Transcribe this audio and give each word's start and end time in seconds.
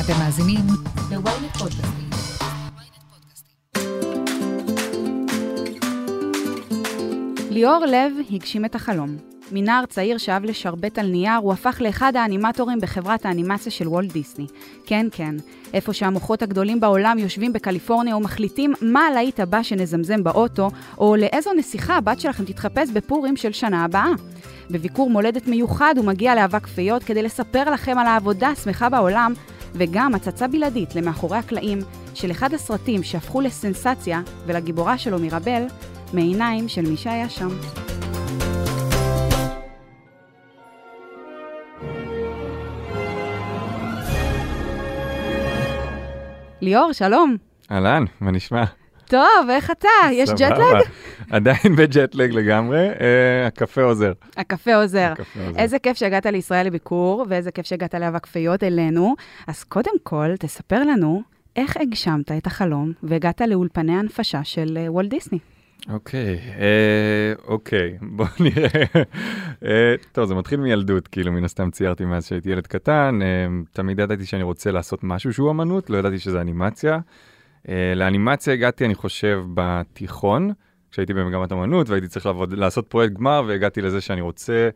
אתם 0.00 0.12
מאזינים 0.18 0.66
ל-ynet 1.10 1.58
פודקאסטים. 1.58 2.10
ליאור 7.50 7.84
לב 7.86 8.12
הגשים 8.30 8.64
את 8.64 8.74
החלום. 8.74 9.16
מנער 9.52 9.86
צעיר 9.86 10.18
שאהב 10.18 10.44
לשרבט 10.44 10.98
על 10.98 11.06
נייר, 11.06 11.36
הוא 11.36 11.52
הפך 11.52 11.80
לאחד 11.80 12.16
האנימטורים 12.16 12.80
בחברת 12.80 13.26
האנימציה 13.26 13.72
של 13.72 13.88
וולט 13.88 14.12
דיסני. 14.12 14.46
כן, 14.86 15.06
כן, 15.12 15.34
איפה 15.74 15.92
שהמוחות 15.92 16.42
הגדולים 16.42 16.80
בעולם 16.80 17.18
יושבים 17.18 17.52
בקליפורניה 17.52 18.16
ומחליטים 18.16 18.72
מה 18.80 19.00
הלהיט 19.06 19.40
הבא 19.40 19.62
שנזמזם 19.62 20.24
באוטו, 20.24 20.70
או 20.98 21.16
לאיזו 21.16 21.50
נסיכה 21.52 21.96
הבת 21.96 22.20
שלכם 22.20 22.44
תתחפש 22.44 22.90
בפורים 22.90 23.36
של 23.36 23.52
שנה 23.52 23.84
הבאה. 23.84 24.10
בביקור 24.70 25.10
מולדת 25.10 25.46
מיוחד 25.46 25.94
הוא 25.96 26.04
מגיע 26.04 26.34
לאבק 26.34 26.66
פיות 26.66 27.04
כדי 27.04 27.22
לספר 27.22 27.70
לכם 27.70 27.98
על 27.98 28.06
העבודה 28.06 28.48
השמחה 28.48 28.88
בעולם, 28.88 29.32
וגם 29.74 30.14
הצצה 30.14 30.48
בלעדית 30.48 30.94
למאחורי 30.94 31.38
הקלעים 31.38 31.78
של 32.14 32.30
אחד 32.30 32.54
הסרטים 32.54 33.02
שהפכו 33.02 33.40
לסנסציה 33.40 34.20
ולגיבורה 34.46 34.98
שלו 34.98 35.18
מירבל, 35.18 35.62
מעיניים 36.12 36.68
של 36.68 36.82
מי 36.82 36.96
שהיה 36.96 37.28
שם. 37.28 37.48
ליאור, 46.60 46.92
שלום. 46.92 47.36
אהלן, 47.70 48.04
מה 48.20 48.30
נשמע? 48.30 48.64
טוב, 49.12 49.50
איך 49.50 49.70
אתה? 49.70 49.88
יש. 50.12 50.30
ג'טלג? 50.30 50.82
עדיין 51.30 51.76
בג'טלג 51.76 52.32
לגמרי, 52.32 52.88
אה, 52.88 53.46
הקפה 53.46 53.82
עוזר. 53.82 54.12
הקפה 54.36 54.74
עוזר. 54.74 55.12
איזה 55.56 55.78
כיף 55.78 55.96
שהגעת 55.96 56.26
לישראל 56.26 56.66
לביקור, 56.66 57.26
ואיזה 57.28 57.50
כיף 57.50 57.66
שהגעת 57.66 57.94
לאבק 57.94 58.26
פיות 58.26 58.62
אלינו. 58.62 59.14
אז 59.46 59.64
קודם 59.64 59.92
כל, 60.02 60.36
תספר 60.38 60.80
לנו 60.80 61.22
איך 61.56 61.76
הגשמת 61.76 62.32
את 62.32 62.46
החלום 62.46 62.92
והגעת 63.02 63.40
לאולפני 63.40 63.96
ההנפשה 63.96 64.44
של 64.44 64.78
אה, 64.80 64.92
וולט 64.92 65.10
דיסני. 65.10 65.38
אוקיי, 65.88 66.38
אה, 66.58 67.32
אוקיי, 67.46 67.98
בוא 68.16 68.26
נראה. 68.40 68.84
אה, 69.64 69.94
טוב, 70.12 70.24
זה 70.24 70.34
מתחיל 70.34 70.60
מילדות, 70.60 71.08
כאילו, 71.08 71.32
מן 71.32 71.44
הסתם 71.44 71.70
ציירתי 71.70 72.04
מאז 72.04 72.26
שהייתי 72.26 72.50
ילד 72.50 72.66
קטן. 72.66 73.18
תמיד 73.72 73.98
ידעתי 73.98 74.26
שאני 74.26 74.42
רוצה 74.42 74.70
לעשות 74.70 75.04
משהו 75.04 75.32
שהוא 75.32 75.50
אמנות, 75.50 75.90
לא 75.90 75.98
ידעתי 75.98 76.18
שזה 76.18 76.40
אנימציה. 76.40 76.98
אה, 77.68 77.92
לאנימציה 77.96 78.52
הגעתי, 78.52 78.84
אני 78.84 78.94
חושב, 78.94 79.42
בתיכון, 79.54 80.52
כשהייתי 80.90 81.14
במגמת 81.14 81.52
אמנות, 81.52 81.88
והייתי 81.88 82.08
צריך 82.08 82.26
לעבוד, 82.26 82.52
לעשות 82.52 82.86
פרויקט 82.86 83.14
גמר, 83.14 83.42
והגעתי 83.46 83.82
לזה 83.82 84.00
שאני 84.00 84.20
רוצה 84.20 84.68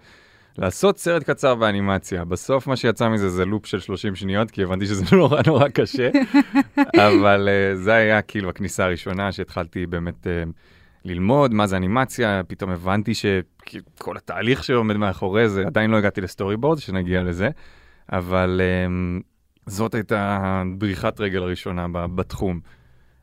לעשות 0.59 0.99
סרט 0.99 1.23
קצר 1.23 1.55
באנימציה. 1.55 2.25
בסוף 2.25 2.67
מה 2.67 2.77
שיצא 2.77 3.09
מזה 3.09 3.29
זה 3.29 3.45
לופ 3.45 3.67
של 3.67 3.81
30 3.81 4.15
שניות, 4.15 4.51
כי 4.51 4.63
הבנתי 4.63 4.87
שזה 4.87 5.05
נורא 5.17 5.41
נורא 5.47 5.69
קשה, 5.69 6.11
אבל 7.09 7.49
uh, 7.49 7.77
זה 7.77 7.95
היה 7.95 8.23
כאילו 8.23 8.51
הכניסה 8.51 8.85
הראשונה 8.85 9.33
שהתחלתי 9.33 9.87
באמת 9.87 10.27
uh, 10.27 10.51
ללמוד 11.05 11.55
מה 11.55 11.67
זה 11.67 11.77
אנימציה, 11.77 12.41
פתאום 12.49 12.71
הבנתי 12.71 13.13
שכל 13.15 14.17
התהליך 14.17 14.65
שעומד 14.65 14.97
מאחורי 14.97 15.49
זה, 15.49 15.67
עדיין 15.67 15.91
לא 15.91 15.97
הגעתי 15.97 16.21
לסטורי 16.21 16.57
בורד, 16.57 16.79
שנגיע 16.79 17.23
לזה, 17.23 17.49
אבל 18.13 18.61
זאת 19.67 19.95
הייתה 19.95 20.63
בריחת 20.79 21.21
רגל 21.21 21.43
הראשונה 21.43 21.87
בתחום. 22.15 22.61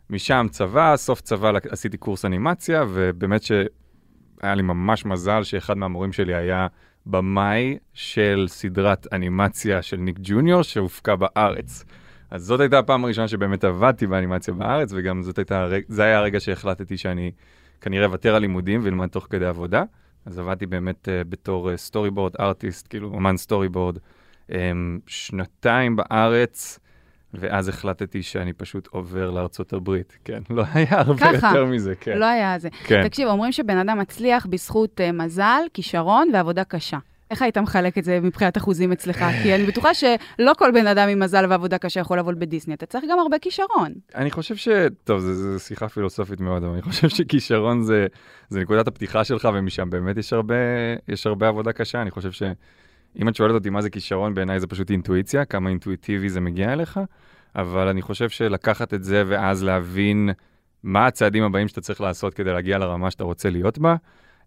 משם 0.09 0.47
צבא, 0.51 0.97
סוף 0.97 1.21
צבא 1.21 1.51
עשיתי 1.69 1.97
קורס 1.97 2.25
אנימציה, 2.25 2.83
ובאמת 2.89 3.43
שהיה 3.43 4.55
לי 4.55 4.61
ממש 4.61 5.05
מזל 5.05 5.43
שאחד 5.43 5.77
מהמורים 5.77 6.13
שלי 6.13 6.35
היה 6.35 6.67
במאי 7.05 7.77
של 7.93 8.45
סדרת 8.47 9.13
אנימציה 9.13 9.81
של 9.81 9.97
ניק 9.97 10.19
ג'וניור 10.21 10.61
שהופקה 10.61 11.15
בארץ. 11.15 11.85
אז 12.31 12.43
זאת 12.43 12.59
הייתה 12.59 12.79
הפעם 12.79 13.03
הראשונה 13.05 13.27
שבאמת 13.27 13.63
עבדתי 13.63 14.07
באנימציה 14.07 14.53
בארץ, 14.53 14.93
וגם 14.95 15.21
זאת 15.21 15.37
הייתה, 15.37 15.67
זה 15.87 16.03
היה 16.03 16.17
הרגע 16.17 16.39
שהחלטתי 16.39 16.97
שאני 16.97 17.31
כנראה 17.81 18.05
אוותר 18.05 18.35
על 18.35 18.41
לימודים 18.41 18.79
ואלמד 18.83 19.07
תוך 19.07 19.27
כדי 19.29 19.45
עבודה. 19.45 19.83
אז 20.25 20.39
עבדתי 20.39 20.65
באמת 20.65 21.07
uh, 21.07 21.27
בתור 21.29 21.77
storyboard 21.77 22.33
artist, 22.39 22.87
כאילו 22.87 23.07
אומן 23.07 23.37
storyboard, 23.37 23.97
שנתיים 25.07 25.95
בארץ, 25.95 26.79
ואז 27.33 27.67
החלטתי 27.67 28.23
שאני 28.23 28.53
פשוט 28.53 28.87
עובר 28.87 29.31
לארצות 29.31 29.73
הברית. 29.73 30.17
כן, 30.25 30.41
לא 30.49 30.63
היה 30.73 30.99
הרבה 30.99 31.33
ככה. 31.33 31.47
יותר 31.47 31.65
מזה, 31.65 31.95
כן. 31.95 32.17
לא 32.17 32.25
היה 32.25 32.59
זה. 32.59 32.69
כן. 32.83 33.07
תקשיב, 33.07 33.27
אומרים 33.27 33.51
שבן 33.51 33.77
אדם 33.77 33.99
מצליח 33.99 34.45
בזכות 34.45 34.99
uh, 34.99 35.11
מזל, 35.11 35.61
כישרון 35.73 36.29
ועבודה 36.33 36.63
קשה. 36.63 36.97
איך 37.31 37.41
היית 37.41 37.57
מחלק 37.57 37.97
את 37.97 38.03
זה 38.03 38.19
מבחינת 38.19 38.57
אחוזים 38.57 38.91
אצלך? 38.91 39.25
כי 39.43 39.55
אני 39.55 39.65
בטוחה 39.65 39.93
שלא 39.93 40.51
כל 40.57 40.71
בן 40.71 40.87
אדם 40.87 41.09
עם 41.09 41.19
מזל 41.19 41.45
ועבודה 41.49 41.77
קשה 41.77 41.99
יכול 41.99 42.17
לעבוד 42.17 42.39
בדיסני, 42.39 42.73
אתה 42.73 42.85
צריך 42.85 43.05
גם 43.09 43.19
הרבה 43.19 43.39
כישרון. 43.39 43.93
אני 44.15 44.31
חושב 44.31 44.55
ש... 44.55 44.67
טוב, 45.03 45.19
זו 45.19 45.59
שיחה 45.59 45.89
פילוסופית 45.89 46.39
מאוד, 46.39 46.63
אבל 46.63 46.73
אני 46.73 46.81
חושב 46.81 47.09
שכישרון 47.09 47.83
זה, 47.83 48.07
זה 48.49 48.59
נקודת 48.59 48.87
הפתיחה 48.87 49.23
שלך, 49.23 49.49
ומשם 49.53 49.89
באמת 49.89 50.17
יש 50.17 50.33
הרבה, 50.33 50.55
יש 51.07 51.27
הרבה 51.27 51.47
עבודה 51.47 51.71
קשה. 51.71 52.01
אני 52.01 52.11
חושב 52.11 52.31
שאם 53.17 53.29
את 53.29 53.35
שואלת 53.35 53.53
אותי 53.53 53.69
מה 53.69 53.81
זה 53.81 53.89
כישרון, 53.89 54.33
בעיניי 54.33 54.59
זה 54.59 54.67
פשוט 54.67 54.91
אינטואיציה, 54.91 55.45
כמה 55.45 55.69
אינטואיטיבי 55.69 56.29
זה 56.29 56.41
מגיע 56.41 56.73
אליך, 56.73 56.99
אבל 57.55 57.87
אני 57.87 58.01
חושב 58.01 58.29
שלקחת 58.29 58.93
את 58.93 59.03
זה 59.03 59.23
ואז 59.27 59.63
להבין 59.63 60.29
מה 60.83 61.05
הצעדים 61.07 61.43
הבאים 61.43 61.67
שאתה 61.67 61.81
צריך 61.81 62.01
לעשות 62.01 62.33
כדי 62.33 62.53
להגיע 62.53 62.77
לרמה 62.77 63.11
שאתה 63.11 63.23
רוצה 63.23 63.49
להיות 63.49 63.77
בה, 63.77 63.95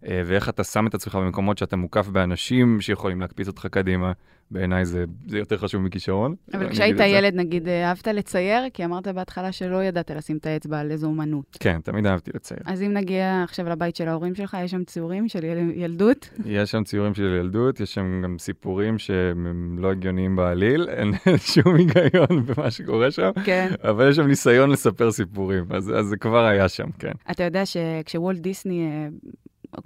ואיך 0.03 0.49
אתה 0.49 0.63
שם 0.63 0.87
את 0.87 0.93
עצמך 0.93 1.15
במקומות 1.15 1.57
שאתה 1.57 1.75
מוקף 1.75 2.07
באנשים 2.07 2.81
שיכולים 2.81 3.21
להקפיץ 3.21 3.47
אותך 3.47 3.67
קדימה, 3.71 4.11
בעיניי 4.51 4.85
זה, 4.85 5.05
זה 5.27 5.37
יותר 5.37 5.57
חשוב 5.57 5.81
מכישרון. 5.81 6.35
אבל 6.53 6.69
כשהיית. 6.69 6.99
ילד, 6.99 7.35
נגיד, 7.35 7.67
אה, 7.67 7.89
אהבת 7.89 8.07
לצייר? 8.07 8.69
כי 8.73 8.85
אמרת 8.85 9.07
בהתחלה 9.07 9.51
שלא 9.51 9.83
ידעת 9.83 10.11
לשים 10.11 10.37
את 10.37 10.45
האצבע 10.45 10.79
על 10.79 10.91
איזו 10.91 11.07
אומנות. 11.07 11.57
כן, 11.59 11.79
תמיד 11.83 12.05
אהבתי 12.05 12.31
לצייר. 12.35 12.59
אז 12.65 12.83
אם 12.83 12.93
נגיע 12.93 13.43
עכשיו 13.43 13.69
לבית 13.69 13.95
של 13.95 14.07
ההורים 14.07 14.35
שלך, 14.35 14.57
יש 14.63 14.71
שם 14.71 14.83
ציורים 14.83 15.27
של 15.27 15.43
יל... 15.43 15.71
ילדות? 15.75 16.29
יש 16.45 16.71
שם 16.71 16.83
ציורים 16.83 17.13
של 17.13 17.35
ילדות, 17.39 17.79
יש 17.79 17.93
שם 17.93 18.21
גם 18.23 18.35
סיפורים 18.39 18.97
שהם 18.97 19.75
לא 19.79 19.91
הגיוניים 19.91 20.35
בעליל, 20.35 20.89
אין 20.97 21.11
שום 21.37 21.75
היגיון 21.75 22.45
במה 22.45 22.71
שקורה 22.71 23.11
שם, 23.11 23.31
כן. 23.43 23.69
אבל 23.83 24.09
יש 24.09 24.15
שם 24.15 24.27
ניסיון 24.27 24.69
לספר 24.69 25.11
סיפורים, 25.11 25.65
אז, 25.69 25.93
אז 25.99 26.05
זה 26.05 26.17
כבר 26.17 26.45
היה 26.45 26.69
שם, 26.69 26.87
כן. 26.99 27.11
אתה 27.31 27.43
יודע 27.43 27.63
שכשוולט 27.65 28.39
דיסני, 28.39 28.87
אה, 28.87 29.07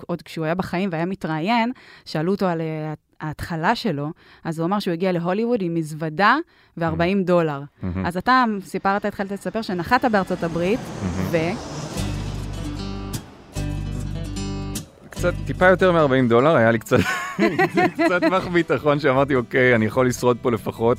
עוד 0.07 0.21
כשהוא 0.21 0.45
היה 0.45 0.55
בחיים 0.55 0.89
והיה 0.91 1.05
מתראיין, 1.05 1.71
שאלו 2.05 2.31
אותו 2.31 2.45
על 2.45 2.61
אה, 2.61 2.93
ההתחלה 3.21 3.75
שלו, 3.75 4.09
אז 4.43 4.59
הוא 4.59 4.65
אמר 4.65 4.79
שהוא 4.79 4.91
הגיע 4.91 5.11
להוליווד 5.11 5.61
עם 5.61 5.73
מזוודה 5.73 6.37
ו-40 6.77 7.25
דולר. 7.25 7.61
מהמם. 7.83 8.05
אז 8.05 8.17
אתה 8.17 8.43
סיפרת, 8.65 9.05
התחלת 9.05 9.31
לספר 9.31 9.61
שנחת 9.61 10.05
בארצות 10.05 10.43
הברית, 10.43 10.79
ו... 11.31 11.37
קצת, 15.09 15.33
טיפה 15.45 15.67
יותר 15.67 15.91
מ-40 15.91 16.29
דולר, 16.29 16.55
היה 16.55 16.71
לי 16.71 16.79
קצת, 16.79 16.97
קצת 18.05 18.23
מח 18.23 18.47
ביטחון 18.47 18.99
שאמרתי, 18.99 19.35
אוקיי, 19.35 19.75
אני 19.75 19.85
יכול 19.85 20.07
לשרוד 20.07 20.37
פה 20.41 20.51
לפחות. 20.51 20.97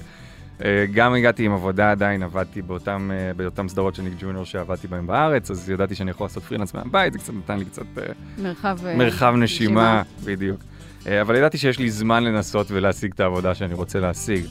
אה, 0.64 0.86
גם 0.92 1.14
הגעתי 1.14 1.44
עם 1.46 1.52
עבודה 1.52 1.90
עדיין, 1.90 2.22
עבדתי 2.22 2.62
באותם, 2.62 3.10
אה, 3.14 3.34
באותם 3.34 3.68
סדרות 3.68 3.94
של 3.94 4.02
ניק 4.02 4.12
ג'וניור 4.20 4.44
שעבדתי 4.44 4.88
בהם 4.88 5.06
בארץ, 5.06 5.50
אז 5.50 5.70
ידעתי 5.70 5.94
שאני 5.94 6.10
יכול 6.10 6.24
לעשות 6.24 6.42
פרילנס 6.42 6.74
מהבית, 6.74 7.12
זה 7.12 7.18
קצת 7.18 7.32
נתן 7.34 7.58
לי 7.58 7.64
קצת 7.64 7.98
אה, 7.98 8.02
מרחב... 8.38 8.78
מרחב 8.96 9.34
נשימה, 9.38 10.02
בדיוק. 10.24 10.60
אה, 11.06 11.20
אבל 11.20 11.36
ידעתי 11.36 11.58
שיש 11.58 11.78
לי 11.78 11.90
זמן 11.90 12.24
לנסות 12.24 12.66
ולהשיג 12.70 13.12
את 13.12 13.20
העבודה 13.20 13.54
שאני 13.54 13.74
רוצה 13.74 14.00
להשיג. 14.00 14.44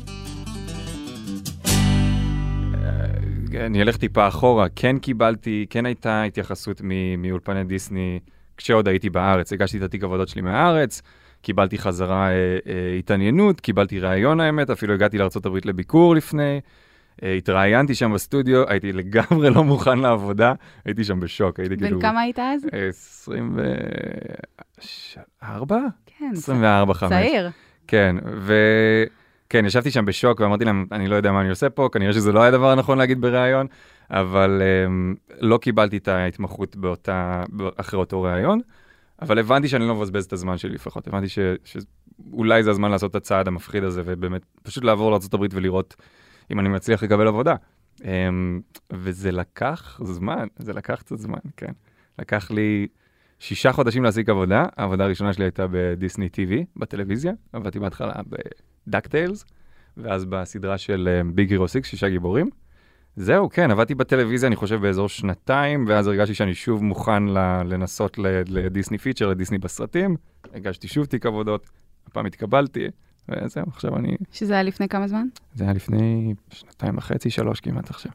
אני 3.66 3.82
אלך 3.82 3.98
טיפה 3.98 4.28
אחורה, 4.28 4.68
כן 4.76 4.98
קיבלתי, 5.00 5.66
כן 5.70 5.86
הייתה 5.86 6.24
התייחסות 6.24 6.82
מאולפני 7.18 7.64
דיסני 7.64 8.20
כשעוד 8.58 8.88
הייתי 8.88 9.10
בארץ. 9.10 9.54
הגשתי 9.54 9.78
את 9.78 9.84
התיק 9.84 10.04
עבודות 10.04 10.28
שלי 10.28 10.42
מהארץ, 10.42 11.02
קיבלתי 11.42 11.78
חזרה 11.78 12.30
אה, 12.30 12.34
אה, 12.68 12.96
התעניינות, 13.00 13.60
קיבלתי 13.60 14.00
ראיון 14.00 14.40
האמת, 14.40 14.70
אפילו 14.70 14.94
הגעתי 14.94 15.18
לארה"ב 15.18 15.58
לביקור 15.66 16.16
לפני. 16.16 16.60
אה, 17.24 17.34
התראיינתי 17.34 17.96
שם 17.96 18.14
בסטודיו, 18.14 18.70
הייתי 18.70 18.94
לגמרי 18.94 19.50
לא 19.50 19.64
מוכן 19.64 20.00
לעבודה, 20.00 20.54
הייתי 20.86 21.04
שם 21.04 21.20
בשוק, 21.20 21.60
הייתי 21.60 21.78
כאילו... 21.78 22.00
בן 22.00 22.02
כמה 22.02 22.22
היית 22.22 22.40
אז? 22.40 22.68
24? 24.78 25.78
כן, 26.06 26.32
24, 26.34 26.94
5. 26.94 27.10
צעיר. 27.10 27.50
כן, 27.88 28.16
וכן, 28.42 29.66
ישבתי 29.66 29.92
שם 29.92 30.06
בשוק 30.06 30.40
ואמרתי 30.40 30.66
להם, 30.66 30.86
אני 30.92 31.08
לא 31.08 31.16
יודע 31.16 31.32
מה 31.32 31.42
אני 31.42 31.50
עושה 31.50 31.70
פה, 31.70 31.90
כנראה 31.92 32.14
שזה 32.14 32.32
לא 32.32 32.40
היה 32.40 32.48
הדבר 32.48 32.70
הנכון 32.70 32.98
להגיד 32.98 33.22
בריאיון, 33.22 33.68
אבל 34.10 34.62
um, 34.62 35.36
לא 35.40 35.58
קיבלתי 35.58 35.98
את 35.98 36.08
ההתמחות 36.08 36.76
באותה, 36.76 37.44
אחרי 37.78 38.00
אותו 38.00 38.22
ריאיון, 38.22 38.60
אבל 39.22 39.40
הבנתי 39.40 39.68
שאני 39.68 39.88
לא 39.88 39.96
מבזבז 39.96 40.26
את 40.26 40.34
הזמן 40.34 40.58
שלי 40.58 40.74
לפחות, 40.74 41.08
הבנתי 41.08 41.30
ש, 41.30 41.40
שאולי 41.64 42.64
זה 42.64 42.70
הזמן 42.70 42.92
לעשות 42.92 43.12
את 43.12 43.16
הצעד 43.16 43.48
המפחיד 43.48 43.84
הזה, 43.84 44.02
ובאמת, 44.06 44.42
פשוט 44.64 44.84
לעבור 44.84 45.12
לארה"ב 45.12 45.46
ולראות 45.52 45.96
אם 46.52 46.60
אני 46.60 46.70
מצליח 46.70 47.04
לקבל 47.04 47.28
עבודה. 47.28 47.56
Um, 48.00 48.04
וזה 48.94 49.32
לקח 49.32 50.00
זמן, 50.04 50.48
זה 50.60 50.74
לקח 50.74 50.96
קצת 50.96 51.18
זמן, 51.18 51.40
כן. 51.58 51.72
לקח 52.20 52.52
לי 52.52 52.88
שישה 53.40 53.72
חודשים 53.72 54.04
להשיג 54.04 54.30
עבודה, 54.30 54.66
העבודה 54.78 55.04
הראשונה 55.04 55.34
שלי 55.34 55.46
הייתה 55.46 55.66
בדיסני 55.72 56.30
TV, 56.34 56.54
בטלוויזיה, 56.76 57.34
עבדתי 57.54 57.80
בהתחלה 57.80 58.14
בדאקטיילס, 58.88 59.46
ואז 59.98 60.26
בסדרה 60.26 60.78
של 60.78 61.22
ביג 61.34 61.52
הירו 61.52 61.68
6, 61.68 61.78
שישה 61.84 62.10
גיבורים. 62.10 62.50
זהו, 63.16 63.50
כן, 63.50 63.72
עבדתי 63.72 63.96
בטלוויזיה, 63.96 64.48
אני 64.48 64.56
חושב, 64.56 64.76
באזור 64.82 65.10
שנתיים, 65.10 65.86
ואז 65.88 66.08
הרגשתי 66.08 66.34
שאני 66.34 66.54
שוב 66.54 66.84
מוכן 66.84 67.24
ל- 67.24 67.62
לנסות 67.66 68.18
לדיסני 68.48 68.98
feature, 68.98 69.28
לדיסני 69.30 69.58
בסרטים. 69.58 70.16
הגשתי 70.54 70.88
שוב 70.88 71.06
תיק 71.06 71.26
עבודות, 71.26 71.70
הפעם 72.08 72.26
התקבלתי, 72.26 72.88
וזהו, 73.30 73.64
עכשיו 73.68 73.96
אני... 73.96 74.18
שזה 74.32 74.54
היה 74.54 74.64
לפני 74.64 74.88
כמה 74.90 75.08
זמן? 75.08 75.28
זה 75.56 75.64
היה 75.64 75.74
לפני 75.74 76.34
שנתיים 76.50 76.98
וחצי, 76.98 77.30
שלוש 77.30 77.60
כמעט 77.60 77.90
עכשיו. 77.90 78.12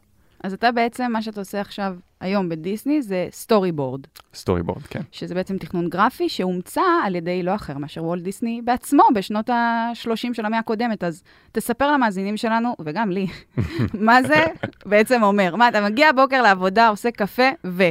אז 0.47 0.53
אתה 0.53 0.73
בעצם, 0.73 1.13
מה 1.13 1.23
שאתה 1.23 1.41
עושה 1.41 1.61
עכשיו, 1.61 1.95
היום 2.21 2.49
בדיסני, 2.49 3.03
זה 3.03 3.29
storyboard, 3.31 4.01
storyboard, 4.35 4.83
כן. 4.83 5.01
שזה 5.13 5.35
בעצם 5.35 5.59
תכנון 5.59 5.89
גרפי 5.89 6.29
שהומצא 6.29 6.81
על 7.05 7.15
ידי 7.15 7.43
לא 7.43 7.55
אחר 7.55 7.79
מאשר 7.79 8.05
וולט 8.05 8.23
דיסני 8.23 8.61
בעצמו 8.65 9.03
בשנות 9.15 9.51
ה-30 9.51 10.11
של 10.35 10.47
המאה 10.47 10.59
הקודמת. 10.59 11.05
אז 11.05 11.23
תספר 11.53 11.93
למאזינים 11.93 12.37
שלנו, 12.37 12.77
וגם 12.85 13.11
לי, 13.11 13.27
מה 14.09 14.23
זה 14.23 14.45
בעצם 14.87 15.23
אומר. 15.23 15.57
מה, 15.57 15.69
אתה 15.69 15.81
מגיע 15.85 16.09
הבוקר 16.09 16.43
לעבודה, 16.43 16.89
עושה 16.89 17.11
קפה, 17.11 17.49
ו... 17.67 17.83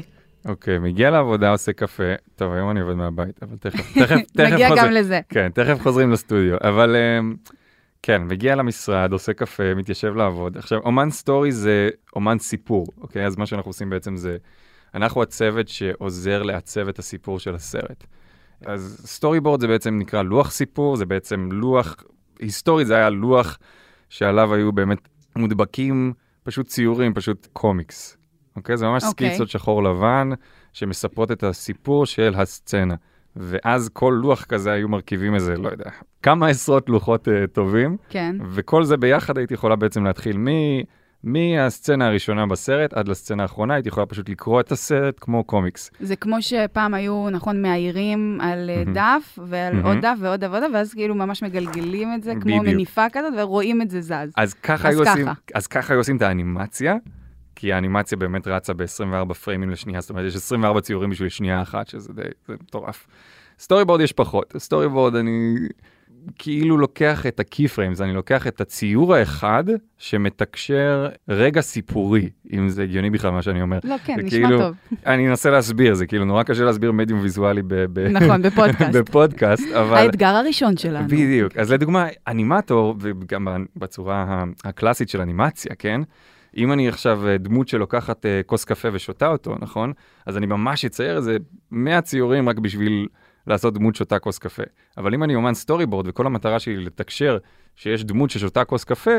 אוקיי, 0.47 0.79
מגיע 0.79 1.09
לעבודה, 1.09 1.51
עושה 1.51 1.73
קפה. 1.73 2.03
טוב, 2.35 2.53
היום 2.53 2.69
אני 2.71 2.79
עובד 2.81 2.93
מהבית, 2.93 3.43
אבל 3.43 3.55
תכף, 3.57 3.79
תכף, 4.01 4.15
תכף 4.33 4.53
נגיע 4.53 4.69
חוזר- 4.69 4.81
גם 4.81 4.91
לזה. 4.91 5.19
כן, 5.29 5.49
תכף 5.53 5.81
חוזרים 5.81 6.11
לסטודיו, 6.11 6.55
אבל 6.63 6.95
אמ, 6.95 7.35
כן, 8.05 8.23
מגיע 8.23 8.55
למשרד, 8.55 9.11
עושה 9.11 9.33
קפה, 9.33 9.73
מתיישב 9.75 10.15
לעבוד. 10.15 10.57
עכשיו, 10.57 10.79
אומן 10.79 11.09
סטורי 11.09 11.51
זה 11.51 11.89
אומן 12.15 12.39
סיפור, 12.39 12.87
אוקיי? 13.01 13.25
אז 13.25 13.37
מה 13.37 13.45
שאנחנו 13.45 13.69
עושים 13.69 13.89
בעצם 13.89 14.15
זה, 14.15 14.37
אנחנו 14.93 15.21
הצוות 15.21 15.67
שעוזר 15.67 16.43
לעצב 16.43 16.87
את 16.87 16.99
הסיפור 16.99 17.39
של 17.39 17.55
הסרט. 17.55 18.05
אז 18.65 19.01
storyboard 19.05 19.61
זה 19.61 19.67
בעצם 19.67 19.99
נקרא 19.99 20.21
לוח 20.21 20.51
סיפור, 20.51 20.95
זה 20.95 21.05
בעצם 21.05 21.49
לוח, 21.51 21.95
היסטורית 22.39 22.87
זה 22.87 22.95
היה 22.95 23.09
לוח 23.09 23.57
שעליו 24.09 24.53
היו 24.53 24.71
באמת 24.71 25.07
מודבקים 25.35 26.13
פשוט 26.43 26.67
ציורים, 26.67 27.13
פשוט 27.13 27.47
קומיקס. 27.53 28.17
אוקיי? 28.55 28.77
זה 28.77 28.85
ממש 28.85 29.03
אוקיי. 29.03 29.29
סקיצות 29.29 29.49
שחור 29.49 29.83
לבן 29.83 30.29
שמספרות 30.73 31.31
את 31.31 31.43
הסיפור 31.43 32.05
של 32.05 32.33
הסצנה. 32.37 32.95
ואז 33.35 33.89
כל 33.93 34.19
לוח 34.21 34.43
כזה 34.43 34.71
היו 34.71 34.89
מרכיבים 34.89 35.35
איזה, 35.35 35.57
לא 35.57 35.69
יודע, 35.69 35.89
כמה 36.23 36.47
עשרות 36.47 36.89
לוחות 36.89 37.27
uh, 37.27 37.31
טובים, 37.53 37.97
כן. 38.09 38.35
וכל 38.51 38.83
זה 38.83 38.97
ביחד 38.97 39.37
הייתי 39.37 39.53
יכולה 39.53 39.75
בעצם 39.75 40.03
להתחיל 40.03 40.37
מ... 40.37 40.47
מהסצנה 41.25 42.07
הראשונה 42.07 42.45
בסרט 42.45 42.93
עד 42.93 43.07
לסצנה 43.07 43.43
האחרונה, 43.43 43.73
הייתי 43.73 43.89
יכולה 43.89 44.05
פשוט 44.05 44.29
לקרוא 44.29 44.59
את 44.59 44.71
הסרט 44.71 45.17
כמו 45.21 45.43
קומיקס. 45.43 45.91
זה 45.99 46.15
כמו 46.15 46.41
שפעם 46.41 46.93
היו, 46.93 47.29
נכון, 47.29 47.61
מאיירים 47.61 48.39
על 48.41 48.69
אה, 48.69 48.75
מהמם. 48.75 48.93
דף, 48.93 49.39
ועל 49.47 49.73
מהמם. 49.73 49.85
עוד 49.85 49.97
דף 49.97 50.17
ועוד 50.19 50.39
דף 50.39 50.47
ועוד 50.51 50.63
דף, 50.63 50.69
ואז 50.73 50.93
כאילו 50.93 51.15
ממש 51.15 51.43
מגלגלים 51.43 52.13
את 52.13 52.23
זה, 52.23 52.33
כמו 52.33 52.59
בדיוק. 52.59 52.65
מניפה 52.65 53.05
כזאת, 53.11 53.33
ורואים 53.37 53.81
את 53.81 53.89
זה 53.89 54.01
זז. 54.01 54.11
אז 54.37 54.53
ככה, 54.53 54.89
אז 54.89 54.95
היו 54.95 55.09
עושים, 55.09 55.25
ככה. 55.25 55.33
אז 55.53 55.67
ככה 55.67 55.93
היו 55.93 55.99
עושים 55.99 56.17
את 56.17 56.21
האנימציה, 56.21 56.95
כי 57.55 57.73
האנימציה 57.73 58.17
באמת 58.17 58.47
רצה 58.47 58.73
ב-24 58.73 59.33
פריימים 59.33 59.69
לשנייה, 59.69 60.01
זאת 60.01 60.09
אומרת, 60.09 60.25
יש 60.25 60.35
24 60.35 60.81
ציורים 60.81 61.09
בשביל 61.09 61.29
שנייה 61.29 61.61
אחת, 61.61 61.87
שזה 61.87 62.13
די, 62.13 62.21
זה 62.47 62.53
מטורף. 62.53 63.07
storyboard 63.59 64.01
יש 64.01 64.11
פחות, 64.13 64.53
storyboard 64.57 65.15
אני 65.15 65.55
כאילו 66.39 66.77
לוקח 66.77 67.25
את 67.25 67.39
ה-key 67.39 67.67
frames, 67.75 68.03
אני 68.03 68.13
לוקח 68.13 68.47
את 68.47 68.61
הציור 68.61 69.15
האחד 69.15 69.63
שמתקשר 69.97 71.07
רגע 71.29 71.61
סיפורי, 71.61 72.29
אם 72.53 72.69
זה 72.69 72.83
הגיוני 72.83 73.09
בכלל 73.09 73.31
מה 73.31 73.41
שאני 73.41 73.61
אומר. 73.61 73.79
לא, 73.83 73.95
כן, 74.05 74.15
נשמע 74.19 74.29
כאילו- 74.47 74.59
טוב. 74.59 74.75
אני 75.05 75.29
אנסה 75.29 75.49
להסביר, 75.49 75.93
זה 75.93 76.07
כאילו 76.07 76.25
נורא 76.25 76.43
קשה 76.43 76.63
להסביר 76.63 76.91
מדיום 76.91 77.19
ויזואלי 77.19 77.61
ב- 77.61 77.73
ב- 77.93 77.99
נכון, 77.99 78.41
בפודקאסט. 78.41 78.95
בפודקאסט, 78.99 79.67
אבל... 79.71 79.97
האתגר 79.97 80.27
הראשון 80.27 80.77
שלנו. 80.77 81.07
בדיוק. 81.07 81.57
אז 81.57 81.71
לדוגמה, 81.71 82.07
אנימטור, 82.27 82.95
וגם 82.99 83.47
בצורה 83.75 84.43
הקלאסית 84.65 85.09
של 85.09 85.21
אנימציה, 85.21 85.71
כן? 85.79 86.01
אם 86.57 86.71
אני 86.71 86.87
עכשיו 86.87 87.27
אה, 87.27 87.37
דמות 87.37 87.67
שלוקחת 87.67 88.25
אה, 88.25 88.41
כוס 88.45 88.65
קפה 88.65 88.87
ושותה 88.93 89.27
אותו, 89.27 89.55
נכון? 89.59 89.93
אז 90.25 90.37
אני 90.37 90.45
ממש 90.45 90.85
אצייר 90.85 91.17
איזה 91.17 91.37
100 91.71 92.01
ציורים 92.01 92.49
רק 92.49 92.59
בשביל 92.59 93.07
לעשות 93.47 93.73
דמות 93.73 93.95
שותה 93.95 94.19
כוס 94.19 94.37
קפה. 94.37 94.63
אבל 94.97 95.13
אם 95.13 95.23
אני 95.23 95.35
אומן 95.35 95.53
סטורי 95.53 95.85
בורד 95.85 96.07
וכל 96.07 96.25
המטרה 96.25 96.59
שלי 96.59 96.77
לתקשר 96.77 97.37
שיש 97.75 98.03
דמות 98.03 98.29
ששותה 98.29 98.65
כוס 98.65 98.83
קפה, 98.83 99.11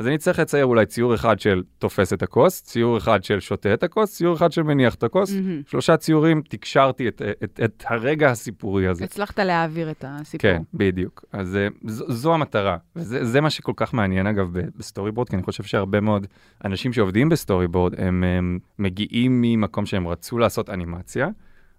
אז 0.00 0.06
אני 0.06 0.18
צריך 0.18 0.38
לצייר 0.38 0.64
אולי 0.64 0.86
ציור 0.86 1.14
אחד 1.14 1.40
של 1.40 1.62
תופס 1.78 2.12
את 2.12 2.22
הכוס, 2.22 2.62
ציור 2.62 2.98
אחד 2.98 3.24
של 3.24 3.40
שותה 3.40 3.74
את 3.74 3.82
הכוס, 3.82 4.16
ציור 4.16 4.36
אחד 4.36 4.52
של 4.52 4.62
מניח 4.62 4.94
את 4.94 5.02
הכוס. 5.02 5.32
מהמם. 5.34 5.62
שלושה 5.66 5.96
ציורים, 5.96 6.42
תקשרתי 6.48 7.08
את, 7.08 7.22
את, 7.44 7.60
את 7.64 7.84
הרגע 7.86 8.30
הסיפורי 8.30 8.86
הזה. 8.86 9.04
הצלחת 9.04 9.38
להעביר 9.38 9.90
את 9.90 10.04
הסיפור. 10.08 10.40
כן, 10.40 10.62
בדיוק. 10.74 11.24
אז 11.32 11.56
אה, 11.56 11.68
זו, 11.84 12.12
זו 12.12 12.34
המטרה. 12.34 12.76
וזה 12.96 13.24
זה 13.24 13.40
מה 13.40 13.50
שכל 13.50 13.72
כך 13.76 13.94
מעניין, 13.94 14.26
אגב, 14.26 14.52
ב 14.76 15.12
storyboard, 15.12 15.28
כי 15.28 15.36
אני 15.36 15.42
חושב 15.42 15.64
שהרבה 15.64 16.00
מאוד 16.00 16.26
אנשים 16.64 16.92
שעובדים 16.92 17.28
ב 17.28 17.68
storyboard, 17.68 17.94
הם, 18.00 18.24
הם 18.24 18.58
מגיעים 18.78 19.42
ממקום 19.42 19.86
שהם 19.86 20.08
רצו 20.08 20.38
לעשות 20.38 20.70
אנימציה, 20.70 21.28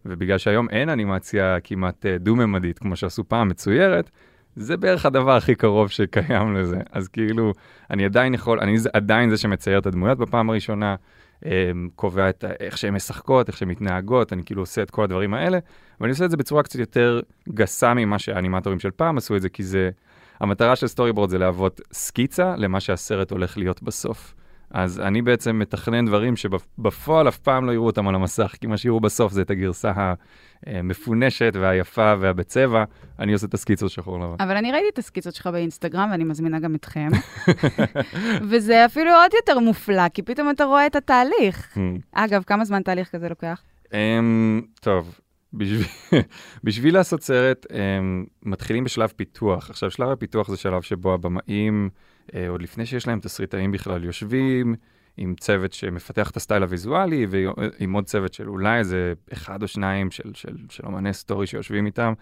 ובגלל 0.06 0.38
שהיום 0.38 0.70
אין 0.70 0.90
אנימציה 0.90 1.58
כמעט 1.64 2.06
אה, 2.06 2.18
דו-ממדית, 2.18 2.80
כמו 2.80 2.96
שעשו 2.96 3.24
פעם, 3.28 3.50
מצוירת, 3.50 4.12
זה 4.56 4.78
בערך 4.78 5.06
הדבר 5.06 5.36
הכי 5.36 5.56
קרוב 5.56 5.88
שקיים 5.90 6.56
לזה. 6.56 6.78
אז 6.92 7.08
כאילו, 7.08 7.54
אני 7.90 8.06
עדיין 8.06 8.34
יכול, 8.34 8.60
אני 8.60 8.78
עדיין 8.94 9.30
זה 9.30 9.38
שמצייר 9.38 9.80
את 9.80 9.86
הדמויות 9.86 10.18
בפעם 10.18 10.50
הראשונה, 10.50 10.96
אה, 11.46 11.72
קובע 11.96 12.30
את 12.30 12.46
איך 12.60 12.78
שהן 12.78 12.94
משחקות, 12.94 13.48
איך 13.48 13.58
שהן 13.58 13.70
מתנהגות, 13.70 14.34
אני 14.34 14.44
כאילו 14.46 14.62
עושה 14.62 14.82
את 14.82 14.92
כל 14.92 15.04
הדברים 15.04 15.34
האלה, 15.34 15.60
ואני 16.02 16.12
עושה 16.12 16.26
את 16.26 16.32
זה 16.32 16.38
בצורה 16.38 16.64
קצת 16.64 16.80
יותר 16.80 17.22
גסה 17.50 17.94
ממה 17.94 18.20
שהאנימטורים 18.20 18.80
של 18.80 18.92
פעם 18.92 19.18
עשו 19.18 19.36
את 19.36 19.42
זה, 19.42 19.50
כי 19.50 19.64
זה, 19.64 19.90
המטרה 20.40 20.76
של 20.76 20.88
סטורי 20.88 21.14
בורד 21.14 21.30
זה 21.30 21.38
להוות 21.38 21.82
סקיצה 21.94 22.56
למה 22.58 22.80
שהסרט 22.80 23.32
הולך 23.32 23.58
להיות 23.58 23.84
בסוף. 23.84 24.34
אז 24.74 25.00
אני 25.00 25.22
בעצם 25.22 25.60
מתכנן 25.60 26.06
דברים 26.06 26.36
שבפועל 26.36 27.28
אף 27.28 27.38
פעם 27.38 27.66
לא 27.66 27.72
יראו 27.72 27.86
אותם 27.86 28.08
על 28.08 28.16
המסך, 28.16 28.56
כי 28.62 28.68
מה 28.68 28.78
שיראו 28.78 29.00
בסוף 29.00 29.34
זה 29.34 29.42
את 29.42 29.50
הגרסה 29.50 29.92
המפונשת 30.66 31.52
והיפה 31.60 32.14
והבצבע, 32.20 32.84
אני 33.20 33.34
עושה 33.34 33.46
את 33.48 33.54
הסקיצות 33.54 33.92
שחור 33.92 34.20
לבן. 34.20 34.36
אבל 34.40 34.58
אני 34.58 34.72
ראיתי 34.72 34.90
את 34.94 34.98
הסקיצות 34.98 35.36
שלך 35.36 35.48
באינסטגרם, 35.48 36.08
ואני 36.12 36.24
מזמינה 36.24 36.60
גם 36.60 36.76
אתכם. 36.76 37.10
וזה 38.50 38.86
אפילו 38.86 39.12
עוד 39.12 39.32
יותר 39.34 39.60
מופלא, 39.60 40.10
כי 40.10 40.22
פתאום 40.22 40.50
אתה 40.50 40.64
רואה 40.64 40.88
את 40.88 40.96
התהליך. 40.96 41.78
אגב, 42.12 42.44
כמה 42.44 42.66
זמן 42.66 42.82
תהליך 42.82 43.10
כזה 43.12 43.30
לוקח? 43.30 43.62
אמ, 43.94 44.62
טוב, 44.82 45.20
בשביל, 45.54 45.84
בשביל 46.64 46.94
לעשות 46.94 47.24
סרט, 47.24 47.66
הם 47.70 48.26
מתחילים 48.44 48.84
בשלב 48.84 49.14
פיתוח. 49.16 49.70
עכשיו, 49.70 49.92
שלב 49.92 50.10
הפיתוח 50.10 50.50
זה 50.50 50.58
שלב 50.58 50.82
שבו 50.82 51.14
הבמאים, 51.14 51.90
עוד 52.50 52.62
לפני 52.62 52.86
שיש 52.86 53.08
להם 53.08 53.20
תסריטאים 53.20 53.72
בכלל, 53.72 54.04
יושבים 54.04 54.76
עם 55.18 55.36
צוות 55.40 55.74
שמפתח 55.74 56.30
את 56.30 56.38
הסטייל 56.38 56.64
הוויזואלי, 56.64 57.28
ועם 57.30 57.94
עוד 57.94 58.06
צוות 58.06 58.34
של 58.34 58.50
אולי 58.50 58.80
איזה 58.80 59.14
אחד 59.34 59.62
או 59.62 59.68
שניים 59.68 60.12
של, 60.12 60.32
של, 60.34 60.56
של 60.70 60.86
אומני 60.86 61.14
סטורי 61.14 61.48
שיושבים 61.48 61.86
איתם, 61.86 62.14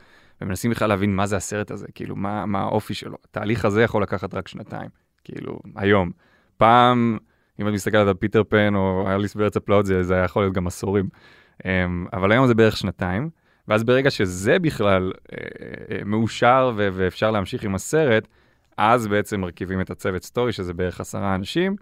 ומנסים 0.41 0.71
בכלל 0.71 0.89
להבין 0.89 1.15
מה 1.15 1.25
זה 1.25 1.35
הסרט 1.35 1.71
הזה, 1.71 1.87
כאילו, 1.95 2.15
מה, 2.15 2.45
מה 2.45 2.59
האופי 2.59 2.93
שלו. 2.93 3.17
התהליך 3.29 3.65
הזה 3.65 3.83
יכול 3.83 4.03
לקחת 4.03 4.33
רק 4.33 4.47
שנתיים, 4.47 4.89
כאילו, 5.23 5.59
היום. 5.75 6.11
פעם, 6.57 7.17
אם 7.61 7.67
את 7.67 7.73
מסתכלת 7.73 8.07
על 8.07 8.13
פיטר 8.13 8.43
פן 8.43 8.75
או 8.75 9.07
אליס 9.11 9.35
בארץ 9.35 9.57
הפלאות, 9.57 9.85
זה, 9.85 10.03
זה 10.03 10.13
היה 10.13 10.23
יכול 10.23 10.43
להיות 10.43 10.53
גם 10.53 10.67
עשורים. 10.67 11.09
Um, 11.59 11.63
אבל 12.13 12.31
היום 12.31 12.47
זה 12.47 12.53
בערך 12.53 12.77
שנתיים, 12.77 13.29
ואז 13.67 13.83
ברגע 13.83 14.11
שזה 14.11 14.59
בכלל 14.59 15.11
uh, 15.11 15.31
uh, 15.31 16.03
מאושר 16.05 16.71
ואפשר 16.75 17.31
להמשיך 17.31 17.63
עם 17.63 17.75
הסרט, 17.75 18.27
אז 18.81 19.07
בעצם 19.07 19.41
מרכיבים 19.41 19.81
את 19.81 19.89
הצוות 19.89 20.23
story, 20.23 20.51
שזה 20.51 20.73
בערך 20.73 21.01
עשרה 21.01 21.35
אנשים, 21.35 21.75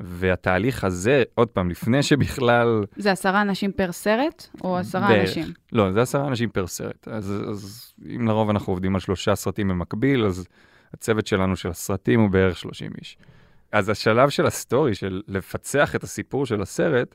והתהליך 0.00 0.84
הזה, 0.84 1.22
עוד 1.34 1.48
פעם, 1.48 1.70
לפני 1.70 2.02
שבכלל... 2.02 2.84
זה 2.96 3.12
עשרה 3.12 3.42
אנשים 3.42 3.72
פר 3.72 3.92
סרט, 3.92 4.48
או 4.64 4.78
עשרה 4.78 5.08
בערך. 5.08 5.28
אנשים? 5.28 5.52
לא, 5.72 5.92
זה 5.92 6.02
עשרה 6.02 6.28
אנשים 6.28 6.48
פר 6.48 6.66
סרט. 6.66 7.08
אז, 7.08 7.32
אז 7.50 7.92
אם 8.16 8.28
לרוב 8.28 8.50
אנחנו 8.50 8.72
עובדים 8.72 8.94
על 8.94 9.00
שלושה 9.00 9.34
סרטים 9.34 9.68
במקביל, 9.68 10.26
אז 10.26 10.46
הצוות 10.94 11.26
שלנו 11.26 11.56
של 11.56 11.68
הסרטים 11.68 12.20
הוא 12.20 12.30
בערך 12.30 12.58
30 12.58 12.92
איש. 12.98 13.16
אז 13.72 13.88
השלב 13.88 14.28
של 14.28 14.46
ה 14.46 14.53
story, 14.53 14.94
של 14.94 15.22
לפצח 15.28 15.96
את 15.96 16.02
הסיפור 16.02 16.46
של 16.46 16.62
הסרט, 16.62 17.14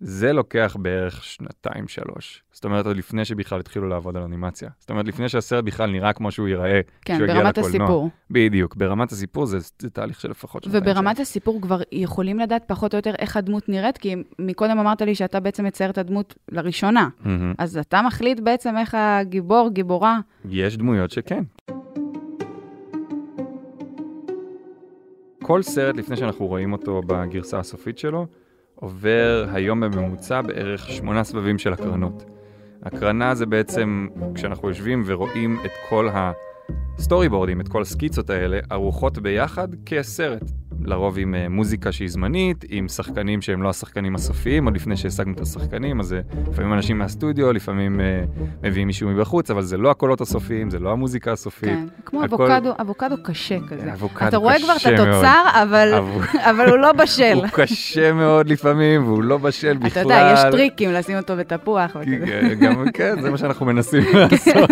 זה 0.00 0.32
לוקח 0.32 0.76
בערך 0.80 1.24
שנתיים-שלוש. 1.24 2.42
זאת 2.52 2.64
אומרת, 2.64 2.86
עוד 2.86 2.96
לפני 2.96 3.24
שבכלל 3.24 3.60
התחילו 3.60 3.88
לעבוד 3.88 4.16
על 4.16 4.22
אנימציה. 4.22 4.68
זאת 4.78 4.90
אומרת, 4.90 5.06
לפני 5.08 5.28
שהסרט 5.28 5.64
בכלל 5.64 5.90
נראה 5.90 6.12
כמו 6.12 6.30
שהוא 6.30 6.48
ייראה 6.48 6.80
כן, 7.04 7.26
ברמת. 7.26 7.58
הסיפור. 7.58 8.10
בדיוק, 8.30 8.76
ברמת 8.76 9.12
הסיפור 9.12 9.46
זה, 9.46 9.58
זה 9.78 9.90
תהליך 9.90 10.20
של 10.20 10.30
לפחות 10.30 10.64
שנתיים. 10.64 10.82
וברמת 10.82 11.20
הסיפור 11.20 11.60
כבר 11.62 11.80
יכולים 11.92 12.38
לדעת 12.38 12.64
פחות 12.66 12.94
או 12.94 12.98
יותר 12.98 13.14
איך 13.18 13.36
הדמות 13.36 13.68
נראית, 13.68 13.98
כי 13.98 14.14
מקודם 14.38 14.78
אמרת 14.78 15.02
לי 15.02 15.14
שאתה 15.14 15.40
בעצם 15.40 15.64
מצייר 15.64 15.90
את 15.90 15.98
הדמות 15.98 16.34
לראשונה. 16.48 17.08
מהמם. 17.20 17.54
אז 17.58 17.78
אתה 17.78 18.02
מחליט 18.02 18.40
בעצם 18.40 18.76
איך 18.78 18.96
הגיבור, 18.98 19.68
גיבורה, 19.72 20.18
יש 20.48 20.76
דמויות 20.76 21.10
שכן. 21.10 21.44
כל 25.42 25.62
סרט, 25.62 25.96
לפני 25.96 26.16
שאנחנו 26.16 26.46
רואים 26.46 26.72
אותו 26.72 27.00
בגרסה 27.06 27.58
הסופית 27.58 27.98
שלו, 27.98 28.26
עובר 28.80 29.46
היום 29.52 29.80
בממוצע 29.80 30.42
בערך 30.42 30.88
שמונה 30.88 31.24
סבבים 31.24 31.58
של 31.58 31.72
הקרנות. 31.72 32.24
הקרנה 32.82 33.34
זה 33.34 33.46
בעצם 33.46 34.08
כשאנחנו 34.34 34.68
יושבים 34.68 35.02
ורואים 35.06 35.58
את 35.64 35.70
כל 35.88 36.08
ה 36.12 36.23
storyboard 36.23 37.28
ים, 37.28 37.60
את 37.60 37.68
כל 37.68 37.82
הסקיצות 37.82 38.30
האלה, 38.30 38.58
ערוכות 38.70 39.18
ביחד 39.18 39.68
כסרט. 39.86 40.42
לרוב 40.84 41.18
עם 41.18 41.34
uh, 41.34 41.48
מוזיקה 41.48 41.92
שהיא 41.92 42.08
זמנית, 42.08 42.64
עם 42.68 42.88
שחקנים 42.88 43.42
שהם 43.42 43.62
לא 43.62 43.68
השחקנים 43.68 44.14
הסופיים, 44.14 44.64
עוד 44.64 44.74
לפני 44.74 44.96
שהשגנו 44.96 45.32
את 45.32 45.40
השחקנים, 45.40 46.00
אז 46.00 46.12
uh, 46.12 46.50
לפעמים 46.50 46.72
אנשים 46.72 46.98
מהסטודיו, 46.98 47.52
לפעמים 47.52 48.00
uh, 48.00 48.40
מביאים 48.62 48.86
מישהו 48.86 49.08
מבחוץ, 49.08 49.50
אבל 49.50 49.62
זה 49.62 49.76
לא 49.76 49.90
הקולות 49.90 50.20
הסופיים, 50.20 50.70
זה 50.70 50.78
לא 50.78 50.92
המוזיקה 50.92 51.32
הסופית. 51.32 51.68
כן, 51.68 51.86
כמו 52.04 52.22
הכל- 52.22 52.52
אבוקדו, 52.52 52.72
אבוקדו 52.80 53.14
קשה 53.24 53.58
כזה. 53.68 53.92
אבוקדו 53.92 54.28
אתה 54.28 54.36
רואה 54.36 54.54
כבר 54.64 54.72
את 54.72 54.76
קשה 54.78 54.90
מאוד. 54.90 55.08
התוצר, 55.08 55.42
אבל- 55.62 55.94
אבל 56.50 56.68
הוא 56.68 56.78
לא 56.78 56.92
בשל. 56.92 57.32
הוא 57.34 57.46
קשה 57.52 58.12
מאוד 58.12 58.48
לפעמים, 58.48 59.04
והוא 59.04 59.22
לא 59.22 59.36
בשל 59.38 59.76
בכלל. 59.76 59.88
אתה 59.90 60.00
יודע, 60.00 60.30
יש 60.34 60.52
טריקים 60.52 60.92
לשים 60.92 61.16
אותו 61.16 61.36
בתפוח 61.36 61.96
וכזה. 62.00 62.54
גם, 62.60 62.84
כן, 62.94 63.20
זה 63.20 63.30
מה 63.30 63.38
שאנחנו 63.38 63.66
מנסים 63.66 64.02
לעשות. 64.14 64.70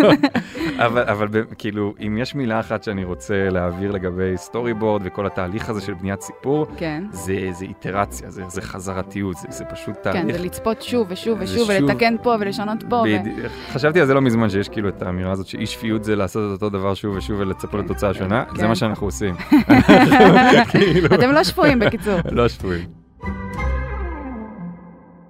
אבל, 0.77 1.01
אבל 1.03 1.27
ב- 1.27 1.43
כאילו, 1.57 1.93
אם 2.07 2.17
יש 2.17 2.35
מילה 2.35 2.59
אחת 2.59 2.83
שאני 2.83 3.03
רוצה 3.03 3.49
להעביר 3.49 3.91
לגבי 3.91 4.33
storyboard 4.35 5.01
וכל 5.05 5.25
התהליך 5.25 5.69
הזה 5.69 5.81
של 5.81 5.93
בניית 6.01 6.21
סיפור, 6.21 6.65
כן. 6.77 7.03
זה, 7.11 7.47
זה 7.51 7.65
איטרציה, 7.65 8.29
זה, 8.31 8.43
זה 8.47 8.61
חזרתיות, 8.61 9.37
זה, 9.37 9.47
זה 9.51 9.65
פשוט 9.65 9.95
כן, 9.95 10.01
תהליך. 10.11 10.37
זה 10.37 10.43
לצפות 10.43 10.81
שוב 10.81 11.07
ושוב 11.09 11.37
זה 11.37 11.43
ושוב, 11.43 11.57
שוב. 11.57 11.69
ולתקן 11.69 12.15
פה 12.23 12.35
ולשנות 12.39 12.83
פה. 12.89 12.95
ו- 12.95 13.03
בדיוק. 13.03 13.51
חשבתי 13.71 13.99
על 13.99 14.05
זה 14.07 14.13
לא 14.13 14.21
מזמן, 14.21 14.49
שיש 14.49 14.69
כאילו 14.69 14.89
את 14.89 15.01
האמירה 15.01 15.31
הזאת 15.31 15.47
שאי 15.47 15.65
שפיות 15.65 16.03
זה 16.03 16.15
לעשות 16.15 16.43
את 16.47 16.61
אותו 16.61 16.69
דבר 16.69 16.93
שוב 16.93 17.15
ושוב 17.17 17.39
ולצפות 17.39 17.85
לתוצאה 17.85 18.13
שונה, 18.13 18.43
זה 18.55 18.61
כן. 18.61 18.67
מה 18.67 18.75
שאנחנו 18.75 19.07
עושים. 19.07 19.35
כאילו 20.71 21.07
אתם 21.15 21.31
לא 21.31 21.43
שפויים, 21.43 21.79
בקיצור. 21.79 22.19
לא 22.31 22.47
שפויים. 22.49 22.85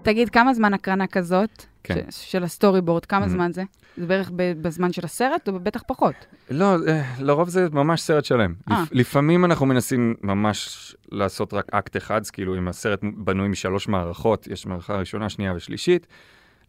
תגיד, 0.02 0.30
כמה 0.30 0.54
זמן 0.54 0.74
הקרנה 0.74 1.08
כזאת, 1.08 1.64
כן. 1.84 1.96
ש- 2.10 2.32
של 2.32 2.44
ה 2.44 2.82
storyboard, 2.82 3.06
כמה 3.06 3.26
Mhm. 3.26 3.30
זמן 3.30 3.52
זה? 3.54 3.64
זה 3.98 4.06
בערך 4.06 4.32
בזמן 4.36 4.92
של 4.94 5.06
הסרט, 5.06 5.48
או 5.50 5.60
בטח 5.60 5.84
פחות? 5.88 6.14
לא, 6.50 6.76
אה, 6.88 7.02
לרוב 7.20 7.50
זה 7.50 7.68
ממש 7.72 8.02
סרט 8.02 8.26
שלם. 8.26 8.54
אה. 8.72 8.84
לפ- 8.84 8.90
לפעמים 8.92 9.46
אנחנו 9.46 9.66
מנסים 9.66 10.16
ממש 10.24 10.96
לעשות 11.12 11.54
רק 11.54 11.66
אקט 11.72 11.98
אחד, 11.98 12.22
אז 12.22 12.32
כאילו 12.32 12.58
אם 12.58 12.68
הסרט 12.68 13.00
בנוי 13.18 13.48
משלוש 13.48 13.88
מערכות, 13.88 14.48
יש 14.48 14.66
מערכה 14.66 14.96
ראשונה, 14.96 15.30
שנייה 15.30 15.54
ושלישית. 15.56 16.08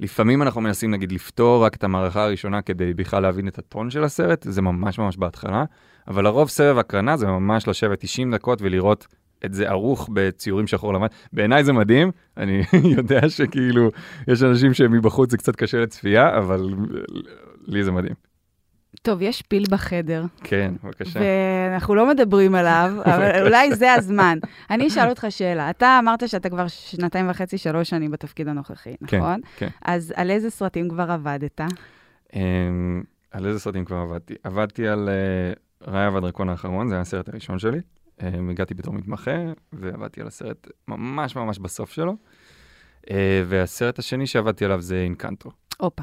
לפעמים 0.01 0.43
אנחנו 0.43 0.61
מנסים 0.61 0.91
נגיד 0.91 1.13
לפתור 1.13 1.65
רק 1.65 1.75
את 1.75 1.85
המערכה 1.85 2.25
הראשונה 2.25 2.63
כדי 2.63 2.95
בכלל 2.95 3.23
להבין 3.23 3.49
את 3.49 3.59
הטון 3.59 3.91
של 3.91 4.05
הסרט, 4.05 4.47
זה 4.51 4.63
ממש 4.63 4.99
ממש 4.99 5.17
בהתחלה, 5.17 5.65
אבל 6.09 6.25
לרוב 6.25 6.49
סבב 6.49 6.79
הקרנה 6.79 7.17
זה 7.17 7.27
ממש 7.27 7.69
לשבת 7.69 8.01
90 8.01 8.35
דקות 8.35 8.63
ולראות 8.63 9.07
את 9.45 9.55
זה 9.55 9.69
ערוך 9.69 10.09
בציורים 10.13 10.67
שחור 10.67 10.95
לבן. 10.95 11.07
בעיניי 11.33 11.65
זה 11.65 11.73
מדהים, 11.73 12.11
אני 12.37 12.63
יודע 12.97 13.29
שכאילו 13.29 13.91
יש 14.29 14.43
אנשים 14.43 14.75
שמבחוץ 14.75 15.31
זה 15.31 15.37
קצת 15.37 15.57
קשה 15.57 15.81
לצפייה, 15.81 16.39
אבל 16.39 16.75
לי 17.67 17.85
זה 17.85 17.93
מדהים. 17.93 18.15
טוב, 19.03 19.23
יש 19.23 19.43
פיל 19.43 19.65
בחדר, 19.71 20.25
כן, 20.45 20.75
בבקשה. 20.85 21.21
ואנחנו 21.21 21.95
לא 21.95 22.09
מדברים 22.09 22.55
עליו, 22.55 22.93
אבל 23.15 23.47
אולי 23.47 23.75
זה 23.75 23.93
הזמן. 23.93 24.39
אני 24.71 24.87
אשאל 24.87 25.09
אותך 25.09 25.27
שאלה. 25.31 25.71
אתה 25.71 25.99
אמרת 26.03 26.29
שאתה 26.29 26.49
כבר 26.49 26.69
שנתיים 26.69 27.31
וחצי, 27.31 27.59
שלוש 27.59 27.91
שנים 27.91 28.11
בתפקיד 28.11 28.49
הנוכחי, 28.49 28.95
כן, 29.07 29.19
נכון? 29.19 29.41
כן. 29.57 29.69
אז 29.85 30.13
על 30.17 30.31
איזה 30.31 30.51
סרטים 30.51 30.89
כבר 30.89 31.11
עבדת? 31.11 31.61
אמ, 32.35 33.03
על 33.31 33.47
איזה 33.47 33.61
סרטים 33.61 33.85
כבר 33.85 33.97
עבדתי? 33.97 34.35
עבדתי 34.45 34.89
על 34.89 35.09
אה, 35.09 35.93
רעיה 35.93 36.11
והדרקון 36.11 36.49
האחרון, 36.49 36.89
זה 36.89 36.95
היה 36.95 37.03
הסרט 37.03 37.29
הראשון 37.29 37.59
שלי. 37.59 37.81
אמ, 38.23 38.51
הגעתי 38.51 38.75
בתור 38.75 38.95
מתמחה, 38.95 39.31
ועבדתי 39.73 40.21
על 40.21 40.27
הסרט 40.27 40.69
ממש 40.89 41.37
ממש 41.37 41.59
בסוף 41.59 41.93
שלו. 41.93 42.17
אה, 43.11 43.43
והסרט 43.47 43.99
השני 43.99 44.27
שעבדתי 44.27 44.65
עליו 44.65 44.81
זה 44.81 44.97
אינקנטו. 44.97 45.51
הופה. 45.81 46.03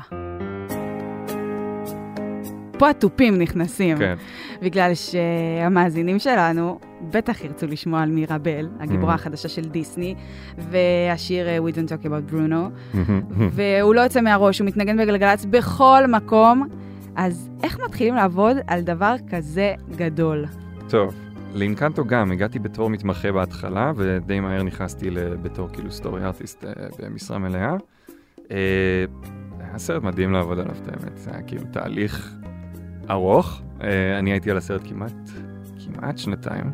פה 2.80 2.90
התופים 2.90 3.38
נכנסים, 3.42 3.98
כן, 3.98 4.16
בגלל 4.62 4.92
שהמאזינים 4.96 6.20
שלנו 6.20 6.80
בטח 7.12 7.44
ירצו 7.44 7.68
לשמוע 7.68 8.02
על 8.02 8.10
מירה 8.10 8.38
בל, 8.38 8.70
הגיבורה 8.80 9.14
Mhm. 9.14 9.16
החדשה 9.16 9.50
של 9.50 9.62
דיסני, 9.66 10.16
והשיר 10.58 11.48
אה, 11.48 11.58
We 11.58 11.74
Don't 11.76 11.90
Talk 11.90 12.06
About 12.06 12.34
Bruno, 12.34 12.96
והוא 13.52 13.96
לא 13.96 14.02
יוצא 14.02 14.22
מהראש, 14.22 14.60
הוא 14.60 14.68
מתנגן 14.68 14.98
בגלגלצ 14.98 15.46
בכל 15.46 16.08
מקום. 16.08 16.68
אז 17.16 17.50
איך 17.64 17.80
מתחילים 17.86 18.16
לעבוד 18.16 18.58
על 18.68 18.82
דבר 18.82 19.16
כזה 19.32 19.74
גדול? 19.96 20.46
טוב. 20.90 21.16
לאינקנטו 21.56 22.06
גם, 22.06 22.32
הגעתי 22.32 22.60
בתור 22.60 22.90
מתמחה 22.90 23.32
בהתחלה, 23.32 23.92
ודי 23.96 24.40
מהר 24.40 24.64
נכנסתי 24.64 25.10
בתור 25.42 25.70
כאילו 25.74 25.92
סטורי 25.92 26.26
ארטיסט 26.26 26.66
אה, 26.66 26.72
במשרה 27.00 27.38
מלאה. 27.38 27.76
אה, 28.52 29.06
היה 29.60 29.78
סרט 29.78 30.04
מדהים 30.04 30.32
לעבוד 30.32 30.60
עליו, 30.60 30.76
את 30.84 30.88
האמת. 30.88 31.18
זה 31.18 31.32
היה 31.32 31.42
כאילו 31.42 31.64
תהליך 31.72 32.36
ארוך. 33.10 33.62
אה, 33.82 34.20
אני 34.20 34.32
הייתי 34.32 34.52
על 34.52 34.58
הסרט 34.58 34.82
כמעט, 34.86 35.30
כמעט 35.86 36.18
שנתיים. 36.18 36.72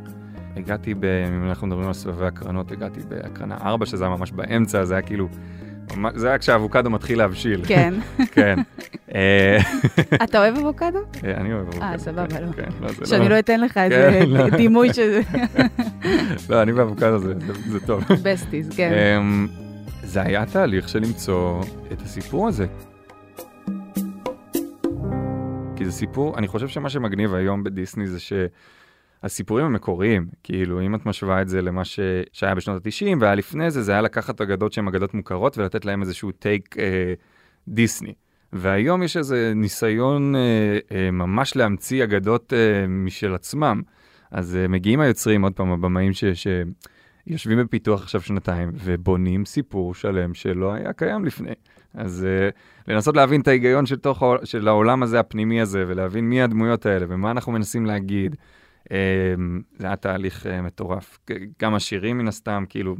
הגעתי, 0.56 0.94
אם 1.28 1.50
אנחנו 1.50 1.68
מדברים 1.68 1.88
על 1.88 1.94
סבבי 1.94 2.26
הקרנות, 2.26 2.72
הגעתי 2.72 3.00
בהקרנה 3.08 3.58
4, 3.58 3.86
שזה 3.86 4.06
היה 4.06 4.16
ממש 4.16 4.32
באמצע, 4.32 4.86
זה 4.86 4.94
היה 4.94 5.02
כאילו, 5.02 5.28
זה 6.16 6.28
היה 6.28 6.38
כשהאבוקדו 6.38 6.90
מתחיל 6.90 7.18
להבשיל. 7.18 7.62
כן. 7.68 7.94
כן. 8.36 8.60
אה, 9.16 9.58
אתה 10.24 10.40
אוהב 10.40 10.58
אבוקדו? 10.58 11.00
אה, 11.24 11.34
אני 11.38 11.54
אוהב 11.54 11.68
אבוקדו. 11.68 11.82
אה, 11.82 11.98
סבבה, 11.98 12.28
כן, 12.28 12.44
לא. 12.44 12.52
כן, 12.52 12.70
לא, 12.82 13.06
שאני 13.06 13.30
לא 13.30 13.40
אתן 13.40 13.62
לך 13.62 13.78
איזה 13.78 14.10
כן, 14.12 14.30
לא. 14.30 14.50
דימוי 14.50 14.94
שזה... 14.94 15.22
לא, 16.50 16.62
אני 16.62 16.72
ואבוקדו 16.72 17.20
זה, 17.20 17.80
טוב. 17.86 18.04
בסטיז, 18.24 18.70
כן. 18.76 18.92
אמ, 18.94 19.48
זה 20.04 20.22
היה 20.22 20.46
תהליך 20.46 20.90
של 20.90 21.00
למצוא 21.00 21.64
את 21.92 22.02
הסיפור 22.02 22.48
הזה. 22.48 22.66
כי 25.76 25.86
זה 25.86 25.92
סיפור, 25.92 26.38
אני 26.38 26.48
חושב 26.48 26.68
שמה 26.68 26.90
שמגניב 26.90 27.34
היום 27.34 27.64
בדיסני 27.64 28.08
זה 28.08 28.20
שהסיפורים 29.22 29.66
המקוריים, 29.66 30.28
כאילו 30.44 30.82
אם 30.82 30.96
את 30.96 31.06
משווה 31.06 31.42
את 31.42 31.50
זה 31.50 31.62
למה 31.62 31.86
ש... 31.86 32.00
שהיה 32.34 32.56
בשנות 32.56 32.86
ה-90 32.86 33.18
והיה 33.20 33.36
לפני 33.36 33.72
זה, 33.72 33.82
זה 33.82 33.92
היה 33.92 34.02
לקחת 34.02 34.42
אגדות 34.42 34.74
שהן 34.74 34.88
אגדות 34.88 35.14
מוכרות 35.14 35.58
ולתת 35.58 35.86
להם 35.86 36.02
איזשהו 36.02 36.32
טייק 36.32 36.80
אה, 36.80 37.14
דיסני. 37.68 38.14
והיום 38.54 39.04
יש 39.04 39.18
איזה 39.18 39.52
ניסיון 39.56 40.36
אה, 40.36 40.80
אה, 40.92 41.12
ממש 41.12 41.56
להמציא 41.56 42.04
אגדות 42.04 42.54
אה, 42.54 42.88
משל 42.88 43.34
עצמם. 43.34 43.82
אז 44.32 44.56
אה, 44.56 44.68
מגיעים 44.68 45.00
היוצרים, 45.00 45.42
עוד 45.42 45.54
פעם, 45.54 45.72
הבמאים 45.72 46.14
ש... 46.14 46.26
ש... 46.26 46.48
יושבים 47.28 47.60
בפיתוח 47.60 48.02
עכשיו 48.02 48.22
שנתיים 48.22 48.72
ובונים 48.76 49.46
סיפור 49.46 49.96
שלם 49.96 50.34
שלא 50.34 50.74
היה 50.74 50.94
קיים 50.94 51.26
לפני. 51.26 51.54
אז 51.94 52.28
uh, 52.28 52.92
לנסות 52.92 53.16
להבין 53.16 53.42
את 53.42 53.48
ההיגיון 53.48 53.86
של, 53.86 53.96
תוך, 53.96 54.24
של 54.44 54.68
העולם 54.68 55.04
הזה, 55.04 55.20
הפנימי 55.20 55.62
הזה, 55.62 55.86
ולהבין 55.88 56.30
מי 56.30 56.42
הדמויות 56.42 56.86
האלה 56.86 57.06
ומה 57.10 57.32
אנחנו 57.32 57.52
מנסים 57.52 57.86
להגיד, 57.86 58.36
זה 58.90 59.88
היה 59.88 59.96
תהליך 59.96 60.46
uh, 60.46 60.62
מטורף. 60.62 61.20
גם 61.62 61.76
השירים 61.76 62.18
מן 62.18 62.28
הסתם, 62.28 62.64
כאילו, 62.70 62.96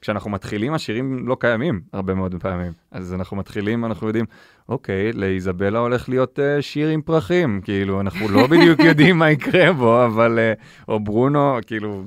כשאנחנו 0.00 0.30
מתחילים, 0.30 0.74
השירים 0.74 1.28
לא 1.28 1.36
קיימים 1.40 1.80
הרבה 1.92 2.14
מאוד 2.14 2.34
פעמים. 2.40 2.72
אז 2.90 3.14
אנחנו 3.14 3.36
מתחילים, 3.36 3.84
אנחנו 3.84 4.06
יודעים, 4.06 4.24
אוקיי, 4.68 5.12
לאיזבלה 5.12 5.78
הולך 5.78 6.08
להיות 6.08 6.38
uh, 6.38 6.62
שיר 6.62 6.88
עם 6.88 7.02
פרחים, 7.02 7.60
כאילו, 7.64 8.00
אנחנו 8.00 8.28
לא 8.28 8.46
בדיוק 8.46 8.80
יודעים 8.88 9.18
מה 9.18 9.30
יקרה 9.30 9.72
בו, 9.72 10.04
אבל, 10.04 10.38
uh, 10.38 10.84
או 10.88 11.00
ברונו, 11.00 11.58
כאילו... 11.66 12.04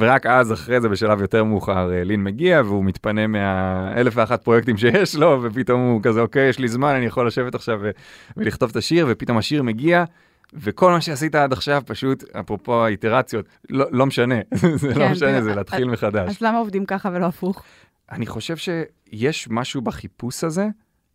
ורק 0.00 0.26
אז, 0.26 0.52
אחרי 0.52 0.80
זה, 0.80 0.88
בשלב 0.88 1.20
יותר 1.20 1.44
מאוחר, 1.44 1.92
אה, 1.92 2.04
לין 2.04 2.24
מגיע 2.24 2.62
והוא 2.64 2.84
מתפנה 2.84 3.26
מהאלף 3.26 4.12
ואחת 4.16 4.44
פרויקטים 4.44 4.76
שיש 4.76 5.16
לו, 5.16 5.40
ופתאום 5.42 5.80
הוא 5.80 6.00
כזה, 6.02 6.20
אוקיי, 6.20 6.48
יש 6.48 6.58
לי 6.58 6.68
זמן, 6.68 6.94
אני 6.94 7.06
יכול 7.06 7.26
לשבת 7.26 7.54
עכשיו 7.54 7.80
ולכתוב 8.36 8.70
את 8.70 8.76
השיר, 8.76 9.06
ופתאום 9.08 9.38
השיר 9.38 9.62
מגיע, 9.62 10.04
וכל 10.54 10.90
מה 10.92 11.00
שעשית 11.00 11.34
עד 11.34 11.52
עכשיו, 11.52 11.82
פשוט, 11.86 12.24
אפרופו 12.36 12.84
האיטרציות, 12.84 13.46
לא, 13.70 13.86
לא 13.90 14.06
משנה, 14.06 14.34
זה 14.76 14.88
לא 14.88 14.94
כן, 14.94 15.12
משנה, 15.12 15.32
זה- 15.40 15.42
זה 15.44 15.54
להתחיל 15.54 15.84
מחדש. 15.84 16.28
אז 16.28 16.40
למה 16.40 16.58
עובדים 16.58 16.86
ככה 16.86 17.10
ולא 17.12 17.26
הפוך? 17.26 17.62
אני 18.12 18.26
חושב 18.26 18.56
שיש 18.56 19.48
משהו 19.50 19.82
בחיפוש 19.82 20.44
הזה, 20.44 20.66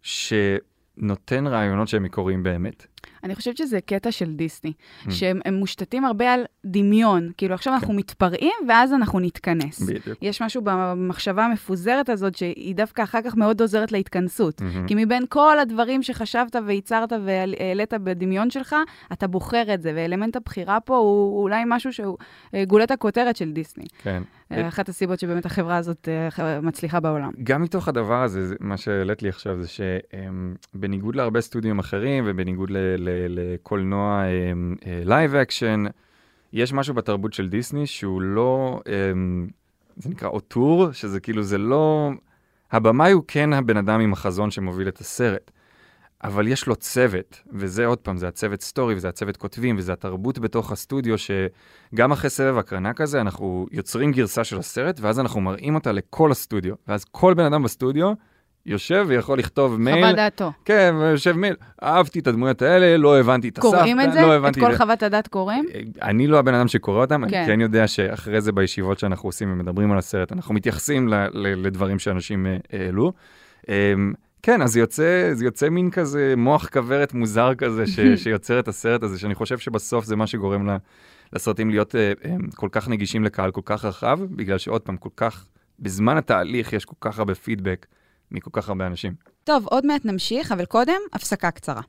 שנותן 0.01 1.47
רעיונות 1.47 1.87
שהם 1.87 2.03
מקוריים 2.03 2.43
באמת. 2.43 2.87
אני 3.23 3.35
חושבת 3.35 3.57
שזה 3.57 3.81
קטע 3.81 4.11
של 4.11 4.33
דיסני, 4.33 4.73
Mm. 5.05 5.11
שהם 5.11 5.39
הם 5.45 5.53
מושתתים 5.53 6.05
הרבה 6.05 6.33
על 6.33 6.43
דמיון. 6.65 7.31
כאילו, 7.37 7.53
עכשיו 7.55 7.73
אנחנו 7.73 7.93
מתפרעים 7.93 8.53
ואז 8.67 8.93
אנחנו 8.93 9.19
נתכנס. 9.19 9.81
בדיוק. 9.81 10.17
יש 10.21 10.41
משהו 10.41 10.61
במחשבה 10.65 11.45
המפוזרת 11.45 12.09
הזאת, 12.09 12.35
שהיא 12.35 12.75
דווקא 12.75 13.01
אחר 13.01 13.21
כך 13.21 13.35
מאוד 13.37 13.61
עוזרת 13.61 13.91
להתכנסות. 13.91 14.61
מהמם. 14.61 14.87
כי 14.87 14.95
מבין 14.97 15.23
כל 15.29 15.59
הדברים 15.59 16.03
שחשבת 16.03 16.55
וייצרת 16.65 17.13
והעלית 17.25 17.93
בדמיון 17.93 18.49
שלך, 18.49 18.75
אתה 19.13 19.27
בוחר 19.27 19.73
את 19.73 19.81
זה, 19.81 19.91
ואלמנט 19.95 20.35
הבחירה 20.35 20.79
פה 20.79 20.97
הוא 20.97 21.41
אולי 21.43 21.63
משהו 21.67 21.93
שהוא 21.93 22.17
אה, 22.53 22.65
גולת 22.65 22.91
הכותרת 22.91 23.35
של 23.35 23.51
דיסני. 23.51 23.85
כן. 24.03 24.23
אה, 24.51 24.67
אחת 24.67 24.89
הסיבות 24.89 25.19
שבאמת 25.19 25.45
החברה 25.45 25.77
הזאת 25.77 26.09
אה, 26.39 26.61
מצליחה 26.61 26.99
בעולם. 26.99 27.31
גם 27.43 27.61
מתוך 27.61 27.87
הדבר 27.87 28.23
הזה, 28.23 28.47
זה- 28.47 28.55
מה 28.59 28.77
שהעלית 28.77 29.21
לי 29.23 29.29
עכשיו 29.29 29.61
זה 29.61 29.67
שבניגוד 29.67 31.15
להרבה 31.15 31.41
סטודיו 31.41 31.79
אחרים 31.79 32.23
ובניגוד 32.27 32.69
לקולנוע 33.29 34.23
live 35.05 35.35
action, 35.35 35.83
יש 36.53 36.73
משהו 36.73 36.93
בתרבות 36.93 37.33
של 37.33 37.49
דיסני 37.49 37.85
שהוא 37.87 38.21
לא, 38.21 38.81
אמ, 38.87 39.47
זה 39.97 40.09
נקרא 40.09 40.29
auteur, 40.29 40.91
שזה 40.91 41.19
כאילו, 41.19 41.43
זה 41.43 41.57
לא, 41.57 42.09
הבמאי 42.71 43.11
הוא 43.11 43.23
כן 43.27 43.53
הבן 43.53 43.77
אדם 43.77 43.99
עם 43.99 44.13
החזון 44.13 44.51
שמוביל 44.51 44.87
את 44.87 44.97
הסרט. 44.99 45.51
אבל 46.23 46.47
יש 46.47 46.67
לו 46.67 46.75
צוות, 46.75 47.41
וזה 47.53 47.85
עוד 47.85 47.97
פעם, 47.97 48.17
זה 48.17 48.27
הצוות 48.27 48.61
story, 48.61 48.95
וזה 48.95 49.09
הצוות 49.09 49.37
כותבים, 49.37 49.75
וזה 49.77 49.93
התרבות 49.93 50.39
בתוך 50.39 50.71
הסטודיו, 50.71 51.15
שגם 51.17 52.11
אחרי 52.11 52.29
סבב 52.29 52.57
הקרנה 52.57 52.93
כזה, 52.93 53.21
אנחנו 53.21 53.67
יוצרים 53.71 54.11
גרסה 54.11 54.43
של 54.43 54.57
הסרט, 54.59 54.99
ואז 55.01 55.19
אנחנו 55.19 55.41
מראים 55.41 55.75
אותה 55.75 55.91
לכל 55.91 56.31
הסטודיו. 56.31 56.75
ואז 56.87 57.05
כל 57.11 57.33
בן 57.33 57.45
אדם 57.45 57.63
בסטודיו 57.63 58.13
יושב 58.65 59.05
ויכול 59.07 59.39
לכתוב 59.39 59.79
מייל. 59.79 60.03
חוות 60.05 60.15
דעתו. 60.15 60.51
כן, 60.65 60.95
ויושב 60.99 61.31
מייל, 61.31 61.55
אהבתי 61.83 62.19
את 62.19 62.27
הדמויות 62.27 62.61
האלה, 62.61 62.97
לא 62.97 63.19
הבנתי 63.19 63.49
את 63.49 63.57
הסבתא, 63.57 63.75
קוראים 63.77 64.01
את 64.01 64.13
זה? 64.13 64.21
לא 64.21 64.47
את 64.47 64.55
כל 64.55 64.75
חוות 64.77 65.03
הדעת 65.03 65.27
קוראים? 65.27 65.65
אני 66.01 66.27
לא 66.27 66.39
הבן 66.39 66.53
אדם 66.53 66.67
שקורא 66.67 67.01
אותם, 67.01 67.29
כן. 67.29 67.37
אני 67.37 67.47
כן 67.47 67.61
יודע 67.61 67.87
שאחרי 67.87 68.41
זה 68.41 68.51
בישיבות 68.51 68.99
שאנחנו 68.99 69.29
עושים 69.29 69.51
ומדברים 69.51 69.91
על 69.91 69.97
הסרט, 69.97 70.31
אנחנו 70.31 70.53
מתייחסים 70.53 71.07
ל- 71.07 71.27
ל- 71.33 71.65
לדברים 71.67 71.99
שאנשים 71.99 72.47
אה, 72.47 72.57
העלו. 72.73 73.13
כן, 74.43 74.61
אז 74.61 74.77
יוצא, 74.77 75.29
זה 75.33 75.45
יוצא 75.45 75.69
מין 75.69 75.91
כזה 75.91 76.33
מוח 76.37 76.69
כוורת 76.69 77.13
מוזר 77.13 77.55
כזה 77.55 77.87
ש, 77.87 77.99
שיוצר 78.23 78.59
את 78.59 78.67
הסרט 78.67 79.03
הזה, 79.03 79.19
שאני 79.19 79.35
חושב 79.35 79.57
שבסוף 79.57 80.05
זה 80.05 80.15
מה 80.15 80.27
שגורם 80.27 80.69
ל- 80.69 80.77
לסרטים 81.33 81.69
להיות 81.69 81.95
אה, 81.95 82.13
אה, 82.25 82.35
כל 82.55 82.69
כך 82.71 82.87
נגישים 82.89 83.23
לקהל 83.23 83.51
כל 83.51 83.61
כך 83.65 83.85
רחב, 83.85 84.19
בגלל 84.21 84.57
שעוד 84.57 84.81
פעם, 84.81 84.97
כל 84.97 85.09
כך, 85.15 85.45
בזמן 85.79 86.17
התהליך 86.17 86.73
יש 86.73 86.85
כל 86.85 86.95
כך 87.01 87.19
הרבה 87.19 87.35
פידבק 87.35 87.85
מכל 88.31 88.49
כך 88.53 88.69
הרבה 88.69 88.87
אנשים. 88.87 89.13
טוב, 89.43 89.65
עוד 89.67 89.85
מעט 89.85 90.05
נמשיך, 90.05 90.51
אבל 90.51 90.65
קודם, 90.65 90.99
הפסקה 91.13 91.51
קצרה. 91.51 91.81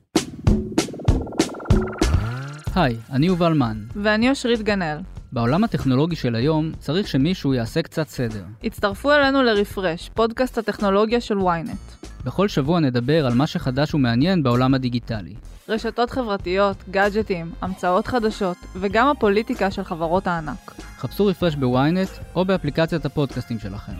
היי, 2.75 2.97
אני 3.11 3.25
יובל 3.27 3.53
מן. 3.53 3.83
ואני 3.95 4.29
אושרית 4.29 4.61
גנאל. 4.61 4.97
בעולם 5.33 5.63
הטכנולוגי 5.63 6.15
של 6.15 6.35
היום 6.35 6.71
צריך 6.79 7.07
שמישהו 7.07 7.53
יעשה 7.53 7.81
קצת 7.81 8.07
סדר. 8.07 8.43
הצטרפו 8.63 9.11
אלינו 9.11 9.43
לרפרש, 9.43 10.09
פודקאסט 10.13 10.57
הטכנולוגיה 10.57 11.21
של 11.21 11.37
ynet. 11.37 12.07
בכל 12.25 12.47
שבוע 12.47 12.79
נדבר 12.79 13.25
על 13.25 13.33
מה 13.33 13.47
שחדש 13.47 13.93
ומעניין 13.93 14.43
בעולם 14.43 14.73
הדיגיטלי. 14.73 15.33
רשתות 15.69 16.09
חברתיות, 16.09 16.77
גאדג'טים, 16.89 17.51
המצאות 17.61 18.07
חדשות, 18.07 18.57
וגם 18.75 19.07
הפוליטיקה 19.07 19.71
של 19.71 19.83
חברות 19.83 20.27
הענק. 20.27 20.71
חפשו 20.97 21.25
רפרש 21.25 21.55
בוויינט 21.55 22.09
או 22.35 22.45
באפליקציית 22.45 23.05
הפודקאסטים 23.05 23.59
שלכם. 23.59 23.93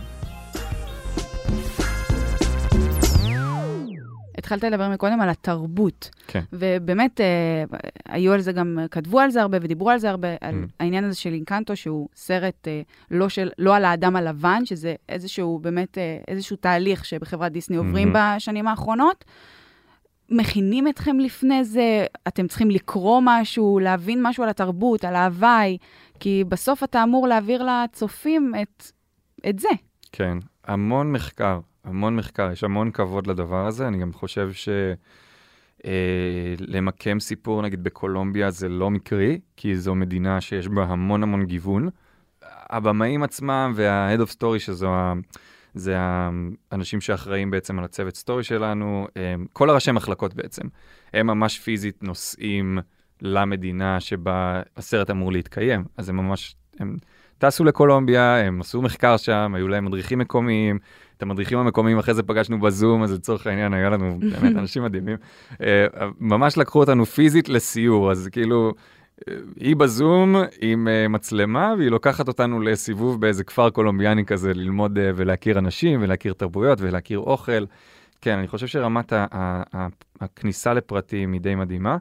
התחלת 4.41 4.63
לדבר 4.63 4.89
מקודם 4.89 5.21
על 5.21 5.29
התרבות. 5.29 6.10
כן. 6.27 6.43
ובאמת, 6.53 7.21
אה, 7.21 7.63
היו 8.10 8.33
על 8.33 8.41
זה 8.41 8.51
גם, 8.51 8.79
כתבו 8.91 9.19
על 9.19 9.31
זה 9.31 9.41
הרבה 9.41 9.57
ודיברו 9.62 9.89
על 9.89 9.98
זה 10.00 10.10
הרבה, 10.10 10.27
על 10.41 10.63
Mm. 10.63 10.67
העניין 10.79 11.03
הזה 11.03 11.15
של 11.15 11.33
אינקנטו, 11.33 11.75
שהוא 11.75 12.07
סרט 12.15 12.67
אה, 12.67 12.81
לא, 13.12 13.29
של, 13.29 13.50
לא 13.57 13.75
על 13.75 13.86
האדם 13.86 14.15
הלבן, 14.15 14.65
שזה 14.65 14.95
איזשהו, 15.10 15.60
באמת, 15.60 15.98
אה, 15.98 16.17
איזשהו 16.27 16.55
תהליך 16.57 17.05
שבחברת 17.05 17.51
דיסני 17.51 17.77
עוברים 17.77 18.15
Mhm. 18.15 18.17
בשנים 18.38 18.67
האחרונות. 18.67 19.25
מכינים 20.29 20.88
אתכם 20.88 21.19
לפני 21.19 21.63
זה, 21.63 22.05
אתם 22.27 22.48
צריכים 22.48 22.71
לקרוא 22.71 23.21
משהו, 23.25 23.79
להבין 23.79 24.19
משהו 24.24 24.43
על 24.43 24.50
התרבות, 24.50 25.05
על 25.05 25.15
ההוואי, 25.15 25.77
כי 26.19 26.43
בסוף 26.48 26.83
אתה 26.83 27.03
אמור 27.03 27.27
להעביר 27.27 27.63
לצופים 27.63 28.51
את, 28.62 28.83
את 29.50 29.60
זה. 29.60 29.69
כן, 30.12 30.38
המון 30.67 31.12
מחקר, 31.12 31.60
המון 31.83 32.15
מחקר, 32.15 32.51
יש 32.51 32.63
המון 32.63 32.91
כבוד 32.91 33.27
לדבר 33.27 33.67
הזה, 33.67 33.88
אני 33.88 33.97
גם 33.97 34.13
חושב 34.13 34.53
ש... 34.53 34.69
אה, 35.85 36.55
סיפור, 37.19 37.61
נגיד 37.61 37.83
בקולומביה, 37.83 38.51
זה 38.51 38.69
לא 38.69 38.89
מקרי, 38.89 39.39
כי 39.57 39.75
זו 39.75 39.95
מדינה 39.95 40.41
שיש 40.41 40.67
בה 40.67 40.83
המון 40.83 41.23
המון 41.23 41.45
גיוון. 41.45 41.89
הבמאים 42.69 43.23
עצמם 43.23 43.73
וה-Head 43.75 44.19
of 44.19 44.31
Story, 44.31 44.59
שזו 44.59 44.93
ה... 44.93 45.13
זה 45.73 45.95
האנשים 46.71 47.01
שאחראים 47.01 47.51
בעצם 47.51 47.79
על 47.79 47.85
הצוות 47.85 48.15
סטורי 48.15 48.43
שלנו, 48.43 49.07
הם, 49.15 49.45
כל 49.53 49.69
הראשי 49.69 49.91
מחלקות 49.91 50.33
בעצם, 50.33 50.67
הם 51.13 51.27
ממש 51.27 51.59
פיזית 51.59 52.03
נוסעים 52.03 52.79
למדינה 53.21 54.00
שבה 54.00 54.61
הסרט 54.77 55.09
אמור 55.09 55.31
להתקיים. 55.31 55.83
אז 55.97 56.09
הם 56.09 56.17
ממש, 56.17 56.55
הם 56.79 56.97
טסו 57.38 57.63
לקולומביה, 57.63 58.38
הם 58.38 58.61
עשו 58.61 58.81
מחקר 58.81 59.17
שם, 59.17 59.53
היו 59.55 59.67
להם 59.67 59.85
מדריכים 59.85 60.19
מקומיים, 60.19 60.79
את 61.21 61.29
המדריכים 61.29 61.57
המקומיים 61.57 61.97
אחרי 61.99 62.13
זה 62.13 62.23
פגשנו 62.23 62.60
בזום, 62.60 63.03
אז 63.03 63.13
לצורך 63.13 63.47
העניין 63.47 63.73
היה 63.73 63.89
לנו 63.89 64.19
באמת 64.31 64.55
אנשים 64.55 64.84
מדהימים. 64.84 65.17
אה, 65.62 65.86
ממש 66.19 66.57
לקחו 66.57 66.79
אותנו 66.79 67.05
פיזית 67.05 67.49
לסיור, 67.49 68.12
אז 68.12 68.29
כאילו, 68.31 68.73
אה, 69.29 69.34
היא 69.60 69.75
בזום 69.75 70.36
עם 70.62 70.88
אה, 70.88 71.07
מצלמה, 71.07 71.73
והיא 71.77 71.89
לוקחת 71.89 72.27
אותנו 72.27 72.62
לסיבוב 72.62 73.21
באיזה 73.21 73.43
כפר 73.43 73.69
קולומביאני 73.69 74.25
כזה, 74.25 74.53
ללמוד 74.53 74.99
ולהכיר 75.15 75.60
אנשים 75.60 76.01
ולהכיר 76.03 76.34
תרבויות 76.34 76.81
ולהכיר 76.81 77.19
אוכל. 77.19 77.65
כן, 78.21 78.38
אני 78.38 78.47
חושב 78.47 78.67
שרמת 78.67 79.13
ה- 79.13 79.25
ה- 79.31 79.63
ה- 79.77 79.88
הכניסה 80.21 80.73
לפרטים 80.73 81.34
היא 81.34 81.41
די 81.41 81.55
מדהימה. 81.55 81.97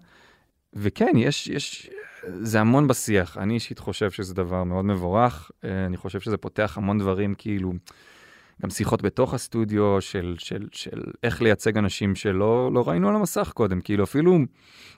וכן, 0.75 1.13
יש, 1.17 1.49
יש, 1.49 1.91
זה 2.29 2.61
המון 2.61 2.89
בשיח. 2.89 3.39
אני 3.39 3.55
אישית 3.55 3.79
חושב 3.79 4.11
שזה 4.11 4.35
דבר 4.35 4.65
מאוד 4.65 4.85
מבורך. 4.85 5.51
אני 5.65 5.97
חושב 5.97 6.21
שזה 6.21 6.37
פותח 6.37 6.75
המון 6.77 6.99
דברים, 6.99 7.35
כאילו, 7.39 7.73
גם 8.63 8.71
שיחות 8.71 9.03
בתוך 9.03 9.35
הסטודיו 9.35 10.01
של, 10.01 10.35
של, 10.39 10.69
של 10.73 11.01
איך 11.23 11.43
לייצג 11.43 11.79
אנשים 11.79 12.15
שלא 12.15 12.71
לא 12.73 12.89
ראינו 12.89 13.09
על 13.09 13.15
המסך 13.15 13.53
קודם. 13.55 13.81
כאילו, 13.81 14.05
אפילו 14.05 14.39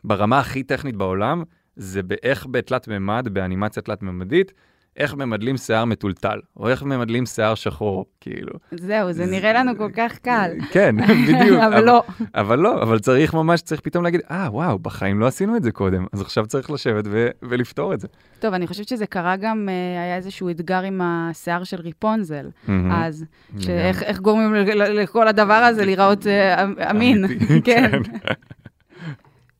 ברמה 0.04 0.38
הכי 0.38 0.62
טכנית 0.62 0.96
בעולם, 0.96 1.42
זה 1.76 2.02
באיך 2.02 2.46
בתלת 2.50 2.88
מימד, 2.88 3.28
באנימציה 3.32 3.82
תלת 3.82 4.02
מימדית, 4.02 4.52
איך 4.96 5.14
ממדלים 5.14 5.56
שיער 5.56 5.84
מטולטל, 5.84 6.38
או 6.56 6.68
איך 6.68 6.82
ממדלים 6.82 7.26
שיער 7.26 7.54
שחור, 7.54 8.06
כאילו. 8.20 8.52
זהו, 8.70 9.12
זה 9.12 9.26
נראה 9.26 9.52
לנו 9.52 9.76
כל 9.78 9.90
כך 9.96 10.18
קל. 10.18 10.50
כן, 10.70 10.96
בדיוק. 11.28 11.58
אבל 11.60 11.84
לא. 11.84 12.02
אבל 12.34 12.58
לא, 12.58 12.82
אבל 12.82 12.98
צריך 12.98 13.34
ממש, 13.34 13.60
צריך 13.60 13.80
פתאום 13.80 14.04
להגיד, 14.04 14.20
אה, 14.30 14.48
וואו, 14.52 14.78
בחיים 14.78 15.20
לא 15.20 15.26
עשינו 15.26 15.56
את 15.56 15.62
זה 15.62 15.72
קודם, 15.72 16.06
אז 16.12 16.20
עכשיו 16.20 16.46
צריך 16.46 16.70
לשבת 16.70 17.04
ו- 17.08 17.28
ולפתור 17.42 17.94
את 17.94 18.00
זה. 18.00 18.08
טוב, 18.40 18.54
אני 18.54 18.66
חושבת 18.66 18.88
שזה 18.88 19.06
קרה 19.06 19.36
גם, 19.36 19.68
אה, 19.68 20.02
היה 20.02 20.16
איזשהו 20.16 20.50
אתגר 20.50 20.82
עם 20.82 21.00
השיער 21.04 21.64
של 21.64 21.80
ריפונזל, 21.80 22.46
אז, 22.92 23.24
שאיך 23.58 24.02
איך 24.02 24.18
גורמים 24.20 24.54
לכל 24.78 25.28
הדבר 25.28 25.54
הזה 25.54 25.84
להיראות 25.84 26.26
אה, 26.26 26.64
אמ- 26.64 26.74
אמין. 26.90 27.24
כן. 27.64 27.90
כן. 28.02 28.02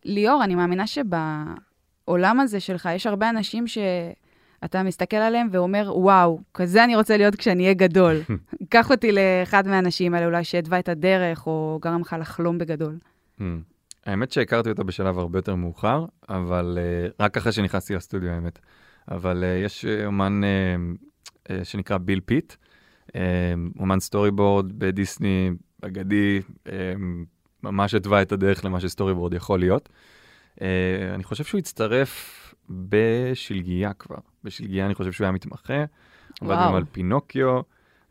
ליאור, 0.05 0.45
אני 0.45 0.55
מאמינה 0.55 0.85
שבעולם 0.87 2.41
הזה 2.41 2.61
שלך 2.61 2.89
יש 2.95 3.07
הרבה 3.07 3.31
אנשים 3.31 3.65
שאתה 4.63 4.83
מסתכל 4.83 5.17
עליהם 5.17 5.49
ואומר, 5.51 5.93
וואו, 5.95 6.41
כזה 6.55 6.85
אני 6.85 6.97
רוצה 6.97 7.17
להיות 7.17 7.37
כשאני 7.37 7.63
אהיה 7.63 7.75
גדול. 7.75 8.17
קח 8.73 8.91
אותי 8.91 9.13
לאחד 9.13 9.69
מהאנשים 9.69 10.15
האלה, 10.15 10.27
אולי 10.27 10.45
שהתווה 10.45 10.79
את 10.79 10.89
הדרך, 10.89 11.47
או 11.47 11.79
גרם 11.83 12.01
לך 12.01 12.17
לחלום 12.21 12.59
בגדול. 12.59 12.99
Hmm. 13.39 13.43
האמת 14.07 14.33
שהכרתי 14.33 14.71
אותו 14.71 14.85
בשלב 14.85 15.19
הרבה 15.19 15.39
יותר 15.39 15.55
מאוחר, 15.55 16.05
אבל 16.29 16.79
uh, 16.79 17.15
רק 17.21 17.37
אחרי 17.37 17.53
שנכנסתי 17.53 17.95
לסטודיו, 17.95 18.31
האמת. 18.31 18.59
אבל 19.11 19.43
uh, 19.43 19.65
יש 19.65 19.85
אה, 19.85 20.07
אומן 20.07 20.41
uh, 20.43 21.49
uh, 21.49 21.65
שנקרא 21.65 21.99
ביל 21.99 22.21
פיט, 22.21 22.55
אומן 23.79 24.01
storyboard 24.01 24.79
בדיסני, 24.79 25.51
אגדי, 25.83 26.41
uh, 26.67 26.71
ממש 27.63 27.95
התווה 27.95 28.23
את 28.23 28.33
הדרך 28.33 28.65
למה 28.65 28.81
ש 28.81 29.15
storyboard 29.15 29.35
יכול 29.35 29.59
להיות. 29.59 29.89
Uh, 30.57 30.63
אני 31.15 31.25
חושב 31.25 31.45
שהוא 31.45 31.59
הצטרף 31.59 32.42
בשלגיה 32.71 33.93
כבר. 33.93 34.19
בשלגיה 34.45 34.87
אני 34.87 34.95
חושב 34.95 35.13
שהוא 35.13 35.25
היה 35.25 35.33
מתמחה, 35.33 35.85
וואו. 36.43 36.69
גם 36.69 36.75
על 36.75 36.85
פינוקיו. 36.93 37.61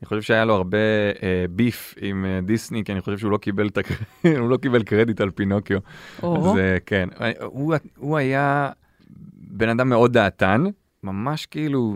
אני 0.01 0.07
חושב 0.07 0.21
שהיה 0.21 0.45
לו 0.45 0.53
הרבה 0.53 0.77
אה, 1.23 1.45
beef 1.49 1.95
עם 2.01 2.25
אה, 2.25 2.39
דיסני, 2.41 2.83
כי 2.83 2.91
אני 2.91 3.01
חושב 3.01 3.17
שהוא 3.17 3.31
לא 3.31 3.37
קיבל, 3.37 3.67
את 3.67 3.77
הקר... 3.77 3.95
הוא 4.39 4.49
לא 4.49 4.57
קיבל 4.57 4.83
קרדיט 4.83 5.21
על 5.21 5.31
פינוקיו. 5.31 5.79
אז 6.17 6.57
אה, 6.57 6.77
כן, 6.85 7.09
הוא, 7.43 7.75
הוא 7.97 8.17
היה 8.17 8.69
בן 9.35 9.69
אדם 9.69 9.89
מאוד 9.89 10.13
דעתן, 10.13 10.63
ממש 11.03 11.45
כאילו 11.45 11.95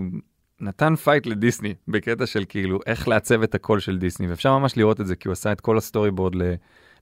נתן 0.61 0.95
fight 0.95 1.25
לדיסני, 1.25 1.73
בקטע 1.87 2.25
של 2.25 2.43
כאילו 2.49 2.79
איך 2.85 3.07
לעצב 3.07 3.43
את 3.43 3.55
הקול 3.55 3.79
של 3.79 3.97
דיסני, 3.97 4.27
ואפשר 4.27 4.57
ממש 4.57 4.77
לראות 4.77 5.01
את 5.01 5.07
זה, 5.07 5.15
כי 5.15 5.27
הוא 5.27 5.33
עשה 5.33 5.51
את 5.51 5.61
כל 5.61 5.77
ה 5.77 6.11
storyboard 6.11 6.35
ל... 6.35 6.53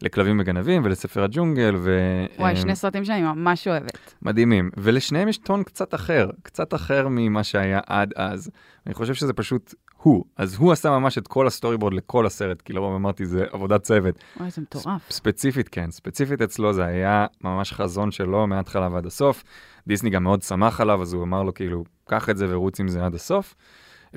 לכלבים 0.04 0.40
וגנבים 0.40 0.82
ולספר 0.86 1.24
הג'ונגל. 1.24 1.76
ו... 1.80 2.00
וואי, 2.40 2.52
אה, 2.52 2.56
שני 2.56 2.76
סרטים 2.76 3.06
שאני 3.06 3.22
ממש 3.22 3.68
אוהבת. 3.68 4.14
מדהימים, 4.22 4.70
ולשניהם 4.78 5.28
יש 5.28 5.38
טון 5.38 5.64
קצת 5.64 5.94
אחר, 5.94 6.30
קצת 6.44 6.74
אחר 6.74 7.08
ממה 7.10 7.44
שהיה 7.44 7.80
עד 7.88 8.14
אז. 8.16 8.52
אני 8.88 8.94
חושב 8.94 9.14
שזה 9.14 9.34
פשוט 9.34 9.74
הוא, 9.98 10.26
אז 10.38 10.56
הוא 10.56 10.72
עשה 10.72 10.90
ממש 10.90 11.18
את 11.18 11.28
כל 11.28 11.48
ה 11.48 11.78
storyboard 11.78 11.94
לכל 11.94 12.26
הסרט, 12.26 12.62
כי 12.62 12.74
לרוב 12.74 12.96
אמרתי 12.96 13.26
זה 13.26 13.46
עבודת 13.52 13.84
צוות. 13.84 14.16
וואי, 14.38 14.50
זה 14.50 14.62
מטורף. 14.62 15.12
ספציפית 15.12 15.70
כן, 15.70 15.92
ספציפית 15.92 16.42
אצלו 16.42 16.74
זה 16.74 16.86
היה 16.86 17.26
ממש 17.44 17.74
חזון 17.74 18.12
שלו 18.12 18.48
מההתחלה 18.48 18.90
ועד 18.92 19.06
הסוף. 19.06 19.44
דיסני 19.88 20.10
גם 20.10 20.24
מאוד 20.24 20.42
שמח 20.42 20.82
עליו, 20.82 21.02
אז 21.02 21.14
הוא 21.14 21.24
אמר 21.24 21.44
לו 21.44 21.54
כאילו, 21.54 21.84
קח 22.06 22.30
את 22.30 22.38
זה 22.38 22.46
ורוץ 22.50 22.80
עם 22.80 22.88
זה 22.88 23.06
עד 23.06 23.16
הסוף. 23.16 23.56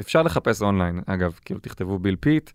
אפשר 0.01 0.23
לחפש 0.23 0.63
אונליין, 0.63 1.01
אגב, 1.07 1.39
כאילו 1.45 1.61
תכתבו 1.61 1.99
ביל 1.99 2.17
פיט, 2.21 2.51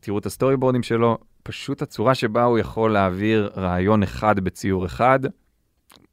תראו 0.00 0.18
את 0.18 0.26
ה 0.26 0.29
storyboard 0.29 0.56
ים 0.56 0.82
שלו, 0.82 1.18
פשוט 1.44 1.82
הצורה 1.82 2.14
שבה 2.14 2.44
הוא 2.44 2.58
יכול 2.58 2.92
להעביר 2.92 3.50
רעיון 3.56 4.02
אחד 4.02 4.40
בציור 4.40 4.86
אחד, 4.86 5.20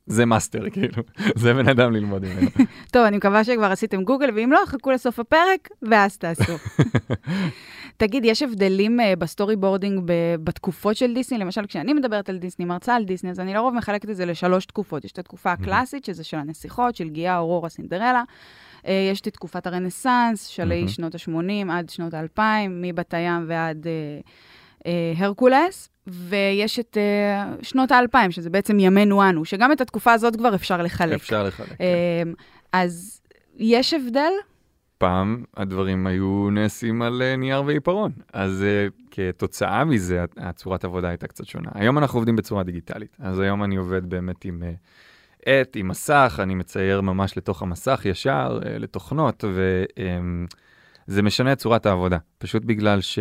זה 0.06 0.26
master, 0.26 0.70
כאילו, 0.70 1.04
זה 1.42 1.54
בן 1.54 1.70
אדם 1.70 1.94
ללמוד 1.94 2.26
ממנו. 2.26 2.50
טוב, 2.94 3.06
אני 3.06 3.18
מקווה 3.18 3.44
שכבר 3.44 3.72
עשיתם 3.72 4.04
גוגל, 4.04 4.30
ואם 4.36 4.52
לא, 4.52 4.60
חכו 4.66 4.92
לסוף 4.92 5.20
הפרק, 5.20 5.70
ואז 5.82 6.18
תעשו. 6.18 6.54
תגיד, 7.98 8.26
יש 8.26 8.42
הבדלים 8.42 9.00
uh, 9.00 9.16
ב 9.16 9.56
storyboarding 9.56 10.02
ב- 10.06 10.36
בתקופות 10.44 10.96
של 10.98 11.14
דיסני? 11.14 11.38
למשל, 11.38 11.66
כשאני 11.66 11.94
מדברת 11.94 12.30
על 12.30 12.38
דיסני, 12.38 12.66
מרצה 12.66 12.96
על 12.96 13.04
דיסני, 13.04 13.30
אז 13.30 13.40
אני 13.40 13.54
לרוב 13.54 13.74
מחלקת 13.74 14.10
את 14.10 14.16
זה 14.16 14.26
לשלוש 14.26 14.66
תקופות. 14.66 15.06
יש 15.06 15.12
את 15.12 15.20
התקופה 15.20 15.52
הקלאסית, 15.52 16.06
שזה 16.06 16.24
של 16.24 16.38
הנסיכות, 16.38 16.96
שלגיה, 16.96 17.38
אורורה, 17.38 17.70
סינדרלה. 17.70 18.24
Uh, 18.82 18.88
יש 19.12 19.22
את 19.22 19.28
תקופת 19.28 19.68
הרנסאנס, 19.68 20.46
שלי 20.46 20.76
מהמם. 20.76 20.88
שנות 20.88 21.16
ה-80 21.16 21.72
עד 21.72 21.90
שנות 21.90 22.14
ה-2000, 22.14 22.42
מבת 22.70 23.14
הים 23.14 23.46
ועד 23.48 23.88
uh, 23.88 24.30
הרקולס. 25.18 25.90
ויש 26.08 26.80
את 26.80 26.98
uh, 26.98 27.66
שנות 27.66 27.92
ה-2000, 27.92 28.32
שזה 28.32 28.50
בעצם 28.50 28.80
ימינו 28.80 29.30
אנו, 29.30 29.46
שגם 29.46 29.72
את 29.72 29.82
התקופה 29.82 30.14
הזאת 30.14 30.36
כבר 30.36 30.56
אפשר 30.56 30.82
לחלק. 30.82 31.14
אפשר 31.14 31.44
לחלק. 31.44 31.68
כן. 31.68 31.76
אמ, 32.28 32.34
אז 32.74 33.22
יש 33.58 33.94
הבדל? 33.94 34.32
פעם 34.98 35.44
הדברים 35.58 36.08
היו 36.08 36.50
נעשים 36.52 37.02
על 37.02 37.22
אה, 37.22 37.36
נייר 37.36 37.64
ועיפרון, 37.66 38.12
אז 38.34 38.64
אה, 38.64 38.88
כתוצאה 39.12 39.86
מזה 39.86 40.26
הצורת 40.38 40.84
עבודה 40.84 41.10
הייתה 41.10 41.28
קצת 41.28 41.46
שונה. 41.46 41.70
היום 41.74 41.98
אנחנו 41.98 42.20
עובדים 42.20 42.36
בצורה 42.36 42.64
דיגיטלית, 42.64 43.18
אז 43.20 43.40
היום 43.40 43.64
אני 43.64 43.76
עובד 43.76 44.10
באמת 44.10 44.46
עם 44.46 44.64
אה, 44.64 45.62
עט, 45.62 45.76
עם 45.76 45.88
מסך, 45.88 46.40
אני 46.44 46.56
מצייר 46.56 47.02
ממש 47.02 47.38
לתוך 47.38 47.62
המסך 47.62 48.02
ישר, 48.06 48.60
אה, 48.66 48.78
לתוכנות, 48.78 49.44
וזה 51.08 51.22
משנה 51.22 51.54
את 51.54 51.58
צורת 51.58 51.86
העבודה, 51.86 52.18
פשוט 52.38 52.66
בגלל 52.66 53.02
ש... 53.02 53.20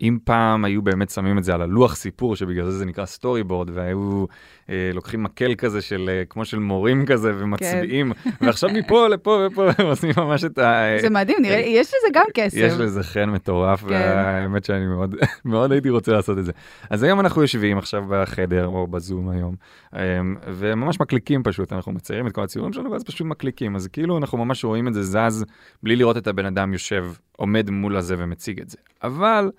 אם 0.00 0.18
פעם 0.24 0.64
היו 0.64 0.82
באמת 0.82 1.10
שמים 1.10 1.38
את 1.38 1.44
זה 1.44 1.54
על 1.54 1.62
הלוח 1.62 1.96
סיפור, 1.96 2.36
שבגלל 2.36 2.64
זה 2.64 2.78
זה 2.78 2.84
נקרא 2.84 3.04
סטורי 3.04 3.44
בורד, 3.44 3.70
והיו 3.74 4.24
אה, 4.70 4.90
לוקחים 4.94 5.22
מקל 5.22 5.54
כזה 5.54 5.82
של, 5.82 6.10
אה, 6.12 6.24
כמו 6.24 6.44
של 6.44 6.58
מורים 6.58 7.06
כזה, 7.06 7.32
ומצביעים, 7.38 8.12
ועכשיו 8.40 8.70
מפה 8.70 9.08
לפה 9.08 9.46
ופה, 9.46 9.68
הם 9.78 9.86
עושים 9.86 10.10
ממש 10.16 10.44
את 10.44 10.58
ה... 10.58 10.84
זה 11.00 11.10
מדהים, 11.10 11.38
נראה, 11.40 11.58
יש 11.58 11.86
לזה 11.86 12.08
גם 12.12 12.24
כסף. 12.34 12.56
יש 12.56 12.72
לזה 12.72 13.02
חן 13.02 13.30
מטורף, 13.30 13.80
כן. 13.80 13.88
והאמת 13.88 14.64
שאני 14.64 14.86
מאוד, 14.86 15.14
מאוד 15.44 15.72
הייתי 15.72 15.90
רוצה 15.90 16.12
לעשות 16.12 16.38
את 16.38 16.44
זה. 16.44 16.52
אז 16.90 17.02
היום 17.02 17.20
אנחנו 17.20 17.42
יושבים 17.42 17.78
עכשיו 17.78 18.04
בחדר, 18.08 18.66
או 18.66 18.86
בזום 18.86 19.28
היום, 19.28 19.54
אמ, 19.94 20.36
וממש 20.46 21.00
מקליקים 21.00 21.42
פשוט, 21.42 21.72
אנחנו 21.72 21.92
מציירים 21.92 22.26
את 22.26 22.32
כל 22.32 22.42
הציורים 22.42 22.72
שלנו, 22.72 22.90
ואז 22.90 23.04
פשוט 23.04 23.26
מקליקים. 23.26 23.76
אז 23.76 23.86
כאילו 23.86 24.18
אנחנו 24.18 24.38
ממש 24.38 24.64
רואים 24.64 24.88
את 24.88 24.94
זה 24.94 25.02
זז, 25.02 25.44
בלי 25.82 25.96
לראות 25.96 26.16
את 26.16 26.26
הבן 26.26 26.46
אדם 26.46 26.72
יושב, 26.72 27.06
עומד 27.36 27.70
מול 27.70 27.96
הזה 27.96 28.14
ומציג 28.18 28.60
את 28.60 28.70
זה. 28.70 28.78
אבל... 29.02 29.50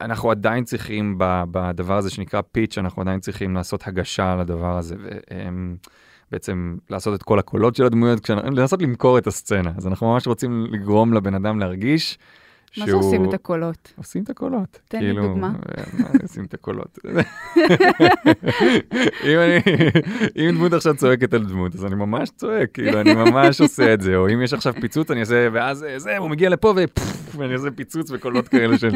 אנחנו 0.00 0.30
עדיין 0.30 0.64
צריכים, 0.64 1.14
בדבר 1.50 1.96
הזה 1.96 2.10
שנקרא 2.10 2.40
פיץ', 2.52 2.78
אנחנו 2.78 3.02
עדיין 3.02 3.20
צריכים 3.20 3.54
לעשות 3.54 3.86
הגשה 3.86 4.36
לדבר 4.36 4.78
הזה, 4.78 4.94
ובעצם 6.30 6.76
לעשות 6.90 7.14
את 7.14 7.22
כל 7.22 7.38
הקולות 7.38 7.76
של 7.76 7.84
הדמויות, 7.84 8.30
לנסות 8.30 8.82
למכור 8.82 9.18
את 9.18 9.26
הסצנה. 9.26 9.72
אז 9.76 9.86
אנחנו 9.86 10.12
ממש 10.12 10.26
רוצים 10.26 10.66
לגרום 10.70 11.14
לבן 11.14 11.34
אדם 11.34 11.58
להרגיש 11.58 12.18
מה 12.78 12.86
זה 12.86 12.92
עושים 12.92 13.28
את 13.28 13.34
הקולות? 13.34 13.92
עושים 13.96 14.22
את 14.22 14.30
הקולות. 14.30 14.80
תן 14.88 14.98
לי 14.98 15.04
כאילו, 15.04 15.22
דוגמה. 15.22 15.46
אה, 15.46 15.84
מה 15.98 16.08
עושים 16.22 16.44
את 16.44 16.54
הקולות? 16.54 16.98
אם 20.36 20.50
דמות 20.54 20.72
עכשיו 20.72 20.96
צועקת 20.96 21.34
על 21.34 21.44
דמות, 21.44 21.74
אז 21.74 21.84
אני 21.84 21.94
ממש 21.94 22.30
צועק, 22.30 22.70
כאילו, 22.72 23.00
אני 23.00 23.14
ממש 23.14 23.60
עושה 23.60 23.94
את 23.94 24.00
זה, 24.00 24.16
או 24.16 24.28
אם 24.28 24.42
יש 24.42 24.54
עכשיו 24.54 24.74
פיצוץ, 24.80 25.10
אני 25.10 25.20
אעשה, 25.20 25.48
ואז 25.52 25.84
אה, 25.84 25.98
זה, 25.98 26.18
הוא 26.18 26.30
מגיע 26.30 26.48
לפה, 26.48 26.74
ואני 27.36 27.54
עושה 27.54 27.70
פיצוץ 27.70 28.10
וקולות 28.10 28.48
כאלה 28.48 28.78
של... 28.78 28.90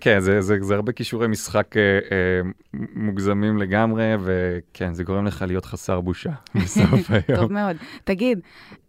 כן, 0.00 0.20
זה, 0.20 0.40
הרבה 0.70 0.92
כישורי 0.92 1.28
משחק 1.28 1.76
אה, 1.76 1.82
אה, 1.82 2.50
מוגזמים 2.94 3.58
לגמרי, 3.58 4.14
וכן, 4.24 4.94
זה 4.94 5.04
גורם 5.04 5.26
לך 5.26 5.44
להיות 5.48 5.64
חסר 5.64 6.00
בושה 6.00 6.32
בסוף 6.54 7.10
היום. 7.10 7.40
טוב 7.40 7.52
מאוד. 7.52 7.76
תגיד, 8.04 8.40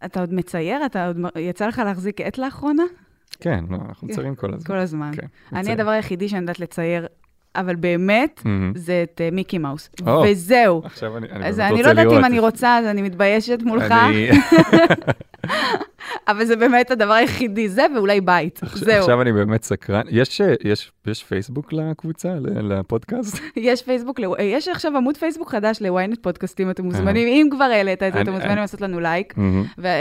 אתה 0.05 0.19
עוד 0.19 0.33
מצייר? 0.33 0.85
אתה 0.85 1.07
עוד... 1.07 1.17
יצא 1.35 1.67
לך 1.67 1.81
להחזיק 1.85 2.21
עט 2.21 2.37
לאחרונה? 2.37 2.83
כן, 3.39 3.65
לא, 3.69 3.77
אנחנו 3.89 4.07
מציירים 4.07 4.35
כל 4.35 4.53
הזמן. 4.53 4.67
כל 4.67 4.77
הזמן. 4.77 5.11
כן, 5.15 5.27
אני. 5.53 5.71
הדבר 5.71 5.89
היחידי 5.89 6.29
שאני 6.29 6.41
יודעת 6.41 6.59
לצייר, 6.59 7.07
אבל 7.57 7.75
באמת. 7.75 8.41
זה 8.75 9.03
את 9.03 9.21
אה, 9.21 9.29
מיקי 9.31 9.57
מאוס. 9.57 9.89
או. 10.07 10.23
וזהו. 10.27 10.81
עכשיו 10.85 11.17
אני, 11.17 11.27
אני 11.31 11.45
אז 11.47 11.57
באמת 11.57 11.71
אני 11.71 11.77
רוצה 11.77 11.93
לא 11.93 12.01
לראות. 12.01 12.13
יודעת 12.13 12.25
אם 12.27 12.33
אני 12.33 12.39
רוצה, 12.39 12.77
אז 12.77 12.85
אני 12.85 13.01
מתביישת 13.01 13.59
מולך, 13.63 13.91
אני- 13.91 14.29
אבל 16.27 16.45
זה 16.45 16.55
באמת 16.55 16.91
הדבר 16.91 17.13
היחידי, 17.13 17.69
זה 17.69 17.85
ואולי 17.95 18.21
בית. 18.21 18.59
זהו. 18.73 18.99
עכשיו 18.99 19.21
אני 19.21 19.33
באמת 19.33 19.63
סקרן. 19.63 20.01
יש, 20.09 20.41
יש, 20.63 20.91
יש 21.07 21.23
פייסבוק 21.23 21.73
לקבוצה, 21.73 22.29
לפודקאסט? 22.41 23.39
יש 23.55 23.81
פייסבוק, 23.81 24.19
יש 24.39 24.67
עכשיו 24.67 24.97
עמוד 24.97 25.17
פייסבוק 25.17 25.49
חדש 25.51 25.77
ל-ynet 25.81 26.15
פודקאסטים, 26.21 26.69
אתם 26.69 26.83
מוזמנים, 26.85 27.27
אם 27.27 27.47
כבר 27.51 27.63
העלית 27.63 28.03
את 28.03 28.13
זה, 28.13 28.19
אני- 28.19 28.23
אתם 28.23 28.31
מוזמנים 28.31 28.51
אני- 28.51 28.61
לעשות 28.61 28.81
לנו 28.81 28.99
לייק, 28.99 29.33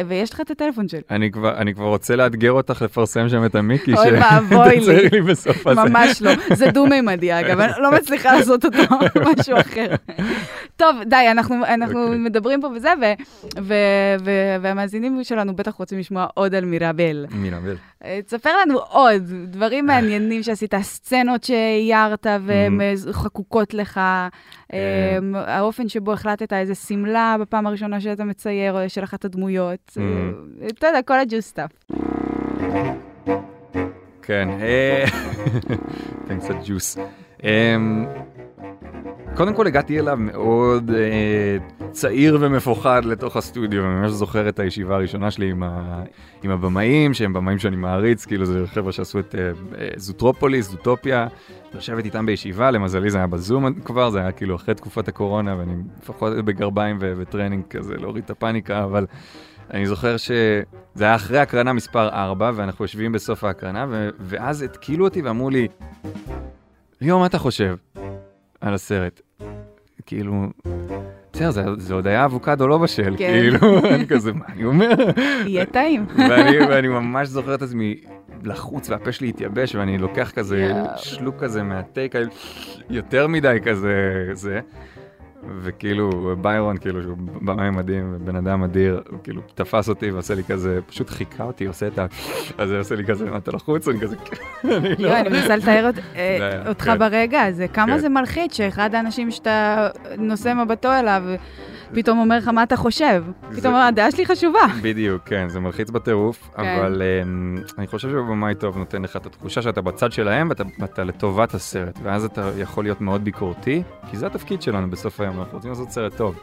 ויש 0.06 0.32
לך 0.32 0.40
את 0.40 0.50
הטלפון 0.50 0.88
שלי. 0.88 1.00
אני 1.10 1.30
כבר, 1.30 1.56
אני 1.58 1.74
כבר 1.74 1.84
רוצה 1.86 2.16
לאתגר 2.16 2.52
אותך 2.52 2.82
לפרסם 2.82 3.28
שם 3.28 3.44
את 3.44 3.54
המיקי, 3.54 3.94
אוי 3.94 4.08
ואבוי 4.12 4.80
לי. 4.86 5.20
ממש 5.66 6.22
לא. 6.22 6.30
זה 6.54 6.70
דו-מימדי, 6.70 7.40
אגב, 7.40 7.45
אני 7.50 7.82
לא 7.82 7.92
מצליחה 7.92 8.32
לעשות 8.36 8.64
אותו 8.64 8.78
משהו 9.38 9.56
אחר. 9.60 9.86
טוב, 10.76 10.96
די, 11.06 11.26
אנחנו, 11.30 11.64
אנחנו 11.64 12.02
אוקיי. 12.04 12.18
מדברים 12.18 12.60
פה 12.60 12.66
וזה, 12.76 12.88
ו- 13.00 13.22
ו- 13.62 13.74
ו- 14.24 14.56
והמאזינים 14.62 15.24
שלנו 15.24 15.56
בטח 15.56 15.74
רוצים 15.74 15.98
לשמוע 15.98 16.26
עוד 16.34 16.54
על 16.54 16.64
מיראבל. 16.64 17.26
מינה 17.30 17.60
בל. 17.60 17.76
אה, 18.04 18.20
תספר 18.26 18.50
לנו 18.62 18.78
עוד 18.78 19.22
דברים 19.44 19.86
מעניינים 19.86 20.42
שעשית, 20.42 20.74
סצנות 20.82 21.44
שאיירת 21.44 22.26
והן 22.46 22.80
אה, 22.80 22.94
חקוקות 23.12 23.74
לך, 23.74 24.00
אה, 24.72 25.18
האופן 25.34 25.88
שבו 25.88 26.12
החלטת 26.12 26.52
איזה 26.52 26.74
שמלה 26.74 27.36
בפעם 27.40 27.66
הראשונה 27.66 28.00
שאתה 28.00 28.24
מצייר, 28.24 28.76
אה, 28.78 28.88
של 28.88 29.04
אחת 29.04 29.24
הדמויות, 29.24 29.96
אה, 29.98 30.02
אתה 30.68 30.86
יודע, 30.86 31.02
כל 31.02 31.18
ה 31.18 31.23
juice 31.23 31.44
stuff. 31.46 31.70
כן, 34.22 34.48
אה, 34.60 35.04
תן 36.28 36.40
קצת 36.40 36.54
ג'וס. 36.64 36.96
אמ, 37.46 38.06
קודם 39.36 39.54
כל 39.54 39.66
הגעתי 39.66 40.00
אליו 40.00 40.16
מאוד 40.16 40.90
אה, 40.90 41.56
צעיר 41.90 42.38
ומפוחד 42.40 43.04
לתוך 43.04 43.36
הסטודיו, 43.36 43.82
ואני 43.82 43.94
ממש 43.94 44.10
זוכר 44.10 44.48
את 44.48 44.58
הישיבה 44.58 44.94
הראשונה 44.94 45.30
שלי 45.30 45.50
עם, 45.50 45.62
ה, 45.62 46.02
עם 46.42 46.50
הבמאים, 46.50 47.14
שהם 47.14 47.32
במאים 47.32 47.58
שאני 47.58 47.76
מעריץ, 47.76 48.24
כאילו 48.24 48.44
זה 48.44 48.64
חבר'ה 48.66 48.92
שעשו 48.92 49.18
את 49.18 49.34
אה, 49.34 49.40
אה, 49.78 49.88
Zootropolis, 49.96 50.70
Zootopia, 50.70 51.26
לשבת 51.74 52.04
איתם 52.04 52.26
בישיבה, 52.26 52.70
למזלי 52.70 53.10
זה 53.10 53.18
היה 53.18 53.26
בזום 53.26 53.74
כבר, 53.80 54.10
זה 54.10 54.20
היה 54.20 54.32
כאילו 54.32 54.56
אחרי 54.56 54.74
תקופת 54.74 55.08
הקורונה, 55.08 55.56
ואני 55.58 55.74
לפחות 56.02 56.32
בגרביים 56.44 56.96
ו- 57.00 57.12
וטרנינג 57.16 57.64
כזה, 57.70 57.94
להוריד 57.96 58.24
את 58.24 58.30
הפאניקה, 58.30 58.84
אבל 58.84 59.06
אני 59.70 59.86
זוכר 59.86 60.16
שזה 60.16 60.64
היה 61.04 61.14
אחרי 61.14 61.38
הקרנה 61.38 61.72
מספר 61.72 62.08
4, 62.08 62.50
ואנחנו 62.54 62.84
יושבים 62.84 63.12
בסוף 63.12 63.44
ההקרנה, 63.44 63.86
ו- 63.88 64.08
ואז 64.20 64.62
התקילו 64.62 65.04
אותי 65.04 65.22
ואמרו 65.22 65.50
לי, 65.50 65.68
ליאור, 67.00 67.20
מה 67.20 67.26
אתה 67.26 67.38
חושב 67.38 67.76
על 68.60 68.74
הסרט? 68.74 69.20
כאילו, 70.06 70.46
בסדר, 71.32 71.50
זה, 71.50 71.62
זה 71.78 71.94
עוד 71.94 72.06
היה 72.06 72.24
אבוקדו 72.24 72.68
לא 72.68 72.78
בשל, 72.78 73.14
כן. 73.18 73.32
כאילו, 73.32 73.78
אני 73.94 74.06
כזה, 74.06 74.32
מה 74.32 74.44
אני 74.48 74.64
אומר? 74.64 74.94
יהיה 75.46 75.66
טעים. 75.66 76.06
ואני, 76.16 76.58
ואני 76.58 76.88
ממש 76.88 77.28
זוכר 77.28 77.54
את 77.54 77.62
עצמי 77.62 78.00
לחוץ 78.44 78.90
והפה 78.90 79.12
שלי 79.12 79.28
התייבש 79.28 79.74
ואני 79.74 79.98
לוקח 79.98 80.30
כזה. 80.30 80.72
שלוק 80.96 81.34
כזה 81.38 81.62
מהטייק 81.62 82.14
יותר 82.90 83.26
מדי 83.26 83.58
כזה 83.64 83.92
זה. 84.32 84.60
וכאילו 85.62 86.34
ביירון 86.40 86.76
כאילו 86.78 87.02
שהוא 87.02 87.16
במאי 87.42 87.70
מדהים 87.70 88.12
ובן 88.16 88.36
אדם 88.36 88.62
אדיר 88.62 89.02
הוא 89.10 89.18
כאילו 89.22 89.42
תפס 89.54 89.88
אותי 89.88 90.10
ועושה 90.10 90.34
לי 90.34 90.44
כזה 90.44 90.80
פשוט 90.86 91.10
חיכה 91.10 91.44
אותי 91.44 91.66
עושה 91.66 91.86
את 91.86 91.98
ה... 91.98 92.06
אז 92.58 92.70
הוא 92.70 92.80
עושה 92.80 92.94
לי 92.94 93.04
כזה 93.04 93.30
מה 93.30 93.36
אתה 93.36 93.50
לחוץ 93.50 93.88
אני 93.88 94.00
כזה 94.00 94.16
"כן, 94.16 94.36
אני 94.70 94.88
לא. 94.98 95.08
לא, 95.08 95.20
אני 95.20 95.28
מנסה 95.28 95.56
לתאר 95.56 95.90
אה, 96.16 96.36
זה 96.38 96.68
אותך 96.68 96.84
כן. 96.84 96.98
ברגע 96.98 97.42
הזה, 97.42 97.68
כמה 97.68 97.92
כן. 97.92 97.98
זה 97.98 98.08
מלחיץ 98.08 98.56
שאחד 98.56 98.94
האנשים 98.94 99.30
שאתה 99.30 99.88
נושא 100.18 100.52
מבטו 100.64 100.92
אליו, 100.92 101.22
פתאום 101.94 102.18
אומר 102.18 102.36
לך 102.36 102.48
מה 102.48 102.62
אתה 102.62 102.76
חושב. 102.76 103.24
פתאום 103.56 103.74
אומר, 103.74 103.84
הדעה 103.84 104.10
שלי 104.10 104.26
חשובה. 104.26 104.60
בדיוק, 104.82 105.22
כן, 105.28 105.48
זה 105.48 105.60
מלחיץ 105.60 105.90
בטירוף, 105.90 106.50
כן. 106.56 106.62
אבל 106.62 107.02
אמ, 107.22 107.56
אני 107.78 107.86
חושב 107.86 108.08
שבמאי 108.08 108.54
טוב 108.54 108.78
נותן 108.78 109.02
לך 109.02 109.16
את 109.16 109.26
התחושה 109.26 109.62
שאתה 109.62 109.80
בצד 109.80 110.12
שלהם 110.12 110.48
ואתה, 110.48 110.64
ואתה 110.78 111.04
לטובת 111.04 111.54
הסרט, 111.54 111.98
ואז 112.02 112.24
אתה 112.24 112.50
יכול 112.58 112.84
להיות 112.84 113.00
מאוד 113.00 113.24
ביקורתי, 113.24 113.82
כי 114.10 114.16
זה 114.16 114.26
התפקיד 114.26 114.62
שלנו 114.62 114.90
בסוף 114.90 115.20
היום, 115.20 115.40
אנחנו 115.40 115.56
רוצים 115.56 115.70
לעשות 115.70 115.90
סרט 115.90 116.16
טוב. 116.16 116.38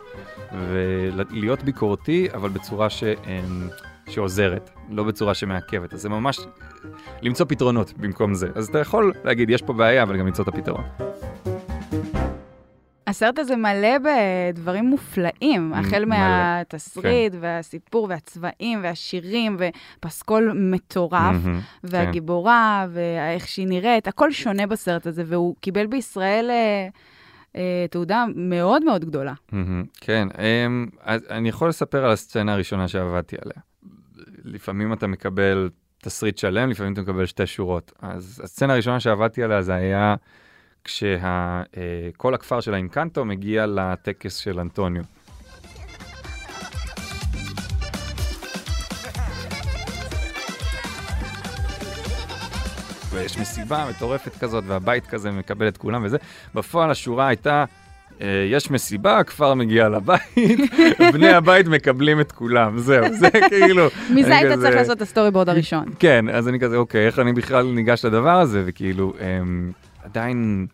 ולהיות 0.70 1.64
ביקורתי, 1.64 2.28
אבל 2.34 2.50
בצורה 2.50 2.90
ש, 2.90 3.04
אמ, 3.04 3.68
שעוזרת, 4.10 4.70
לא 4.90 5.04
בצורה 5.04 5.34
שמעכבת. 5.34 5.94
אז 5.94 6.02
זה 6.02 6.10
ממש 6.10 6.40
למצוא 7.22 7.46
פתרונות 7.50 7.94
במקום 7.98 8.34
זה. 8.34 8.48
אז 8.56 8.68
אתה 8.68 8.80
יכול 8.80 9.14
להגיד, 9.24 9.50
יש 9.50 9.62
פה 9.62 9.74
בעיה, 9.74 10.04
אבל 10.04 10.18
גם 10.18 10.28
למצוא 10.28 10.44
את 10.44 10.48
הפתרון. 10.48 10.84
הסרט 13.14 13.40
הזה 13.40 13.56
מלא 13.56 13.98
בדברים 13.98 14.86
מופלאים, 14.86 15.74
החל 15.74 16.06
מהתסריט 16.06 17.34
והסיפור 17.40 18.08
והצבעים 18.10 18.80
והשירים 18.84 19.58
ופסקול 19.60 20.52
מטורף. 20.56 21.36
מהמם, 21.44 21.60
והגיבורה, 21.84 22.88
ואיך 22.90 23.48
שהיא 23.48 23.68
נראית, 23.68 24.08
הכל 24.08 24.32
שונה 24.32 24.68
בסרט 24.68 25.08
הזה, 25.08 25.24
והוא 25.28 25.56
קיבל 25.62 25.88
בישראל 25.88 26.50
אה, 26.50 26.88
אה, 27.56 27.86
תעודה 27.90 28.26
מאוד 28.36 28.84
מאוד 28.84 29.06
גדולה. 29.06 29.34
כן, 30.02 30.28
אמ, 30.40 30.88
אז 31.02 31.26
אני 31.30 31.50
יכול 31.50 31.70
לספר 31.70 32.06
על 32.06 32.12
הסצנה 32.12 32.54
הראשונה 32.54 32.88
שעבדתי 32.88 33.36
עליה. 33.42 33.62
לפעמים 34.44 34.94
אתה 34.94 35.08
מקבל 35.08 35.70
תסריט 35.98 36.38
שלם, 36.38 36.70
לפעמים 36.70 36.94
אתה 36.94 37.02
מקבל 37.02 37.26
שתי 37.26 37.46
שורות. 37.48 37.92
אז 38.02 38.42
הסצנה 38.44 38.74
הראשונה 38.74 39.00
שעבדתי 39.00 39.44
עליה 39.44 39.62
זה 39.62 39.74
היה 39.74 40.16
כשכל 40.84 42.34
הכפר 42.34 42.60
של 42.60 42.74
האינקנטו 42.74 43.26
מגיע 43.26 43.66
לטקס 43.66 44.36
של 44.36 44.60
אנטוניו. 44.60 45.04
ויש 53.12 53.38
מסיבה 53.38 53.86
מטורפת 53.90 54.38
כזאת, 54.38 54.64
והבית 54.68 55.08
כזה 55.08 55.32
מקבל 55.32 55.68
את 55.68 55.78
כולם 55.78 56.04
וזה. 56.06 56.18
בפועל 56.56 56.92
השורה 56.92 57.28
הייתה, 57.28 57.66
אה, 58.22 58.28
יש 58.52 58.72
מסיבה, 58.72 59.18
הכפר 59.18 59.54
מגיע 59.54 59.90
לבית, 59.90 60.60
בני 61.14 61.30
הבית 61.34 61.68
מקבלים 61.68 62.20
את 62.22 62.32
כולם, 62.32 62.78
זהו, 62.78 63.06
זה 63.14 63.30
כאילו... 63.50 63.88
מזה 64.10 64.36
היית 64.38 64.52
כזה- 64.52 64.62
צריך 64.64 64.76
לעשות 64.76 64.98
את 64.98 65.02
ה 65.02 65.32
storyboard 65.32 65.50
הראשון. 65.50 65.86
כן, 66.00 66.26
אז 66.30 66.48
אני 66.48 66.60
כזה, 66.60 66.76
אוקיי, 66.76 67.06
איך 67.06 67.20
אני 67.20 67.34
בכלל 67.34 67.66
ניגש 67.66 68.06
לדבר 68.06 68.40
הזה, 68.40 68.64
וכאילו, 68.66 69.14
אמ, 69.42 69.72
עדיין 70.04 70.68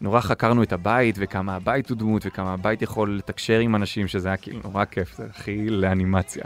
נורא 0.00 0.20
חקרנו 0.20 0.62
את 0.62 0.72
הבית, 0.72 1.16
וכמה 1.18 1.56
הבית 1.56 1.90
הוא 1.90 1.98
דמות, 1.98 2.22
וכמה 2.26 2.54
הבית 2.54 2.82
יכול 2.82 3.16
לתקשר 3.16 3.58
עם 3.58 3.76
אנשים, 3.76 4.08
שזה 4.08 4.28
היה 4.28 4.36
כאילו 4.36 4.60
נורא 4.64 4.84
כיף, 4.84 5.16
זה 5.16 5.26
הכי 5.30 5.70
לאנימציה. 5.70 6.44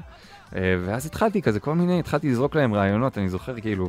אה, 0.57 0.77
ואז 0.85 1.07
התחלתי 1.07 1.43
כזה, 1.43 1.61
כל 1.61 1.75
מיני, 1.75 1.99
התחלתי 1.99 2.29
לזרוק 2.31 2.55
להם 2.55 2.75
רעיונות, 2.75 3.19
אני 3.19 3.29
זוכר 3.29 3.61
כאילו, 3.61 3.89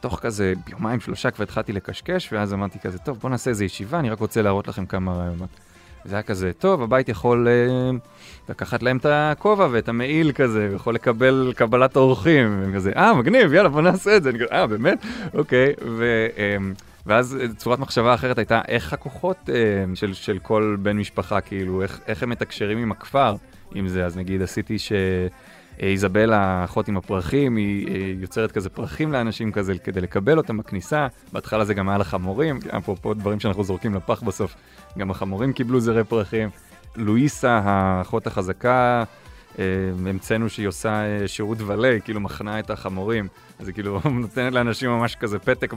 תוך 0.00 0.20
כזה 0.20 0.52
יומיים, 0.68 1.00
שלושה 1.00 1.30
כבר 1.30 1.42
התחלתי 1.42 1.72
לקשקש, 1.72 2.32
ואז 2.32 2.52
אמרתי 2.52 2.78
כזה, 2.78 2.98
טוב, 2.98 3.18
בוא 3.18 3.30
נעשה 3.30 3.50
איזה 3.50 3.64
ישיבה, 3.64 3.98
אני 3.98 4.10
רק 4.10 4.20
רוצה 4.20 4.42
להראות 4.42 4.68
לכם 4.68 4.86
כמה 4.86 5.12
רעיונות. 5.12 5.48
זה 6.04 6.14
היה 6.14 6.22
כזה, 6.22 6.50
טוב, 6.58 6.82
הבית 6.82 7.08
יכול 7.08 7.48
אה, 7.48 7.90
לקחת 8.48 8.82
להם 8.82 8.96
את 8.96 9.06
הכובע 9.08 9.68
ואת 9.70 9.88
המעיל 9.88 10.32
כזה, 10.32 10.68
ויכול 10.72 10.94
לקבל 10.94 11.52
קבלת 11.56 11.96
אורחים, 11.96 12.60
והם 12.60 12.74
כזה, 12.74 12.92
אה, 12.96 13.14
מגניב, 13.14 13.52
יאללה, 13.52 13.68
בוא 13.68 13.82
נעשה 13.82 14.16
את 14.16 14.22
זה. 14.22 14.30
אני 14.30 14.38
כזה, 14.38 14.48
אה, 14.52 14.66
באמת? 14.66 14.98
אוקיי. 15.34 15.72
ו, 15.86 16.26
אה, 16.38 16.56
ואז 17.06 17.38
אה, 17.40 17.54
צורת 17.56 17.78
מחשבה 17.78 18.14
אחרת 18.14 18.38
הייתה, 18.38 18.60
איך 18.68 18.92
הכוחות 18.92 19.50
אה, 19.50 19.54
של, 19.94 20.14
של 20.14 20.38
כל 20.38 20.76
בן 20.82 20.96
משפחה, 20.96 21.40
כאילו, 21.40 21.82
איך, 21.82 22.00
איך 22.06 22.22
הם 22.22 22.30
מתקשרים 22.30 22.78
עם 22.78 22.92
הכפר, 22.92 23.34
עם 23.74 23.88
זה. 23.88 24.06
אז 24.06 24.16
נגיד, 24.16 24.42
עשיתי 24.42 24.78
ש... 24.78 24.92
אה, 25.82 25.88
איזבל, 25.88 26.32
האחות 26.32 26.88
עם 26.88 26.96
הפרחים, 26.96 27.56
היא 27.56 27.88
אה, 27.88 28.12
יוצרת 28.20 28.52
כזה 28.52 28.68
פרחים 28.68 29.12
לאנשים 29.12 29.52
כזה 29.52 29.78
כדי 29.78 30.00
לקבל 30.00 30.38
אותם 30.38 30.56
בכניסה. 30.56 31.06
בהתחלה 31.32 31.64
זה 31.64 31.74
גם 31.74 31.88
היה 31.88 31.98
לחמורים, 31.98 32.58
אפרופו 32.78 33.14
דברים 33.14 33.40
שאנחנו 33.40 33.64
זורקים 33.64 33.94
לפח 33.94 34.22
בסוף, 34.22 34.54
גם 34.98 35.10
החמורים 35.10 35.52
קיבלו 35.52 35.80
זרי 35.80 36.04
פרחים. 36.04 36.48
לואיסה, 36.96 37.60
האחות 37.64 38.26
החזקה, 38.26 39.04
המצאנו 39.58 40.48
שהיא 40.48 40.68
עושה 40.68 40.90
אה, 40.90 41.28
שירות 41.28 41.58
ולה, 41.60 41.88
היא 41.88 42.00
כאילו 42.00 42.20
מחנה 42.20 42.58
את 42.58 42.70
החמורים. 42.70 43.28
אז 43.58 43.68
היא 43.68 43.74
כאילו 43.74 44.00
נותנת 44.20 44.52
לאנשים 44.52 44.90
ממש 44.90 45.16
כזה 45.16 45.38
פתק 45.38 45.72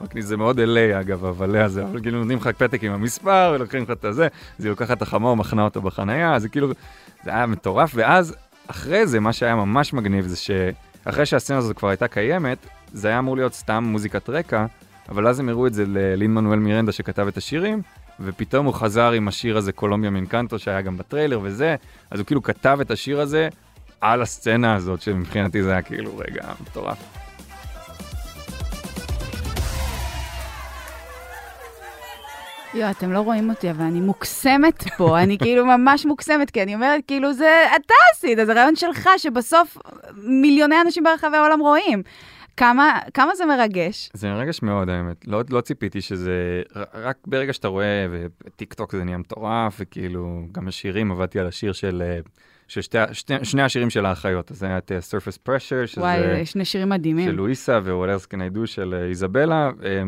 בכניסה, 0.00 0.28
זה 0.28 0.36
מאוד 0.36 0.60
אלי 0.60 1.00
אגב, 1.00 1.24
הוולה 1.24 1.64
הזה, 1.64 1.84
אבל 1.84 2.00
כאילו 2.02 2.18
נותנים 2.18 2.38
לך 2.38 2.46
פתק 2.46 2.84
עם 2.84 2.92
המספר, 2.92 3.52
ולוקחים 3.54 3.82
לך 3.82 3.90
את 3.90 4.04
הזה, 4.04 4.28
אז 4.58 4.64
היא 4.64 4.70
לוקחת 4.70 4.96
את 4.96 5.02
החמור, 5.02 5.36
מחנה 5.36 5.64
אותו 5.64 5.82
בחנייה, 5.82 6.34
אז 6.34 6.42
זה 6.42 6.48
כאילו, 6.48 6.68
זה 7.24 7.30
היה 7.30 7.46
מטורף, 7.46 7.92
ואז 7.94 8.34
אחרי 8.66 9.06
זה, 9.06 9.20
מה 9.20 9.32
שהיה 9.32 9.54
ממש 9.54 9.92
מגניב 9.92 10.26
זה 10.26 10.36
שאחרי 10.36 11.26
שהסצנה 11.26 11.56
הזאת 11.56 11.76
כבר 11.76 11.88
הייתה 11.88 12.08
קיימת, 12.08 12.66
זה 12.92 13.08
היה 13.08 13.18
אמור 13.18 13.36
להיות 13.36 13.54
סתם 13.54 13.84
מוזיקת 13.84 14.30
רקע, 14.30 14.66
אבל 15.08 15.26
אז 15.26 15.40
הם 15.40 15.48
הראו 15.48 15.66
את 15.66 15.74
זה 15.74 15.84
ללין 15.86 16.34
מנואל 16.34 16.58
מירנדה 16.58 16.92
שכתב 16.92 17.26
את 17.26 17.36
השירים, 17.36 17.82
ופתאום 18.20 18.66
הוא 18.66 18.74
חזר 18.74 19.12
עם 19.12 19.28
השיר 19.28 19.56
הזה, 19.56 19.72
קולומביה 19.72 20.10
מינקנטו, 20.10 20.58
שהיה 20.58 20.80
גם 20.80 20.96
בטריילר 20.96 21.40
וזה, 21.42 21.76
אז 22.10 22.18
הוא 22.18 22.26
כאילו 22.26 22.42
כתב 22.42 22.78
את 22.80 22.90
השיר 22.90 23.20
הזה 23.20 23.48
על 24.00 24.22
הסצנה 24.22 24.74
הזאת, 24.74 25.00
שמבחינתי 25.00 25.62
זה 25.62 25.72
היה 25.72 25.82
כאילו 25.82 26.16
רגע 26.16 26.42
מטורף. 26.60 27.20
יואו, 32.74 32.90
אתם 32.90 33.12
לא 33.12 33.20
רואים 33.20 33.50
אותי, 33.50 33.70
אבל 33.70 33.84
אני 33.84 34.00
מוקסמת 34.00 34.84
פה, 34.96 35.18
אני 35.22 35.38
כאילו 35.38 35.66
ממש 35.66 36.06
מוקסמת, 36.06 36.50
כי 36.50 36.62
אני 36.62 36.74
אומרת, 36.74 37.00
כאילו, 37.06 37.32
זה 37.32 37.66
אתה 37.76 37.94
עשית, 38.12 38.38
זה 38.46 38.52
רעיון 38.52 38.76
שלך, 38.76 39.08
שבסוף 39.18 39.78
מיליוני 40.22 40.80
אנשים 40.80 41.04
ברחבי 41.04 41.36
העולם 41.36 41.60
רואים. 41.60 42.02
כמה, 42.60 42.98
כמה 43.14 43.34
זה 43.34 43.46
מרגש. 43.46 44.10
זה 44.14 44.28
מרגש 44.28 44.62
מאוד 44.62 44.88
האמת, 44.88 45.26
לא, 45.26 45.42
לא 45.50 45.60
ציפיתי 45.60 46.00
שזה, 46.00 46.62
רק 46.94 47.16
ברגע 47.26 47.52
שאתה 47.52 47.68
רואה, 47.68 48.06
וטיק 48.10 48.74
טוק 48.74 48.92
זה 48.92 49.04
נהיה 49.04 49.18
מטורף, 49.18 49.76
וכאילו, 49.80 50.42
גם 50.52 50.68
השירים, 50.68 51.12
עבדתי 51.12 51.40
על 51.40 51.46
השיר 51.46 51.72
של, 51.72 52.02
אה, 52.06 52.20
של 52.70 52.80
שתי, 52.80 52.98
שתי, 53.12 53.34
שני 53.42 53.62
השירים 53.62 53.90
של 53.90 54.06
האחיות, 54.06 54.50
אז 54.50 54.58
זה 54.58 54.66
היה 54.66 54.78
את 54.78 54.92
אה, 54.92 54.98
Surface 54.98 55.48
Pressure, 55.48 55.86
שזה 55.86 56.00
וואי, 56.00 56.46
שני 56.46 56.64
שירים 56.64 56.88
מדהימים. 56.88 57.26
של 57.30 57.34
לואיסה 57.34 57.80
ו-What 57.84 58.20
else 58.20 58.26
can 58.26 58.36
I 58.36 58.56
do 58.56 58.66
של 58.66 58.94
אה, 58.98 59.04
איזבלה. 59.08 59.70
אה, 59.84 60.02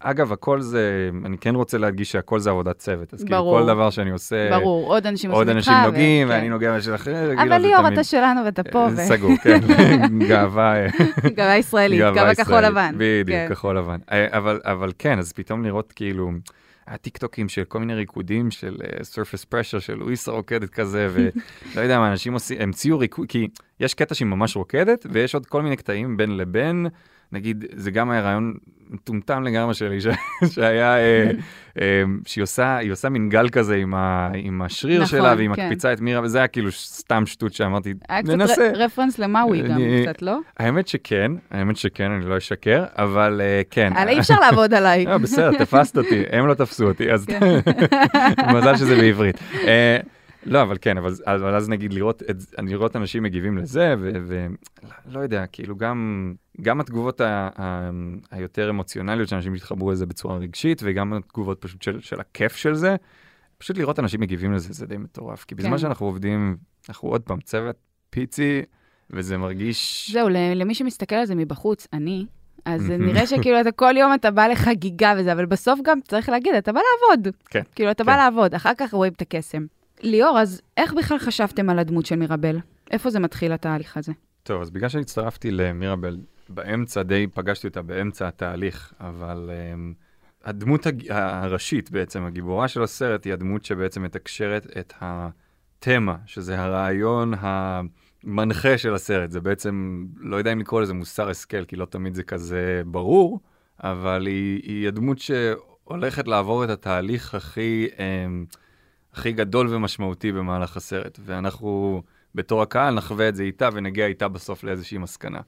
אגב, 0.00 0.32
הכל 0.32 0.60
זה, 0.60 1.10
אני 1.24 1.38
כן 1.38 1.54
רוצה 1.54 1.78
להדגיש 1.78 2.12
שהכל 2.12 2.38
זה 2.38 2.50
עבודת 2.50 2.78
צוות, 2.78 3.14
אז 3.14 3.24
כאילו 3.24 3.36
ברור. 3.36 3.60
כל 3.60 3.66
דבר 3.66 3.90
שאני 3.90 4.10
עושה, 4.10 4.50
ברור, 4.50 4.86
עוד 4.86 5.06
אנשים 5.06 5.30
עוד 5.30 5.46
עושים 5.48 5.56
איתך. 5.56 5.68
אנשים 5.68 5.82
ו- 5.82 5.86
נוגעים, 5.86 6.28
כן. 6.28 6.34
ואני 6.34 6.48
נוגע 6.48 6.76
בשל 6.76 6.94
אחר, 6.94 7.26
כאילו, 7.36 7.42
אבל 7.42 7.58
ליאור, 7.58 7.88
אתה 7.88 8.04
שלנו 8.04 8.44
ואתה 8.44 8.62
פה, 8.62 8.86
אה, 8.86 8.96
סגור, 8.96 9.36
כן, 9.42 9.60
גאווה. 10.28 10.74
גאווה 11.26 11.56
ישראלית, 11.56 12.00
גאווה 12.00 12.14
גאווה 12.14 12.34
כחול 12.34 12.60
לבן. 12.60 12.94
בדיוק, 12.98 13.28
כן. 13.28 13.46
כחול 13.50 13.78
לבן. 13.78 13.98
אבל, 14.10 14.60
אבל 14.64 14.92
כן, 14.98 15.18
אז 15.18 15.32
פתאום 15.32 15.64
לראות 15.64 15.92
כאילו, 15.96 16.30
היה 16.86 16.98
טיק 16.98 17.18
טוקים 17.18 17.48
של 17.48 17.64
כל 17.64 17.78
מיני 17.78 17.94
ריקודים 17.94 18.50
של 18.50 18.76
uh, 18.76 19.02
surface 19.02 19.44
pressure, 19.52 19.80
של 19.80 19.94
לואיסה 19.94 20.30
רוקדת 20.30 20.70
כזה, 20.70 21.08
ולא 21.12 21.82
יודע 21.82 21.98
מה, 21.98 22.10
אנשים 22.10 22.32
עושים, 22.32 22.60
המציאו 22.60 22.98
ריקוד, 22.98 23.28
כי 23.28 23.48
יש 23.80 23.94
קטע 23.94 24.14
שהיא 24.14 24.26
ממש 24.26 24.56
רוקדת, 24.56 25.06
ויש 25.10 25.34
עוד 25.34 25.46
כל 25.46 25.62
מיני 25.62 25.76
קטעים 25.76 26.16
בין 26.16 26.36
לבין. 26.36 26.86
נגיד, 27.32 27.64
זה 27.72 27.90
גם 27.90 28.10
היה 28.10 28.20
רעיון 28.20 28.54
מטומטם 28.90 29.42
לגמרי 29.42 29.74
שלי, 29.74 30.00
ש... 30.00 30.06
שהיה, 30.54 30.96
אה, 30.96 31.30
אה, 31.80 32.02
שהיא 32.26 32.42
עושה, 32.42 32.78
עושה 32.90 33.08
מין 33.08 33.28
גל 33.28 33.48
כזה 33.48 33.76
עם, 33.76 33.94
ה... 33.94 34.30
עם 34.34 34.62
השריר 34.62 35.02
נכון, 35.02 35.18
שלה, 35.18 35.34
והיא 35.36 35.50
כן. 35.54 35.62
מקפיצה 35.62 35.92
את 35.92 36.00
מירה, 36.00 36.22
וזה 36.22 36.38
היה 36.38 36.48
כאילו 36.48 36.72
סתם 36.72 37.26
שטות 37.26 37.52
שאמרתי, 37.52 37.94
היה 38.08 38.22
קצת 38.22 38.32
ננסה. 38.32 38.72
ר- 38.72 38.82
רפרנס 38.82 39.18
למאווי 39.18 39.62
גם, 39.62 39.80
קצת, 40.02 40.22
לא? 40.22 40.38
האמת 40.58 40.88
שכן, 40.88 41.32
האמת 41.50 41.76
שכן, 41.76 42.10
אני 42.10 42.24
לא 42.24 42.38
אשקר, 42.38 42.84
אבל 42.98 43.40
אה, 43.44 43.62
כן. 43.70 43.92
אבל 43.92 44.08
אי 44.08 44.18
אפשר 44.18 44.40
לעבוד 44.40 44.74
עליי. 44.74 45.06
אה, 45.08 45.18
בסדר, 45.18 45.58
תפסת 45.58 45.98
אותי, 45.98 46.22
הם 46.32 46.46
לא 46.46 46.54
תפסו 46.54 46.88
אותי, 46.88 47.12
אז 47.12 47.26
כן. 47.26 47.40
מזל 48.54 48.76
שזה 48.76 48.96
בעברית. 48.96 49.40
לא, 50.46 50.62
אבל 50.62 50.76
כן, 50.80 50.98
אבל 50.98 51.12
אבל 51.24 51.54
אז 51.54 51.68
נגיד 51.68 51.92
לראות 51.92 52.22
את 52.22 52.36
לראות 52.58 52.96
אנשים 52.96 53.22
מגיבים 53.22 53.58
לזה, 53.58 53.94
ולא 53.98 55.20
יודע, 55.20 55.46
כאילו 55.46 55.76
גם 55.76 56.32
גם 56.60 56.80
התגובות 56.80 57.20
ה- 57.20 57.48
ה- 57.56 57.90
היותר 58.30 58.70
אמוציונליות 58.70 59.28
שאנשים 59.28 59.54
התחברו 59.54 59.90
לזה 59.92 60.06
בצורה 60.06 60.36
רגשית, 60.36 60.80
וגם 60.84 61.12
התגובות 61.12 61.60
פשוט 61.60 61.82
של 61.82 62.00
של 62.00 62.20
הכיף 62.20 62.56
של 62.56 62.74
זה, 62.74 62.96
פשוט 63.58 63.78
לראות 63.78 63.98
אנשים 63.98 64.20
מגיבים 64.20 64.52
לזה, 64.52 64.72
זה 64.72 64.86
די 64.86 64.96
מטורף. 64.96 65.44
כי 65.44 65.54
בזמן 65.54 65.70
כן. 65.70 65.78
שאנחנו 65.78 66.06
עובדים, 66.06 66.56
אנחנו 66.88 67.08
עוד 67.08 67.22
פעם 67.22 67.40
צוות 67.40 67.76
פיצי, 68.10 68.62
וזה 69.10 69.36
מרגיש... 69.38 70.10
זהו, 70.12 70.28
למי 70.54 70.74
שמסתכל 70.74 71.14
על 71.14 71.26
זה 71.26 71.34
מבחוץ, 71.34 71.86
אני, 71.92 72.26
אז 72.64 72.90
נראה 72.90 73.26
שכאילו 73.26 73.60
אתה 73.60 73.72
כל 73.72 73.94
יום 73.96 74.14
אתה 74.14 74.30
בא 74.30 74.46
לחגיגה 74.46 75.14
וזה, 75.18 75.32
אבל 75.32 75.46
בסוף 75.46 75.80
גם 75.84 75.98
צריך 76.08 76.28
להגיד, 76.28 76.54
אתה 76.54 76.72
בא 76.72 76.80
לעבוד. 76.80 77.34
כן, 77.50 77.62
כאילו, 77.74 77.90
אתה 77.90 78.04
כן. 78.04 78.10
בא 78.10 78.16
לעבוד, 78.16 78.54
אחר 78.54 78.72
כך 78.78 78.94
רואים 78.94 79.12
את 79.12 79.22
הקסם. 79.22 79.66
ליאור, 80.00 80.38
אז 80.38 80.62
איך 80.76 80.92
בכלל 80.92 81.18
חשבתם 81.18 81.70
על 81.70 81.78
הדמות 81.78 82.06
של 82.06 82.16
מירבל? 82.16 82.58
איפה 82.90 83.10
זה 83.10 83.20
מתחיל 83.20 83.52
התהליך 83.52 83.96
הזה? 83.96 84.12
טוב, 84.42 84.62
אז 84.62 84.70
בגלל 84.70 84.88
שהצטרפתי 84.88 85.50
למירבל, 85.50 86.16
באמצע 86.48 87.02
די 87.02 87.26
פגשתי 87.34 87.66
אותה 87.66 87.82
באמצע 87.82 88.28
התהליך, 88.28 88.92
אבל 89.00 89.50
um, 89.50 89.94
הדמות 90.44 90.86
הג... 90.86 91.10
הראשית 91.10 91.90
בעצם, 91.90 92.24
הגיבורה 92.24 92.68
של 92.68 92.82
הסרט, 92.82 93.24
היא 93.24 93.32
הדמות 93.32 93.64
שבעצם 93.64 94.02
מתקשרת 94.02 94.66
את 94.78 94.92
התמה, 95.00 96.16
שזה 96.26 96.60
הרעיון 96.60 97.34
המנחה 97.38 98.78
של 98.78 98.94
הסרט. 98.94 99.30
זה 99.30 99.40
בעצם, 99.40 100.04
לא 100.16 100.36
יודע 100.36 100.52
אם 100.52 100.60
לקרוא 100.60 100.80
לזה 100.80 100.94
מוסר 100.94 101.28
השכל, 101.30 101.64
כי 101.64 101.76
לא 101.76 101.84
תמיד 101.84 102.14
זה 102.14 102.22
כזה 102.22 102.82
ברור, 102.86 103.40
אבל 103.82 104.26
היא, 104.26 104.62
היא 104.62 104.88
הדמות 104.88 105.18
שהולכת 105.18 106.28
לעבור 106.28 106.64
את 106.64 106.70
התהליך 106.70 107.34
הכי, 107.34 107.88
um, 107.96 108.56
הכי 109.16 109.32
גדול 109.32 109.74
ומשמעותי 109.74 110.32
במהלך 110.32 110.76
הסרט, 110.76 111.18
ואנחנו... 111.24 112.02
בתור 112.36 112.62
הקהל 112.62 112.94
נחווה 112.94 113.28
את 113.28 113.36
זה 113.36 113.42
איתה 113.42 113.68
ונגיע 113.72 114.06
איתה 114.06 114.28
בסוף 114.28 114.64
לאיזושהי 114.64 114.98
מסקנה. 114.98 115.40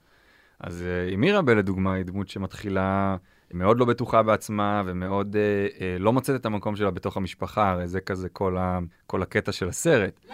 אז 0.59 0.83
uh, 0.83 1.13
עם 1.13 1.21
מירבל 1.21 1.57
לדוגמה 1.57 1.93
היא 1.93 2.05
דמות 2.05 2.29
שמתחילה, 2.29 3.15
מאוד 3.53 3.79
לא 3.79 3.85
בטוחה 3.85 4.23
בעצמה 4.23 4.83
ומאוד 4.85 5.35
uh, 5.35 5.77
uh, 5.77 5.81
לא 5.99 6.13
מוצאת 6.13 6.41
את 6.41 6.45
המקום 6.45 6.75
שלה 6.75 6.91
בתוך 6.91 7.17
המשפחה, 7.17 7.69
הרי 7.69 7.87
זה 7.87 8.01
כזה 8.01 8.29
כל, 8.29 8.57
ה, 8.57 8.79
כל 9.07 9.21
הקטע 9.21 9.51
של 9.51 9.69
הסרט. 9.69 10.25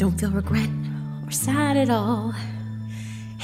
Don't 0.00 0.16
feel 0.20 0.32
regret 0.42 0.74
or 1.26 1.32
sad 1.44 1.76
at 1.84 1.90
all. 1.90 2.57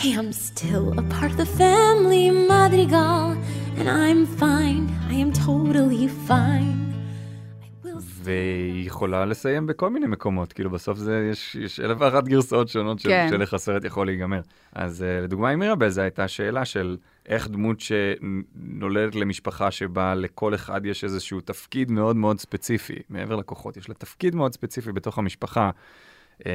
Hey, 0.05 0.19
I'm 0.19 0.35
still 0.35 0.87
a 1.03 1.05
part 1.15 1.31
of 1.35 1.39
the 1.43 1.51
family, 1.63 2.27
Madrigal, 2.53 3.27
and 3.79 3.89
I'm 3.89 4.27
fine. 4.43 4.85
I 5.13 5.15
am 5.25 5.31
totally 5.33 6.09
fine. 6.29 6.79
I 7.63 7.87
will 7.87 8.01
והיא 8.23 8.87
יכולה 8.87 9.25
לסיים 9.25 9.67
בכל 9.67 9.91
מיני 9.91 10.07
מקומות, 10.07 10.53
כאילו 10.53 10.71
בסוף 10.71 10.99
זה, 10.99 11.29
יש, 11.33 11.55
יש 11.55 11.81
אלף 11.81 11.97
ואחת 12.01 12.29
גרסאות 12.29 12.69
שונות 12.69 12.99
של, 12.99 13.09
כן. 13.09 13.27
של 13.31 13.41
איך 13.43 13.55
הסרט 13.55 13.85
יכול 13.85 14.07
להיגמר. 14.07 14.41
אז 14.73 15.03
uh, 15.03 15.25
לדוגמה 15.25 15.51
עם 15.51 15.59
מירבל 15.59 15.89
זו 15.89 16.01
הייתה 16.01 16.29
שאלה 16.29 16.65
של 16.65 16.97
איך 17.27 17.49
דמות 17.49 17.81
שנולדת 17.81 19.15
למשפחה 19.15 19.71
שבה 19.71 20.15
לכל 20.15 20.55
אחד 20.55 20.87
יש 20.87 21.05
איזשהו 21.05 21.41
תפקיד 21.41 21.91
מאוד 21.91 22.17
מאוד 22.17 22.41
ספציפי, 22.41 22.99
מעבר 23.11 23.37
לכוחות, 23.37 23.77
יש 23.77 23.89
לה 23.89 23.95
תפקיד 23.95 24.35
מאוד 24.35 24.53
ספציפי 24.53 24.93
בתוך 24.93 25.19
המשפחה. 25.19 25.71
Um, 26.41 26.47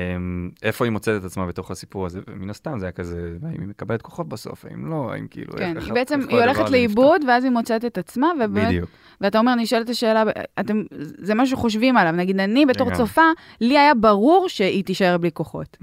איפה 0.64 0.86
היא 0.86 0.92
מוצאת 0.92 1.22
את 1.22 1.26
עצמה 1.26 1.46
בתוך 1.46 1.72
הסיפור 1.72 2.06
הזה, 2.06 2.20
ומן 2.28 2.50
הסתם 2.50 2.80
זה 2.80 2.86
היה 2.86 2.92
כזה, 2.92 3.38
האם 3.44 3.62
היא 3.62 3.68
מקבלת 3.68 4.02
כוחות 4.02 4.30
בסוף, 4.30 4.66
האם 4.66 4.86
לא, 4.86 5.12
האם 5.14 5.28
כאילו, 5.28 5.54
כן, 5.58 5.78
איך, 5.78 5.86
היא 5.86 5.94
בעצם, 5.94 6.20
היא 6.30 6.40
הולכת. 6.40 6.70
לאיבוד, 6.70 7.22
ואז 7.28 7.44
היא 7.44 7.52
מוצאת 7.52 7.86
את 7.86 7.98
עצמה, 7.98 8.32
ובאמת, 8.36 8.68
בדיוק. 8.68 8.90
ואתה 9.22 9.40
אומר, 9.40 9.56
נשאלת 9.56 9.90
השאלה, 9.90 10.24
אתם, 10.60 10.84
זה 11.18 11.36
משהו 11.36 11.58
שחושבים 11.58 11.98
עליו. 11.98 12.12
נגיד, 12.12 12.40
אני 12.40 12.66
בתור. 12.66 12.96
צופה, 12.96 13.22
לי 13.62 13.78
היה 13.78 13.94
ברור 13.94 14.50
שהיא 14.50 14.84
תישאר 14.84 15.18
בלי 15.18 15.32
כוחות. 15.34 15.78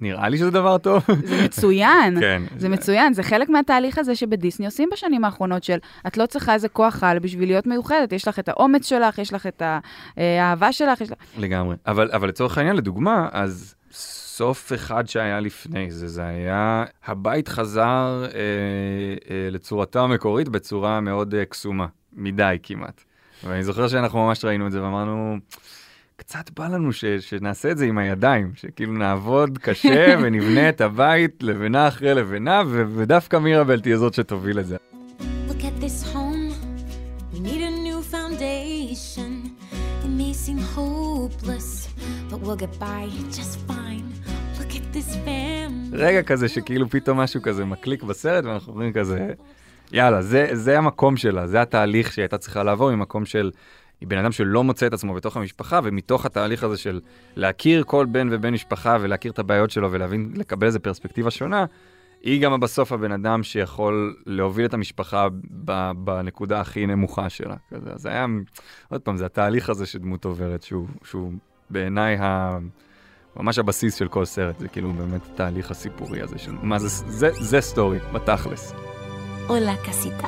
נראה 0.00 0.28
לי 0.28 0.38
שזה 0.38 0.50
דבר 0.50 0.78
טוב. 0.78 1.04
זה 1.24 1.44
מצוין. 1.44 2.18
כן. 2.20 2.42
זה 2.58 2.68
מצוין, 2.68 3.12
זה 3.12 3.22
חלק 3.22 3.48
מהתהליך 3.48 3.98
הזה 3.98 4.14
שבדיסני 4.14 4.66
עושים 4.66 4.88
בשנים 4.92 5.24
האחרונות 5.24 5.64
של 5.64 5.78
את 6.06 6.16
לא 6.16 6.26
צריכה 6.26 6.54
איזה 6.54 6.68
כוח 6.68 7.02
על 7.02 7.18
בשביל 7.18 7.48
להיות 7.48 7.66
מיוחדת, 7.66 8.12
יש 8.12 8.28
לך 8.28 8.38
את 8.38 8.48
האומץ 8.48 8.88
שלך, 8.88 9.18
יש 9.18 9.32
לך 9.32 9.46
את 9.46 9.62
אה, 9.62 9.78
האהבה 10.42 10.72
שלך, 10.72 11.00
יש 11.00 11.10
לך... 11.10 11.18
לגמרי. 11.38 11.76
אבל, 11.86 12.10
אבל 12.12 12.28
לצורך 12.28 12.58
העניין, 12.58 12.76
לדוגמה, 12.76 13.28
אז 13.46 13.74
סוף 13.92 14.72
אחד 14.72 15.08
שהיה 15.08 15.40
לפני 15.40 15.90
זה, 15.90 16.08
זה 16.08 16.24
היה, 16.24 16.84
הבית 17.04 17.48
חזר 17.48 18.24
אה, 18.24 18.40
אה, 19.30 19.50
לצורתו 19.50 20.04
המקורית 20.04 20.48
בצורה 20.48 21.00
מאוד 21.00 21.34
אה, 21.34 21.44
קסומה, 21.44 21.86
מדי 22.12 22.56
כמעט. 22.62 23.04
ואני 23.44 23.64
זוכר 23.64 23.88
שאנחנו 23.88 24.26
ממש 24.26 24.44
ראינו 24.44 24.66
את 24.66 24.72
זה 24.72 24.82
ואמרנו, 24.82 25.36
קצת 26.16 26.50
בא 26.50 26.68
לנו 26.68 26.92
ש, 26.92 27.04
שנעשה 27.04 27.70
את 27.70 27.78
זה 27.78 27.84
עם 27.84 27.98
הידיים, 27.98 28.52
שכאילו 28.54 28.92
נעבוד 28.92 29.58
קשה 29.58 30.14
ונבנה 30.22 30.68
את 30.68 30.80
הבית 30.80 31.42
לבנה 31.42 31.88
אחרי 31.88 32.14
לבנה, 32.14 32.62
ו- 32.66 32.84
ודווקא 32.96 33.36
מירבל 33.36 33.80
תהיה 33.80 33.98
זאת 33.98 34.14
שתוביל 34.14 34.60
את 34.60 34.66
זה. 34.66 34.76
Hopeless, 40.76 41.75
but 42.30 42.40
we'll 42.40 42.56
get 42.56 42.78
by 42.78 43.02
just 43.38 43.58
fine. 43.68 44.06
Look 44.58 44.72
at 44.78 44.96
this 44.96 45.14
family. 45.26 45.96
רגע 45.96 46.22
כזה 46.22 46.48
שכאילו 46.48 46.90
פתאום 46.90 47.20
משהו 47.20 47.42
כזה 47.42 47.64
מקליק 47.64 48.02
בסרט 48.02 48.44
ואנחנו 48.44 48.72
אומרים 48.72 48.92
כזה, 48.92 49.32
יאללה, 49.92 50.22
זה, 50.22 50.48
זה 50.52 50.78
המקום 50.78 51.16
שלה, 51.16 51.46
זה 51.46 51.62
התהליך 51.62 52.12
שהיא 52.12 52.22
הייתה 52.22 52.38
צריכה 52.38 52.62
לעבור 52.62 52.94
ממקום 52.94 53.24
של, 53.24 53.50
היא 54.00 54.08
בן 54.08 54.18
אדם 54.18 54.32
שלא 54.32 54.64
מוצא 54.64 54.86
את 54.86 54.92
עצמו 54.92 55.14
בתוך 55.14 55.36
המשפחה, 55.36 55.80
ומתוך 55.84 56.26
התהליך 56.26 56.64
הזה 56.64 56.76
של 56.76 57.00
להכיר 57.36 57.82
כל 57.86 58.06
בן 58.06 58.28
ובן 58.30 58.52
משפחה 58.52 58.96
ולהכיר 59.00 59.32
את 59.32 59.38
הבעיות 59.38 59.70
שלו 59.70 59.92
ולהבין, 59.92 60.32
לקבל 60.34 60.66
איזה 60.66 60.78
פרספקטיבה 60.78 61.30
שונה, 61.30 61.64
היא 62.22 62.42
גם 62.42 62.60
בסוף 62.60 62.92
הבן 62.92 63.12
אדם 63.12 63.42
שיכול 63.42 64.16
להוביל 64.26 64.66
את 64.66 64.74
המשפחה 64.74 65.28
ב, 65.64 65.90
בנקודה 65.96 66.60
הכי 66.60 66.86
נמוכה 66.86 67.30
שלה. 67.30 67.56
כזה. 67.70 67.90
אז 67.92 68.06
היה, 68.06 68.26
עוד 68.88 69.00
פעם, 69.00 69.16
זה 69.16 69.26
התהליך 69.26 69.70
הזה 69.70 69.86
שדמות 69.86 70.24
עוברת, 70.24 70.62
שהוא, 70.62 70.86
שהוא 71.04 71.32
בעיניי 71.70 72.16
ה... 72.20 72.58
ממש 73.36 73.58
הבסיס 73.58 73.94
של 73.94 74.08
כל 74.08 74.24
סרט, 74.24 74.58
זה 74.58 74.68
כאילו 74.68 74.92
באמת 74.92 75.20
התהליך 75.32 75.70
הסיפורי 75.70 76.20
הזה 76.20 76.38
של 76.38 76.52
מה 76.62 76.78
זה, 76.78 76.88
זה, 76.88 77.30
זה 77.32 77.60
סטורי, 77.60 77.98
בתכלס. 78.12 78.72
Hola, 79.48 79.86
casita. 79.86 80.26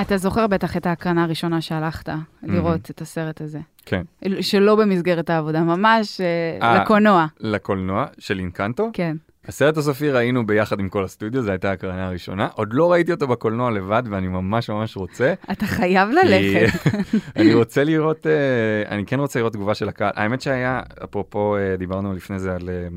אתה 0.00 0.16
זוכר 0.16 0.46
בטח 0.46 0.76
את 0.76 0.86
ההקרנה 0.86 1.24
הראשונה 1.24 1.60
שהלכת 1.60 2.08
לראות 2.42 2.90
את 2.90 3.00
הסרט 3.00 3.40
הזה. 3.40 3.58
כן. 3.86 4.02
שלא 4.40 4.76
במסגרת 4.76 5.30
העבודה, 5.30 5.60
ממש 5.60 6.20
אה, 6.20 6.58
אה. 6.68 6.82
לקולנוע. 6.82 7.26
לקולנוע 7.40 8.06
של 8.18 8.38
אינקנטו. 8.38 8.90
כן. 8.92 9.16
הסרט 9.50 9.76
הסופי 9.76 10.10
ראינו 10.10 10.46
ביחד 10.46 10.80
עם 10.80 10.88
כל 10.88 11.04
הסטודיו, 11.04 11.42
זו 11.42 11.50
הייתה 11.50 11.72
הקרנה 11.72 12.06
הראשונה. 12.06 12.48
עוד 12.54 12.68
לא 12.72 12.92
ראיתי 12.92 13.12
אותו 13.12 13.26
בקולנוע 13.26 13.70
לבד, 13.70 14.02
ואני 14.10 14.28
ממש 14.28 14.70
ממש 14.70 14.96
רוצה. 14.96 15.34
אתה 15.52 15.66
חייב 15.66 16.08
ללכת. 16.08 16.86
אני 17.36 17.54
רוצה 17.54 17.84
לראות, 17.84 18.26
אה, 18.26 18.90
אני 18.90 19.06
כן 19.06 19.20
רוצה 19.20 19.38
לראות 19.38 19.52
תגובה 19.52 19.74
של 19.74 19.88
הקהל. 19.88 20.10
האמת 20.14 20.40
שהיה, 20.40 20.80
אפרופו, 21.04 21.56
אה, 21.56 21.76
דיברנו 21.76 22.14
לפני 22.14 22.38
זה 22.38 22.54
על... 22.54 22.68
אה, 22.68 22.88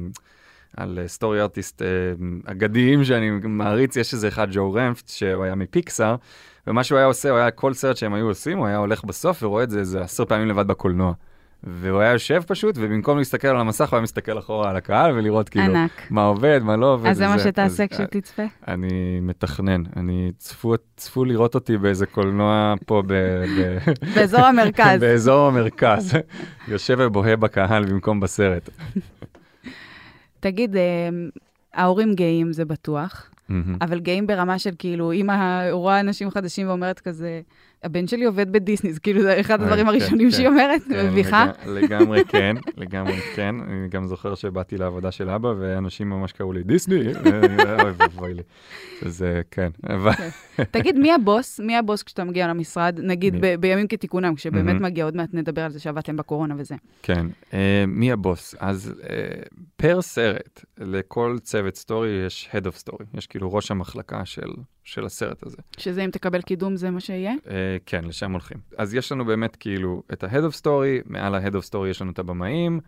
על 0.78 1.00
סטורי 1.08 1.42
ארטיסט 1.42 1.82
אגדיים 2.46 3.04
שאני 3.04 3.30
מעריץ, 3.30 3.96
יש 3.96 4.14
איזה 4.14 4.28
אחד, 4.28 4.48
ג'ו 4.52 4.74
רמפט, 4.74 5.10
שהוא 5.10 5.44
היה 5.44 5.56
מפיקסאר, 5.56 6.16
ומה 6.68 6.84
שהוא 6.84 6.98
היה 6.98 7.08
עושה, 7.08 7.30
הוא 7.30 7.38
היה, 7.38 7.52
כל 7.52 7.74
סרט 7.74 7.98
שהם 7.98 8.14
היו 8.14 8.28
עושים, 8.28 8.58
הוא 8.58 8.68
היה 8.68 8.78
הולך 8.78 9.04
בסוף 9.04 9.44
ורואה 9.44 9.64
את 9.64 9.70
זה 9.70 9.80
איזה 9.80 10.02
עשר 10.02 10.26
פעמים 10.26 10.48
לבד 10.48 10.68
בקולנוע. 10.68 11.14
והוא 11.64 12.00
היה 12.00 12.12
יושב 12.12 12.42
פשוט, 12.48 12.76
ובמקום 12.78 13.18
להסתכל 13.18 13.48
על 13.48 13.58
המסך, 13.58 13.90
הוא 13.90 13.98
היה 13.98 14.04
מסתכל 14.04 14.40
אחורה 14.40 14.70
על 14.70 14.76
הקהל 14.76 15.12
ולראות 15.12 15.50
כאילו 15.50 15.66
ענק. 15.66 15.92
מה 16.10 16.24
עובד, 16.24 16.60
מה 16.64 16.76
לא 16.76 16.94
עובד. 16.94 17.10
אז 17.10 17.18
זה 17.18 17.28
מה. 17.28 17.40
שתעשה 17.40 17.88
כשתצפה. 17.88 18.44
אני 18.68 19.20
מתכנן, 19.22 19.84
אני 19.96 20.32
צפו, 20.38 20.74
צפו 20.98 21.26
לראות 21.26 21.56
אותי 21.56 21.78
באיזה 21.78 22.06
קולנוע 22.06 22.74
פה 22.86 23.04
ב... 23.08 23.14
ב... 23.14 23.78
באזור 24.16 24.42
המרכז. 24.42 25.00
באזור 25.04 25.48
המרכז, 25.48 26.14
יושב 26.68 26.98
ובוהה 27.00 27.36
בקהל 27.36 27.86
במקום 27.86 28.20
בסרט. 28.20 28.70
תגיד, 30.40 30.76
אה, 30.76 31.10
ההורים 31.74 32.14
גאים 32.14 32.54
זה 32.54 32.66
בטוח. 32.66 33.30
אבל 33.82 34.00
גאים 34.00 34.28
ברמה 34.28 34.60
של 34.60 34.72
כאילו, 34.80 35.12
אמא 35.12 35.70
רואה 35.72 36.00
אנשים 36.00 36.32
חדשים 36.32 36.68
ואומרת 36.68 37.00
כזה, 37.00 37.42
הבן 37.84 38.08
שלי 38.08 38.26
עובד 38.26 38.52
בדיסני, 38.52 38.94
זה 38.94 39.00
כאילו 39.00 39.22
זה 39.22 39.40
אחד 39.40 39.60
אה, 39.60 39.66
הדברים 39.66 39.86
כן, 39.86 39.90
הראשונים 39.90 40.28
כן. 40.30 40.36
שהיא 40.36 40.48
אומרת, 40.48 40.82
כן, 40.90 41.08
מביכה. 41.10 41.52
לג- 41.66 41.84
לגמרי 41.84 42.24
כן, 42.26 42.56
לגמרי 42.78 43.14
כן. 43.36 43.56
אני 43.68 43.88
גם 43.90 44.08
זוכר 44.08 44.36
שבאתי 44.36 44.78
לעבודה 44.78 45.12
של 45.12 45.30
אבא, 45.30 45.54
ואנשים 45.60 46.10
ממש 46.10 46.32
קראו 46.32 46.54
לי 46.54 46.64
דיסני, 46.64 46.96
אוי 47.06 47.92
ואבוי 47.98 48.34
לי. 48.34 48.42
אז 49.06 49.24
אה, 49.24 49.42
כן. 49.52 49.70
תגיד, 50.72 51.00
מי 51.00 51.12
הבוס? 51.14 51.60
מי 51.60 51.78
הבוס 51.78 52.04
כשאתה 52.04 52.24
מגיע 52.24 52.48
למשרד, 52.48 53.00
נגיד 53.04 53.36
בימים 53.60 53.88
כתיקונם, 53.88 54.36
כשבאמת. 54.36 54.82
מגיע, 54.82 55.06
עוד 55.06 55.16
מעט 55.16 55.30
נדבר 55.34 55.62
על 55.62 55.72
זה 55.72 55.80
שעבדתם 55.80 56.18
בקורונה 56.18 56.56
וזה. 56.58 56.76
כן, 57.04 57.26
אה, 57.54 57.84
מי 57.88 58.12
הבוס? 58.12 58.56
אז 58.60 58.94
אה, 59.10 59.18
פר 59.76 60.02
סרט, 60.02 60.66
לכל 60.78 61.38
צוות 61.42 61.76
סטורי 61.76 62.10
יש 62.28 62.50
Head 62.52 62.66
of 62.68 62.90
Story, 62.90 63.04
יש 63.18 63.28
כאילו 63.28 63.54
ראש 63.54 63.72
המחלקה 63.72 64.26
של, 64.26 64.50
של 64.84 65.06
הסרט 65.06 65.44
הזה. 65.46 65.58
שזה 65.78 66.06
אם 66.06 66.10
תקבל 66.10 66.42
קידום 66.42 66.76
זה 66.76 66.90
מה 66.92 67.00
שיהיה? 67.00 67.34
כן, 67.86 68.06
לשם 68.06 68.32
הולכים. 68.32 68.58
אז 68.78 68.94
יש 68.96 69.12
לנו 69.12 69.26
באמת 69.26 69.56
כאילו 69.56 70.04
את 70.14 70.24
ה-Head 70.24 70.52
of 70.52 70.62
Story, 70.62 71.04
מעל 71.06 71.36
ה-Head 71.36 71.54
of 71.54 71.70
Story 71.70 71.88
יש 71.90 72.02
לנו 72.02 72.12
את 72.12 72.20
הבמאים, 72.20 72.80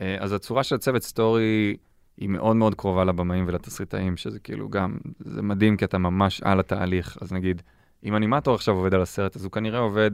אה, 0.00 0.16
אז 0.20 0.32
הצורה 0.32 0.62
של 0.62 0.74
הצוות 0.74 1.02
סטורי 1.02 1.76
היא 2.16 2.28
מאוד 2.28 2.56
מאוד 2.56 2.74
קרובה 2.74 3.04
לבמאים 3.04 3.44
ולתסריטאים, 3.48 4.16
שזה 4.16 4.38
כאילו 4.38 4.68
גם, 4.68 4.96
זה 5.20 5.42
מדהים 5.42 5.76
כי 5.76 5.84
אתה 5.84 5.98
ממש 5.98 6.40
על 6.42 6.60
התהליך. 6.60 7.18
אז 7.20 7.32
נגיד, 7.32 7.62
אם 8.04 8.16
אנימטור 8.16 8.54
עכשיו 8.54 8.74
עובד 8.74 8.94
על 8.94 9.02
הסרט, 9.02 9.36
אז 9.36 9.44
הוא 9.44 9.52
כנראה 9.52 9.78
עובד 9.78 10.10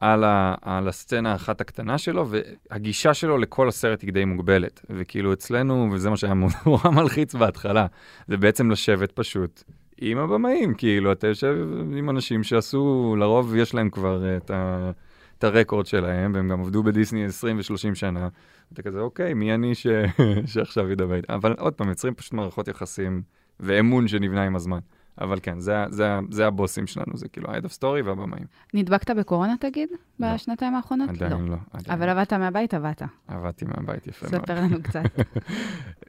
על, 0.00 0.24
ה, 0.24 0.54
על 0.62 0.88
הסצנה 0.88 1.32
האחת 1.32 1.60
הקטנה 1.60 1.98
שלו, 1.98 2.28
והגישה 2.28 3.14
שלו 3.14 3.38
לכל 3.38 3.68
הסרט 3.68 4.02
היא 4.02 4.12
די 4.12 4.24
מוגבלת. 4.24 4.80
וכאילו 4.90 5.32
אצלנו, 5.32 5.88
וזה 5.92 6.10
מה 6.10 6.16
שהיה 6.16 6.34
נורא 6.66 6.90
מלחיץ 6.90 7.34
בהתחלה, 7.34 7.86
זה 8.28 8.36
בעצם 8.36 8.70
לשבת 8.70 9.12
פשוט 9.12 9.64
עם 10.00 10.18
הבמאים, 10.18 10.74
כאילו, 10.74 11.12
אתה 11.12 11.26
יושב 11.26 11.56
עם 11.96 12.10
אנשים 12.10 12.42
שעשו, 12.42 13.16
לרוב 13.18 13.54
יש 13.56 13.74
להם 13.74 13.90
כבר 13.90 14.24
אה, 14.24 14.36
את, 14.36 14.50
ה, 14.50 14.90
את 15.38 15.44
הרקורד 15.44 15.86
שלהם, 15.86 16.32
והם 16.34 16.48
גם 16.48 16.60
עבדו 16.60 16.82
בדיסני 16.82 17.24
20 17.24 17.56
ו-30 17.58 17.94
שנה. 17.94 18.28
אתה 18.72 18.82
כזה, 18.82 19.00
אוקיי, 19.00 19.34
מי 19.34 19.54
אני 19.54 19.74
ש... 19.74 19.86
שעכשיו 20.52 20.90
ידבר 20.90 21.14
איתם? 21.14 21.32
אבל 21.32 21.54
עוד 21.58 21.72
פעם, 21.74 21.88
יוצרים 21.88 22.14
פשוט 22.14 22.32
מערכות 22.32 22.68
יחסים 22.68 23.22
ואמון 23.60 24.08
שנבנה 24.08 24.42
עם 24.42 24.56
הזמן. 24.56 24.78
אבל 25.20 25.38
כן, 25.42 25.60
זה, 25.60 25.84
זה, 25.90 26.18
זה 26.30 26.46
הבוסים 26.46 26.86
שלנו, 26.86 27.16
זה 27.16 27.28
כאילו 27.28 27.50
ה-Head 27.50 27.64
of 27.64 27.78
Story 27.78 28.04
והבמאים. 28.04 28.44
נדבקת 28.74 29.10
בקורונה, 29.10 29.54
תגיד? 29.60 29.88
לא. 30.20 30.34
בשנתיים 30.34 30.74
האחרונות? 30.74 31.08
עדיין 31.08 31.32
לא. 31.32 31.56
עדיין 31.72 31.98
אבל 31.98 32.06
לא. 32.06 32.10
עבדת 32.10 32.32
מהבית, 32.32 32.74
עבדת. 32.74 33.02
עבדתי 33.28 33.64
מהבית 33.64 34.06
יפה 34.06 34.26
מאוד. 34.32 34.42
ספר 34.42 34.54
לנו 34.60 34.82
קצת. 34.88 35.02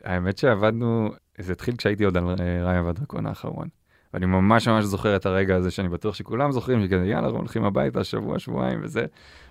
האמת 0.04 0.38
שעבדנו, 0.38 1.10
זה 1.38 1.54
התחיל 1.54 1.76
כשהייתי 1.76 2.04
עוד 2.04 2.18
על 2.18 2.24
ראיה 2.64 2.84
והדרקון 2.84 3.26
האחרון. 3.26 3.68
ואני 4.14 4.26
ממש 4.26 4.68
ממש 4.68 4.86
זוכר 4.86 5.16
את 5.16 5.26
הרגע 5.26 5.56
הזה 5.56 5.72
שאני 5.72 5.90
בטוח 5.90 6.16
שכולם 6.16 6.52
זוכרים, 6.52 6.86
שכזה 6.86 7.06
יאללה, 7.06 7.28
הולכים 7.28 7.64
הביתה 7.64 8.04
שבוע, 8.04 8.40
שבועיים 8.40 8.80
וזה. 8.84 9.06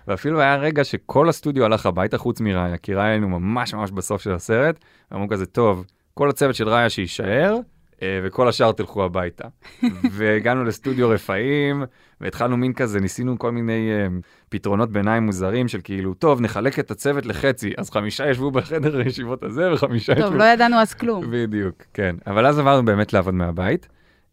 ואפילו 0.07 0.41
היה 0.41 0.55
רגע 0.55 0.83
שכל 0.83 1.29
הסטודיו 1.29 1.65
הלך 1.65 1.85
הביתה 1.85 2.17
חוץ 2.17 2.41
מראיה, 2.41 2.77
כי 2.77 2.93
ראיה 2.93 3.09
היינו 3.09 3.29
ממש 3.29 3.73
ממש 3.73 3.91
בסוף 3.91 4.21
של 4.21 4.31
הסרט, 4.33 4.79
אמרו 5.13 5.27
כזה, 5.27 5.45
טוב, 5.45 5.85
כל 6.13 6.29
הצוות 6.29 6.55
של 6.55 6.69
ראיה 6.69 6.89
שיישאר, 6.89 7.55
אה, 8.01 8.19
וכל 8.23 8.47
השאר 8.47 8.71
תלכו 8.71 9.03
הביתה. 9.03 9.47
והגענו 10.11 10.63
לסטודיו 10.63 11.09
רפאים, 11.09 11.83
והתחלנו 12.21 12.57
מין 12.57 12.73
כזה, 12.73 12.99
ניסינו 12.99 13.39
כל 13.39 13.51
מיני 13.51 13.91
אה, 13.91 14.07
פתרונות 14.49 14.91
ביניים 14.91 15.23
מוזרים 15.23 15.67
של 15.67 15.79
כאילו, 15.83 16.13
טוב, 16.13 16.41
נחלק 16.41 16.79
את 16.79 16.91
הצוות 16.91 17.25
לחצי, 17.25 17.73
אז 17.77 17.89
חמישה 17.89 18.29
ישבו 18.29 18.51
בחדר 18.51 18.99
הישיבות 18.99 19.43
הזה, 19.43 19.73
וחמישה 19.73 20.13
ישבו... 20.13 20.25
טוב, 20.25 20.35
לא 20.35 20.43
ידענו 20.43 20.75
אז 20.75 20.93
כלום. 20.93 21.23
בדיוק, 21.31 21.75
כן. 21.93 22.15
אבל 22.27 22.45
אז 22.45 22.59
עברנו 22.59 22.85
באמת 22.85 23.13
לעבוד 23.13 23.33
מהבית, 23.33 23.87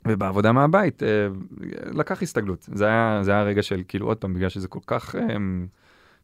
ובעבודה 0.08 0.52
מהבית 0.52 1.02
אה, 1.02 1.08
לקח 1.92 2.22
הסתגלות. 2.22 2.68
זה 2.72 2.86
היה, 2.86 3.18
זה 3.22 3.32
היה 3.32 3.42
רגע 3.42 3.62
של, 3.62 3.82
כאילו, 3.88 4.06
עוד 4.06 4.16
פעם, 4.16 4.34
בגלל 4.34 4.48
שזה 4.48 4.68
כל 4.68 4.80
כך 4.86 5.14
אה, 5.14 5.36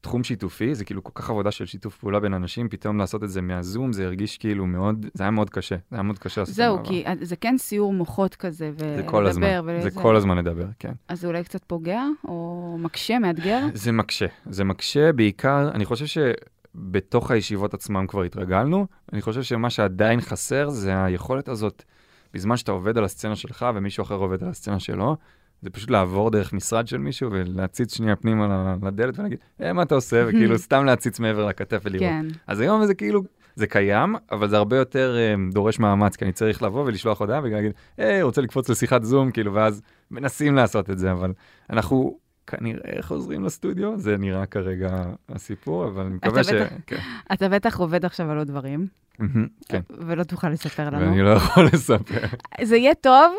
תחום 0.02 0.24
שיתופי, 0.24 0.74
זה 0.74 0.84
כאילו 0.84 1.04
כל 1.04 1.10
כך 1.14 1.30
עבודה 1.30 1.50
של 1.50 1.66
שיתוף 1.66 1.98
פעולה 1.98 2.20
בין 2.20 2.34
אנשים, 2.34 2.68
פתאום 2.68 2.98
לעשות 2.98 3.24
את 3.24 3.30
זה 3.30 3.40
מהזום, 3.40 3.92
זה 3.92 4.04
הרגיש 4.04 4.38
כאילו 4.38 4.66
מאוד, 4.66 5.06
זה 5.14 5.24
היה 5.24 5.30
מאוד 5.30 5.50
קשה, 5.50 5.76
זה 5.90 5.96
היה 5.96 6.02
מאוד 6.02 6.18
קשה 6.18 6.40
לעשות 6.40 6.52
את 6.52 6.56
זהו, 6.56 6.74
המעבר. 6.74 6.88
כי 6.88 7.04
זה 7.22 7.36
כן 7.36 7.58
סיור 7.58 7.92
מוחות 7.92 8.34
כזה, 8.34 8.70
ולדבר. 8.78 8.96
זה 8.96 9.02
כל 9.02 9.26
הזמן, 9.26 9.60
ולזה. 9.64 9.90
זה 9.90 10.00
כל 10.00 10.16
הזמן 10.16 10.38
לדבר, 10.38 10.66
כן. 10.78 10.92
אז 11.08 11.20
זה 11.20 11.26
אולי 11.26 11.44
קצת 11.44 11.64
פוגע, 11.64 12.02
או 12.24 12.76
מקשה, 12.80 13.18
מאתגר? 13.18 13.60
זה 13.74 13.92
מקשה, 13.92 14.26
זה 14.46 14.64
מקשה 14.64 15.12
בעיקר, 15.12 15.70
אני 15.74 15.84
חושב 15.84 16.06
שבתוך 16.06 17.30
הישיבות 17.30 17.74
עצמם 17.74 18.06
כבר 18.08 18.22
התרגלנו, 18.22 18.86
אני 19.12 19.22
חושב 19.22 19.42
שמה 19.42 19.70
שעדיין 19.70 20.20
חסר 20.20 20.70
זה 20.70 21.04
היכולת 21.04 21.48
הזאת, 21.48 21.84
בזמן 22.34 22.56
שאתה 22.56 22.72
עובד 22.72 22.98
על 22.98 23.04
הסצנה 23.04 23.36
שלך 23.36 23.66
ומישהו 23.74 24.02
אחר 24.02 24.14
עובד 24.14 24.42
על 24.42 24.48
הסצנה 24.48 24.80
שלו, 24.80 25.16
זה 25.62 25.70
פשוט 25.70 25.90
לעבור 25.90 26.30
דרך 26.30 26.52
משרד 26.52 26.88
של 26.88 26.98
מישהו 26.98 27.30
ולהציץ 27.32 27.96
שנייה 27.96 28.16
פנימה 28.16 28.76
לדלת 28.82 29.18
ולהגיד, 29.18 29.38
אה, 29.60 29.72
מה 29.72 29.82
אתה 29.82 29.94
עושה? 29.94 30.24
וכאילו 30.28 30.58
סתם 30.66 30.84
להציץ 30.84 31.20
מעבר 31.20 31.46
לכתף 31.46 31.80
ולראות. 31.84 32.10
כן. 32.10 32.26
אז 32.46 32.60
היום 32.60 32.86
זה 32.86 32.94
כאילו, 32.94 33.22
זה 33.54 33.66
קיים, 33.66 34.14
אבל 34.32 34.48
זה 34.48 34.56
הרבה 34.56 34.76
יותר 34.76 35.16
אה, 35.18 35.34
דורש 35.52 35.78
מאמץ, 35.78 36.16
כי 36.16 36.24
אני 36.24 36.32
צריך 36.32 36.62
לבוא 36.62 36.84
ולשלוח 36.84 37.20
הודעה 37.20 37.40
ולהגיד, 37.42 37.72
היי, 37.98 38.22
רוצה 38.22 38.40
לקפוץ 38.40 38.68
לשיחת 38.68 39.02
זום, 39.02 39.30
כאילו, 39.30 39.54
ואז 39.54 39.82
מנסים 40.10 40.54
לעשות 40.54 40.90
את 40.90 40.98
זה, 40.98 41.12
אבל 41.12 41.32
אנחנו 41.70 42.18
כנראה 42.56 43.02
חוזרים 43.02 43.44
לסטודיו, 43.44 43.98
זה 43.98 44.16
נראה 44.16 44.46
כרגע 44.46 45.04
הסיפור, 45.28 45.84
אבל 45.84 46.02
אני 46.04 46.14
מקווה 46.14 46.44
ש... 46.44 46.48
כן. 46.86 46.96
אתה 47.32 47.48
בטח 47.48 47.80
עובד 47.80 48.04
עכשיו 48.04 48.30
על 48.30 48.38
עוד 48.38 48.46
דברים, 48.46 48.86
כן, 49.68 49.80
ולא 49.90 50.24
תוכל 50.24 50.48
לספר 50.48 50.90
לנו. 50.90 50.98
ואני 50.98 51.22
לא 51.22 51.30
יכול 51.30 51.64
לספר. 51.72 52.26
זה 52.62 52.76
יהיה 52.76 52.94
טוב, 52.94 53.34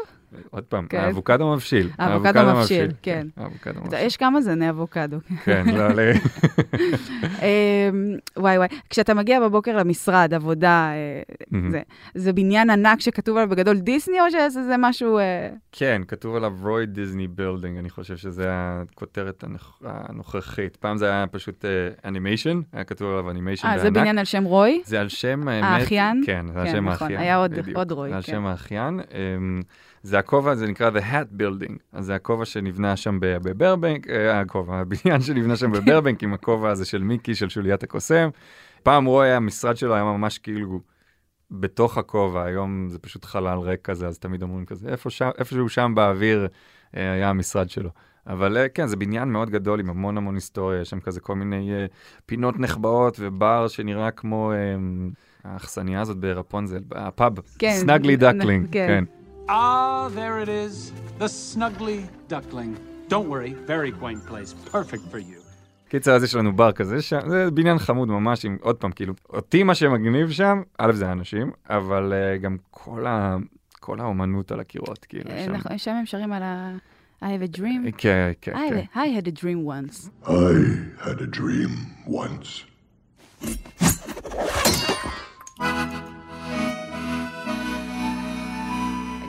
עוד 0.52 0.64
פעם, 0.64 0.88
כן. 0.88 0.98
האבוקדו 1.00 1.54
מבשיל. 1.54 1.90
האבוקדו 1.98 2.40
מבשיל, 2.56 2.92
כן. 3.02 3.28
האבוקדו 3.38 3.80
מבשיל. 3.82 4.00
יש 4.06 4.18
כמה 4.18 4.42
זני 4.42 4.70
אבוקדו. 4.70 5.18
כן, 5.44 5.66
לא, 5.76 5.88
ל- 5.88 6.12
אמ, 7.42 8.16
וואי 8.38 8.58
וואי, 8.58 8.68
כשאתה 8.90 9.14
מגיע 9.14 9.40
בבוקר 9.40 9.78
למשרד, 9.78 10.34
עבודה, 10.34 10.92
אה. 10.94 11.22
זה, 11.72 11.82
זה 12.16 12.34
בניין 12.34 12.70
ענק 12.70 13.00
שכתוב 13.00 13.38
עליו 13.38 13.50
בגדול 13.50 13.78
דיסני, 13.80 14.22
או 14.22 14.26
שזה 14.32 14.64
זה 14.64 14.76
משהו... 14.80 15.18
אה, 15.18 15.50
כן, 15.72 16.02
כתוב 16.08 16.36
עליו 16.36 16.54
רוי 16.62 16.86
דיסני 16.86 17.28
building, 17.28 17.78
אני 17.78 17.90
חושב 17.90 18.18
שזה 18.18 18.48
הכותרת 18.52 19.44
הנוכ- 19.44 19.84
הנוכחית. 19.86 20.76
פעם 20.76 20.98
זה 20.98 21.10
היה 21.10 21.26
פשוט 21.32 21.66
animation, 22.06 22.62
היה 22.74 22.84
כתוב 22.84 23.12
עליו 23.12 23.32
animation 23.32 23.68
אה, 23.68 23.72
בענק. 23.74 23.84
זה 23.84 23.92
בניין 23.92 24.18
על 24.18 24.26
שם 24.26 24.44
רוי? 24.44 24.82
זה 24.86 25.00
על 25.02 25.10
שם 25.10 25.48
האמת. 25.48 25.64
האחיין? 25.82 26.22
כן, 26.26 26.46
זה 26.54 26.60
על 26.60 26.66
כן, 26.66 26.72
שם 26.72 26.90
נכון, 26.90 26.92
האחיין. 26.92 27.20
היה 27.20 27.36
עוד- 27.76 27.92
רוי, 27.92 28.10
זה 28.10 28.16
על 28.16 28.22
כן. 28.22 28.32
שם 28.32 28.46
האחיין. 28.46 29.00
זה 30.04 30.20
הכובע, 30.20 30.56
זה 30.56 30.68
נקרא 30.68 30.90
The 30.90 31.02
Hat 31.02 31.42
Building. 31.42 31.78
אז 31.92 32.06
זה 32.06 32.16
הכובע 32.16 32.46
שנבנה 32.46 32.96
שם 32.96 33.18
בברבנק, 33.22 34.08
אה, 34.10 34.40
הכובע, 34.40 34.76
הבניין 34.76 35.22
שנבנה 35.28 35.56
שם 35.56 35.72
בברבנק 35.72 36.24
עם 36.24 36.34
הכובע 36.34 36.70
הזה 36.70 36.86
של 36.86 37.04
מיקי, 37.04 37.36
של 37.36 37.50
שוליית 37.50 37.84
הקוסם. 37.84 38.30
פעם 38.84 39.06
רוי, 39.06 39.32
המשרד 39.32 39.78
שלו 39.78 39.94
היה 39.94 40.04
ממש 40.04 40.38
כאילו 40.38 40.82
בתוך 41.52 41.98
הכובע, 41.98 42.44
היום 42.44 42.90
זה 42.90 43.00
פשוט 43.00 43.26
חלל 43.26 43.58
ריק 43.60 43.82
כזה, 43.82 44.08
אז 44.08 44.20
תמיד 44.20 44.42
אומרים 44.42 44.66
כזה, 44.66 44.90
איפה 44.90 45.10
שם, 45.10 45.30
איפשהו 45.38 45.70
שם 45.70 45.92
באוויר 45.96 46.48
אה, 46.98 47.12
היה 47.12 47.30
המשרד 47.30 47.70
שלו. 47.70 47.90
אבל 48.28 48.58
אה, 48.58 48.70
כן, 48.70 48.88
זה 48.88 48.96
בניין 48.96 49.30
מאוד 49.30 49.50
גדול 49.50 49.80
עם 49.80 49.90
המון 49.90 50.18
המון 50.18 50.36
היסטוריה, 50.36 50.82
יש 50.82 50.90
שם 50.90 51.00
כזה 51.00 51.20
כל 51.20 51.36
מיני 51.36 51.74
אה, 51.74 51.86
פינות 52.26 52.60
נחבאות 52.60 53.18
ובר 53.20 53.68
שנראה 53.68 54.12
כמו 54.12 54.52
אה, 54.52 54.58
האכסניה 55.44 56.02
הזאת 56.02 56.18
ברפונזל, 56.18 56.82
הפאב, 56.92 57.34
כן. 57.60 57.74
Snuggly 57.74 58.16
Duckling, 58.16 58.68
כן. 58.72 58.88
כן. 58.88 59.23
Ah, 59.50 60.10
there 60.10 60.40
it 60.40 60.50
is. 60.50 60.92
The 61.20 61.26
Snuggly 61.28 62.00
Duckling. 62.30 62.74
Don't 63.10 63.28
worry, 63.30 63.54
very 63.74 63.92
quaint 63.92 64.26
place. 64.26 64.54
Perfect 64.72 65.04
for 65.12 65.20
you. 65.20 65.40
קיצר, 65.90 66.16
אז 66.16 66.24
יש 66.24 66.36
לנו 66.36 66.56
בר 66.56 66.72
כזה 66.72 67.02
שם, 67.02 67.20
זה 67.30 67.52
בניין 67.52 67.80
חמוד 67.80 68.08
ממש, 68.10 68.46
עם 68.46 68.58
עוד 68.62 68.76
פעם, 68.76 68.92
כאילו, 68.92 69.14
אותי 69.30 69.64
מה 69.64 69.76
שמגניב 69.76 70.32
שם, 70.32 70.62
א' 70.78 70.92
זה 70.92 71.10
האנשים, 71.10 71.52
אבל 71.70 72.14
uh, 72.14 72.42
גם 72.42 72.58
כל, 72.72 73.06
ה, 73.08 73.38
כל 73.80 74.00
האומנות 74.00 74.52
על 74.52 74.60
הקירות, 74.60 75.06
כאילו, 75.06 75.30
אה, 75.32 75.44
שם. 75.46 75.52
נכון, 75.52 75.78
שם 75.78 75.92
הם 75.92 76.06
שרים 76.06 76.34
על 76.34 76.44
ה... 76.44 76.76
I 77.22 77.26
have 77.26 77.56
a 77.56 77.58
dream. 77.58 77.92
כן, 77.98 78.32
כן, 78.42 78.54
I 78.54 78.70
כן. 78.70 78.80
a- 78.94 78.98
I 78.98 79.22
had 79.22 79.28
a 79.28 79.32
dream 79.42 79.66
once. 79.66 80.10
I 80.28 81.06
had 81.06 81.22
a 81.22 81.38
dream 81.38 81.72
once. 82.08 82.64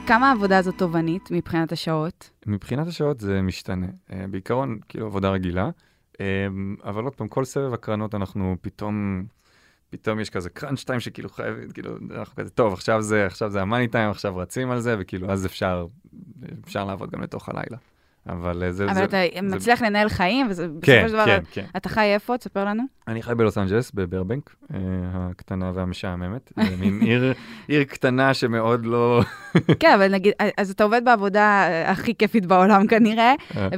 כמה 0.07 0.31
העבודה 0.31 0.59
הזאת 0.59 0.75
תובענית 0.79 1.31
מבחינת 1.31 1.73
השעות? 1.73 2.31
מבחינת 2.47 2.87
השעות 2.87 3.21
זה 3.21 3.43
משתנה. 3.43 3.87
Uh, 3.87 4.13
בעיקרון, 4.31 4.79
כאילו, 4.89 5.07
עבודה 5.07 5.31
רגילה, 5.31 5.71
um, 6.13 6.17
אבל 6.85 7.05
עוד 7.05 7.15
פעם, 7.15 7.29
כל 7.29 7.45
סבב 7.45 7.75
הקרנות 7.75 8.15
אנחנו 8.15 8.57
פתאום, 8.61 9.25
פתאום 9.91 10.21
יש 10.21 10.31
כזה 10.31 10.51
קראנץ' 10.51 10.85
טיים 10.85 11.01
שכאילו 11.01 11.29
חייב, 11.29 11.73
כאילו, 11.73 11.97
אנחנו 12.11 12.37
כזה, 12.37 12.51
טוב, 12.51 12.73
עכשיו 12.73 13.03
זה, 13.03 13.27
עכשיו 13.27 13.51
זה 13.51 13.63
המאני 13.63 13.89
טיים, 13.89 14.11
עכשיו 14.11 14.37
רצים 14.37 14.71
על 14.71 14.81
זה, 14.81 14.97
וכאילו, 14.99 15.31
אז 15.31 15.47
אפשר, 15.47 15.87
אפשר 16.65 16.85
לעבוד 16.85 17.11
גם 17.11 17.23
לתוך 17.23 17.49
הלילה. 17.49 17.77
אבל 18.29 18.63
אה, 18.63 18.73
זה... 18.73 18.85
אבל 18.85 18.95
זה, 18.95 19.05
אתה 19.05 19.17
זה- 19.35 19.57
מצליח 19.57 19.83
לנהל 19.83 20.09
חיים, 20.09 20.47
וזה 20.51 20.67
כן, 20.83 20.93
בסופו 21.05 21.09
של 21.09 21.15
דבר... 21.15 21.25
כן, 21.27 21.41
כן. 21.51 21.65
אתה 21.77 21.89
חי 21.89 22.05
איפה? 22.15 22.39
תספר 22.39 22.65
לנו. 22.65 22.83
אני 23.09 23.23
חי 23.23 23.35
בלוס 23.35 23.59
אנג'לס, 23.59 23.91
בברבנק, 23.95 24.55
אה, 24.75 24.79
הקטנה 25.13 25.71
והמשעממת. 25.75 26.53
זה 26.71 26.77
מין 26.77 27.01
עיר, 27.01 27.33
עיר 27.69 27.85
קטנה 27.85 28.35
שמאוד 28.35 28.87
לא... 28.87 29.23
כן, 29.81 29.93
אבל 29.95 30.13
נגיד, 30.13 30.33
אז 30.57 30.71
אתה 30.71 30.85
עובד 30.85 31.05
בעבודה 31.05 31.41
אה, 31.69 31.91
הכי 31.91 32.15
כיפית 32.15 32.47
בעולם 32.47 32.87
כנראה, 32.87 33.35
אה. 33.57 33.69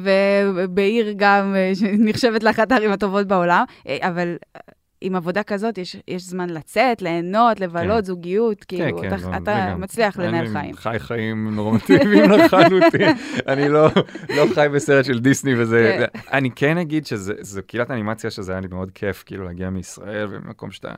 ובעיר 0.55 1.14
גם 1.16 1.55
אה, 1.57 1.70
שנחשבת 1.74 2.42
לאחת 2.42 2.72
הערים 2.72 2.92
הטובות 2.92 3.26
בעולם, 3.26 3.64
אה, 3.88 3.97
אבל 4.01 4.36
אה, 4.57 4.61
עם 5.01 5.16
עבודה 5.16 5.42
כזאת 5.42 5.78
יש, 5.78 5.97
יש 6.09 6.22
זמן 6.22 6.51
לצאת, 6.51 7.03
ליהנות, 7.03 7.61
לבלות, 7.61 7.97
כן. 8.01 8.05
זוגיות, 8.05 8.64
כאילו, 8.64 8.99
כן, 9.01 9.07
אתה, 9.09 9.16
גם- 9.16 9.34
אתה 9.34 9.66
וגם. 9.70 9.80
מצליח 9.80 10.18
לנהל 10.18 10.47
אני 10.47 10.61
חיים. 10.61 10.74
חי 10.76 10.97
חיים 10.99 11.55
נורמטיביים 11.55 12.30
לחלוטין. 12.32 13.16
אני 13.47 13.68
לא, 13.68 13.88
לא 14.36 14.44
חי 14.55 14.66
בסרט 14.74 15.05
של 15.05 15.18
דיסני 15.18 15.55
וזה... 15.61 16.07
כן. 16.12 16.18
אני 16.32 16.51
כן 16.51 16.78
אגיד 16.78 17.07
שזו 17.07 17.32
קהילת 17.66 17.90
אנימציה 17.90 18.30
שזה 18.30 18.53
היה 18.53 18.61
לי 18.61 18.68
מאוד 18.70 18.90
כיף, 18.90 19.22
כאילו 19.26 19.44
להגיע 19.44 19.70
מישראל 19.70 20.28
וממקום 20.30 20.70
שאתה... 20.70 20.94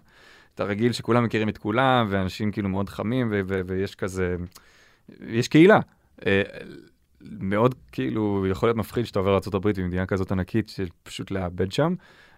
אתה 0.54 0.64
רגיל 0.64 0.92
שכולם 0.92 1.24
מכירים 1.24 1.48
את 1.48 1.58
כולם, 1.58 2.06
ואנשים 2.10 2.52
כאילו 2.52 2.68
מאוד 2.68 2.88
חמים, 2.88 3.28
ו- 3.30 3.40
ו- 3.46 3.60
ויש 3.66 3.94
כזה... 3.94 4.36
יש 5.26 5.48
קהילה. 5.48 5.78
אה, 7.22 7.26
מאוד 7.40 7.74
כאילו, 7.92 8.46
יכול 8.50 8.68
להיות 8.68 8.76
מפחיד 8.76 9.06
שאתה 9.06 9.18
עובר 9.18 9.30
לארה"ב 9.30 9.78
עם 9.78 9.86
מדינה 9.86 10.06
כזאת 10.06 10.32
ענקית, 10.32 10.68
שפשוט 10.68 11.30
לאבד 11.30 11.72
שם. 11.72 11.94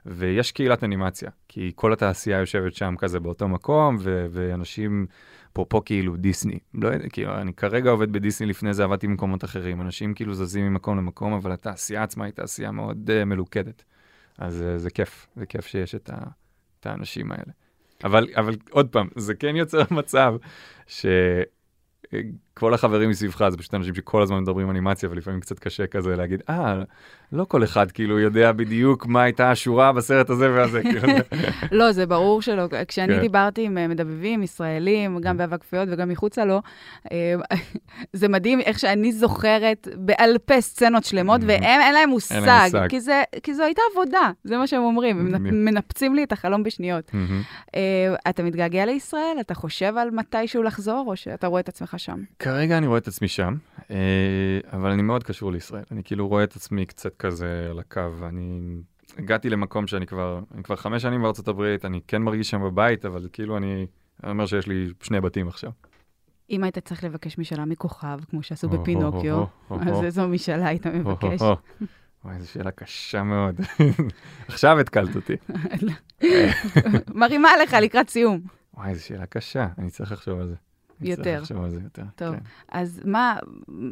ויש 0.06 0.52
קהילת 0.52 0.84
אנימציה, 0.84 1.30
כי 1.48 1.72
כל 1.74 1.92
התעשייה 1.92 2.38
יושבת 2.38 2.74
שם 2.74 2.94
כזה 2.98 3.20
באותו 3.20 3.48
מקום, 3.48 3.96
ו- 4.00 4.26
ואנשים, 4.30 5.06
אפרופו 5.52 5.84
כאילו 5.84 6.16
דיסני, 6.16 6.58
לא 6.74 6.88
יודע, 6.88 7.08
כאילו, 7.08 7.34
אני 7.34 7.52
כרגע 7.54 7.90
עובד 7.90 8.12
בדיסני, 8.12 8.46
לפני 8.46 8.74
זה 8.74 8.84
עבדתי 8.84 9.06
במקומות 9.06 9.44
אחרים, 9.44 9.80
אנשים 9.80 10.14
כאילו 10.14 10.34
זזים 10.34 10.66
ממקום 10.66 10.96
למקום, 10.96 11.32
אבל 11.32 11.52
התעשייה 11.52 12.02
עצמה 12.02 12.24
היא 12.24 12.32
תעשייה 12.32 12.70
מאוד 12.70 13.10
uh, 13.10 13.24
מלוכדת. 13.24 13.84
אז 14.38 14.60
uh, 14.60 14.78
זה 14.78 14.90
כיף, 14.90 15.26
זה 15.36 15.46
כיף 15.46 15.66
שיש 15.66 15.94
את, 15.94 16.10
ה- 16.10 16.28
את 16.80 16.86
האנשים 16.86 17.32
האלה. 17.32 17.52
אבל, 18.04 18.28
אבל 18.36 18.56
עוד 18.70 18.88
פעם, 18.88 19.08
זה 19.16 19.34
כן 19.34 19.56
יוצר 19.56 19.82
מצב 20.00 20.34
ש... 20.86 21.06
כל 22.54 22.74
החברים 22.74 23.10
מסביבך 23.10 23.48
זה 23.48 23.56
פשוט 23.56 23.74
אנשים 23.74 23.94
שכל 23.94 24.22
הזמן 24.22 24.38
מדברים 24.40 24.70
אנימציה 24.70 25.08
ולפעמים 25.10 25.40
קצת 25.40 25.58
קשה 25.58 25.86
כזה 25.86 26.16
להגיד, 26.16 26.42
אה, 26.48 26.82
לא 27.32 27.44
כל 27.44 27.64
אחד 27.64 27.90
כאילו 27.90 28.18
יודע 28.18 28.52
בדיוק 28.52 29.06
מה 29.06 29.22
הייתה 29.22 29.50
השורה 29.50 29.92
בסרט 29.92 30.30
הזה 30.30 30.50
והזה, 30.52 30.82
כאילו, 30.90 31.08
לא, 31.72 31.92
זה 31.92 32.06
ברור 32.06 32.42
שלא. 32.42 32.64
כשאני 32.88 33.14
כן. 33.14 33.20
דיברתי 33.20 33.64
עם 33.64 33.78
אה, 33.78 33.88
מדבבים 33.88 34.42
ישראלים, 34.42 35.18
גם 35.20 35.36
באבק 35.36 35.60
כפיות 35.60 35.88
וגם 35.92 36.08
מחוצה 36.08 36.44
לו, 36.44 36.60
אה, 37.12 37.34
זה 38.12 38.28
מדהים 38.28 38.60
איך 38.60 38.78
שאני 38.78 39.12
זוכרת 39.12 39.88
בעל 39.96 40.38
פה 40.44 40.60
סצנות 40.60 41.04
שלמות, 41.04 41.40
Mhm. 41.40 41.44
והם, 41.46 41.62
אין 41.80 41.94
להם 41.94 42.08
מושג. 42.08 42.36
כי 42.88 43.00
זה- 43.00 43.22
כי 43.42 43.54
זו 43.54 43.62
הייתה 43.62 43.82
עבודה, 43.92 44.30
זה 44.44 44.56
מה 44.58 44.66
שהם 44.66 44.82
אומרים, 44.82 45.34
הם. 45.34 45.64
מנפצים 45.64 46.14
לי 46.14 46.24
את 46.24 46.32
החלום 46.32 46.62
בשניות. 46.62 47.14
מהמם. 47.14 47.42
אה, 47.74 47.80
אתה 48.30 48.42
מתגעגע 48.42 48.86
לישראל? 48.86 49.36
אתה 49.40 49.54
חושב 49.54 49.94
על 49.96 50.10
מתישהו 50.10 50.62
לחזור, 50.62 51.04
או 51.06 51.16
שאתה 51.16 51.46
רואה 51.46 51.60
את 51.60 51.68
עצמך 51.68 51.94
שם? 51.98 52.18
כרגע 52.40 52.78
אני 52.78 52.86
רואה 52.86 52.98
את 52.98 53.08
עצמי 53.08 53.28
שם, 53.28 53.54
אה, 53.90 53.96
אבל 54.72 54.90
אני 54.90 55.02
מאוד 55.02 55.24
קשור 55.24 55.52
לישראל. 55.52 55.84
אני 55.90 56.04
כאילו 56.04 56.28
רואה 56.28 56.44
את 56.44 56.56
עצמי 56.56 56.86
קצת 56.86 57.16
כזה 57.16 57.66
על 57.70 57.78
הקו. 57.78 58.00
אני 58.28 58.76
הגעתי 59.18 59.50
למקום 59.50 59.86
שאני 59.86 60.06
כבר, 60.06 60.40
אני 60.54 60.62
כבר 60.62 60.76
חמש 60.76 61.02
שנים 61.02 61.22
בארצות 61.22 61.48
הברית, 61.48 61.84
אני 61.84 62.00
כן 62.06 62.22
מרגיש 62.22 62.50
שם 62.50 62.62
בבית, 62.62 63.04
אבל 63.04 63.28
כאילו 63.32 63.56
אני, 63.56 63.86
אני 64.22 64.30
אומר 64.32 64.46
שיש 64.46 64.66
לי 64.66 64.88
שני 65.02 65.20
בתים 65.20 65.48
עכשיו. 65.48 65.70
אם 66.50 66.64
היית 66.64 66.78
צריך 66.78 67.04
לבקש 67.04 67.38
משאלה 67.38 67.64
מכוכב, 67.64 68.18
כמו 68.30 68.42
שעשו 68.42 68.68
בפינוקיו, 68.68 69.44
אז. 69.70 70.04
איזו 70.04 70.28
משאלה 70.28 70.68
היית 70.68 70.86
מבקש? 70.86 71.42
וואי, 72.24 72.40
זו 72.40 72.48
שאלה 72.48 72.70
קשה 72.70 73.22
מאוד. 73.22 73.60
עכשיו 74.48 74.80
התקלת 74.80 75.16
אותי. 75.16 75.36
מרימה 77.20 77.48
לך 77.62 77.76
לקראת 77.82 78.10
סיום. 78.10 78.40
וואי, 78.74 78.94
זו 78.94 79.04
שאלה 79.04 79.26
קשה, 79.26 79.68
אני 79.78 79.90
צריך 79.90 80.12
לחשוב 80.12 80.40
על 80.40 80.48
זה. 80.48 80.69
יותר. 81.02 81.42
יותר. 81.84 82.02
טוב. 82.16 82.34
כן. 82.34 82.40
אז 82.68 83.02
מה, 83.04 83.36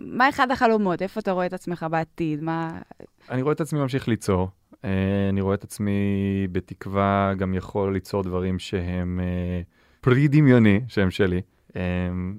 מה 0.06 0.28
אחד 0.28 0.50
החלומות? 0.50 1.02
איפה 1.02 1.20
אתה 1.20 1.30
רואה 1.30 1.46
את 1.46 1.52
עצמך 1.52 1.86
בעתיד? 1.90 2.42
מה... 2.42 2.80
אני 3.30 3.42
רואה 3.42 3.52
את 3.52 3.60
עצמי 3.60 3.80
ממשיך 3.80 4.08
ליצור. 4.08 4.48
אה, 4.84 5.28
אני 5.28 5.40
רואה 5.40 5.54
את 5.54 5.64
עצמי 5.64 5.92
בתקווה 6.52 7.32
גם 7.36 7.54
יכול 7.54 7.92
ליצור 7.92 8.22
דברים 8.22 8.58
שהם 8.58 9.20
אה, 9.22 9.60
פרי 10.00 10.28
דמיוני, 10.28 10.80
שהם 10.88 11.10
שלי. 11.10 11.40
אה, 11.76 11.82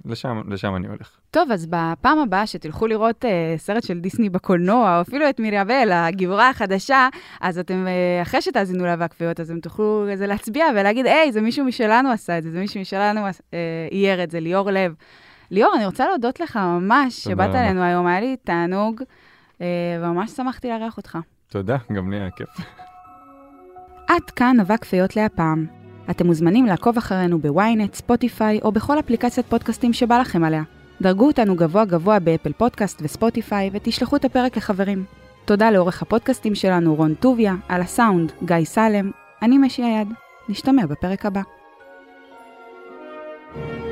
לשם, 0.05 0.41
לשם 0.47 0.75
אני 0.75 0.87
הולך. 0.87 1.17
טוב, 1.31 1.51
אז 1.51 1.65
בפעם 1.65 2.19
הבאה 2.19 2.47
שתלכו 2.47 2.87
לראות 2.87 3.25
אה, 3.25 3.53
סרט 3.57 3.83
של 3.83 3.99
דיסני 3.99 4.29
בקולנוע, 4.29 4.95
או 4.95 5.01
אפילו 5.01 5.29
את 5.29 5.39
מיריאבל, 5.39 5.89
הגיבורה 5.91 6.49
החדשה, 6.49 7.07
אז 7.41 7.59
אתם, 7.59 7.87
אה, 7.87 8.21
אחרי 8.21 8.41
שתאזינו 8.41 8.85
לה 8.85 8.95
והכפיות, 8.99 9.39
אז 9.39 9.51
אתם 9.51 9.59
תוכלו 9.59 10.05
כזה 10.11 10.27
להצביע 10.27 10.65
ולהגיד, 10.75 11.05
היי, 11.05 11.31
זה 11.31 11.41
מישהו 11.41 11.65
משלנו 11.65 12.11
עשה 12.11 12.37
את 12.37 12.43
זה, 12.43 12.51
זה 12.51 12.59
מישהו 12.59 12.81
משלנו 12.81 13.21
אה, 13.25 13.87
אייר 13.91 14.23
את 14.23 14.31
זה, 14.31 14.39
ליאור 14.39 14.71
לב. 14.71 14.95
ליאור, 15.51 15.73
אני 15.75 15.85
רוצה 15.85 16.07
להודות 16.07 16.39
לך 16.39 16.57
ממש 16.57 17.23
שבאת. 17.23 17.55
אלינו 17.55 17.83
היום, 17.83 18.07
היה 18.07 18.19
לי 18.21 18.35
תענוג, 18.43 19.01
אה, 19.61 19.67
וממש 20.01 20.31
שמחתי 20.31 20.67
לארח 20.69 20.97
אותך. 20.97 21.17
תודה, 21.49 21.77
גם 21.93 22.11
לי 22.11 22.19
היה 22.19 22.31
כיף. 22.31 22.49
עד 24.07 24.29
כאן 24.35 24.59
אבק 24.59 24.85
פיות 24.85 25.15
להפעם. 25.15 25.78
אתם 26.09 26.27
מוזמנים 26.27 26.65
לעקוב 26.65 26.97
אחרינו 26.97 27.39
בוויינט, 27.39 27.93
ספוטיפיי 27.93 28.59
או 28.63 28.71
בכל 28.71 28.99
אפליקציית 28.99 29.45
פודקאסטים 29.45 29.93
שבא 29.93 30.19
לכם 30.19 30.43
עליה. 30.43 30.63
דרגו 31.01 31.27
אותנו 31.27 31.55
גבוה 31.55 31.85
גבוה 31.85 32.19
באפל 32.19 32.53
פודקאסט 32.53 33.01
וספוטיפיי 33.03 33.69
ותשלחו 33.73 34.15
את 34.15 34.25
הפרק 34.25 34.57
לחברים. 34.57 35.03
תודה 35.45 35.71
לעורך 35.71 36.01
הפודקאסטים 36.01 36.55
שלנו 36.55 36.95
רון 36.95 37.13
טוביה, 37.13 37.55
על 37.67 37.81
הסאונד 37.81 38.31
גיא 38.43 38.65
סלם, 38.65 39.11
אני 39.41 39.57
משי 39.57 39.83
היד. 39.83 40.07
נשתמע 40.49 40.85
בפרק 40.85 41.25
הבא. 41.25 41.41
thank 43.51 43.83
you 43.83 43.88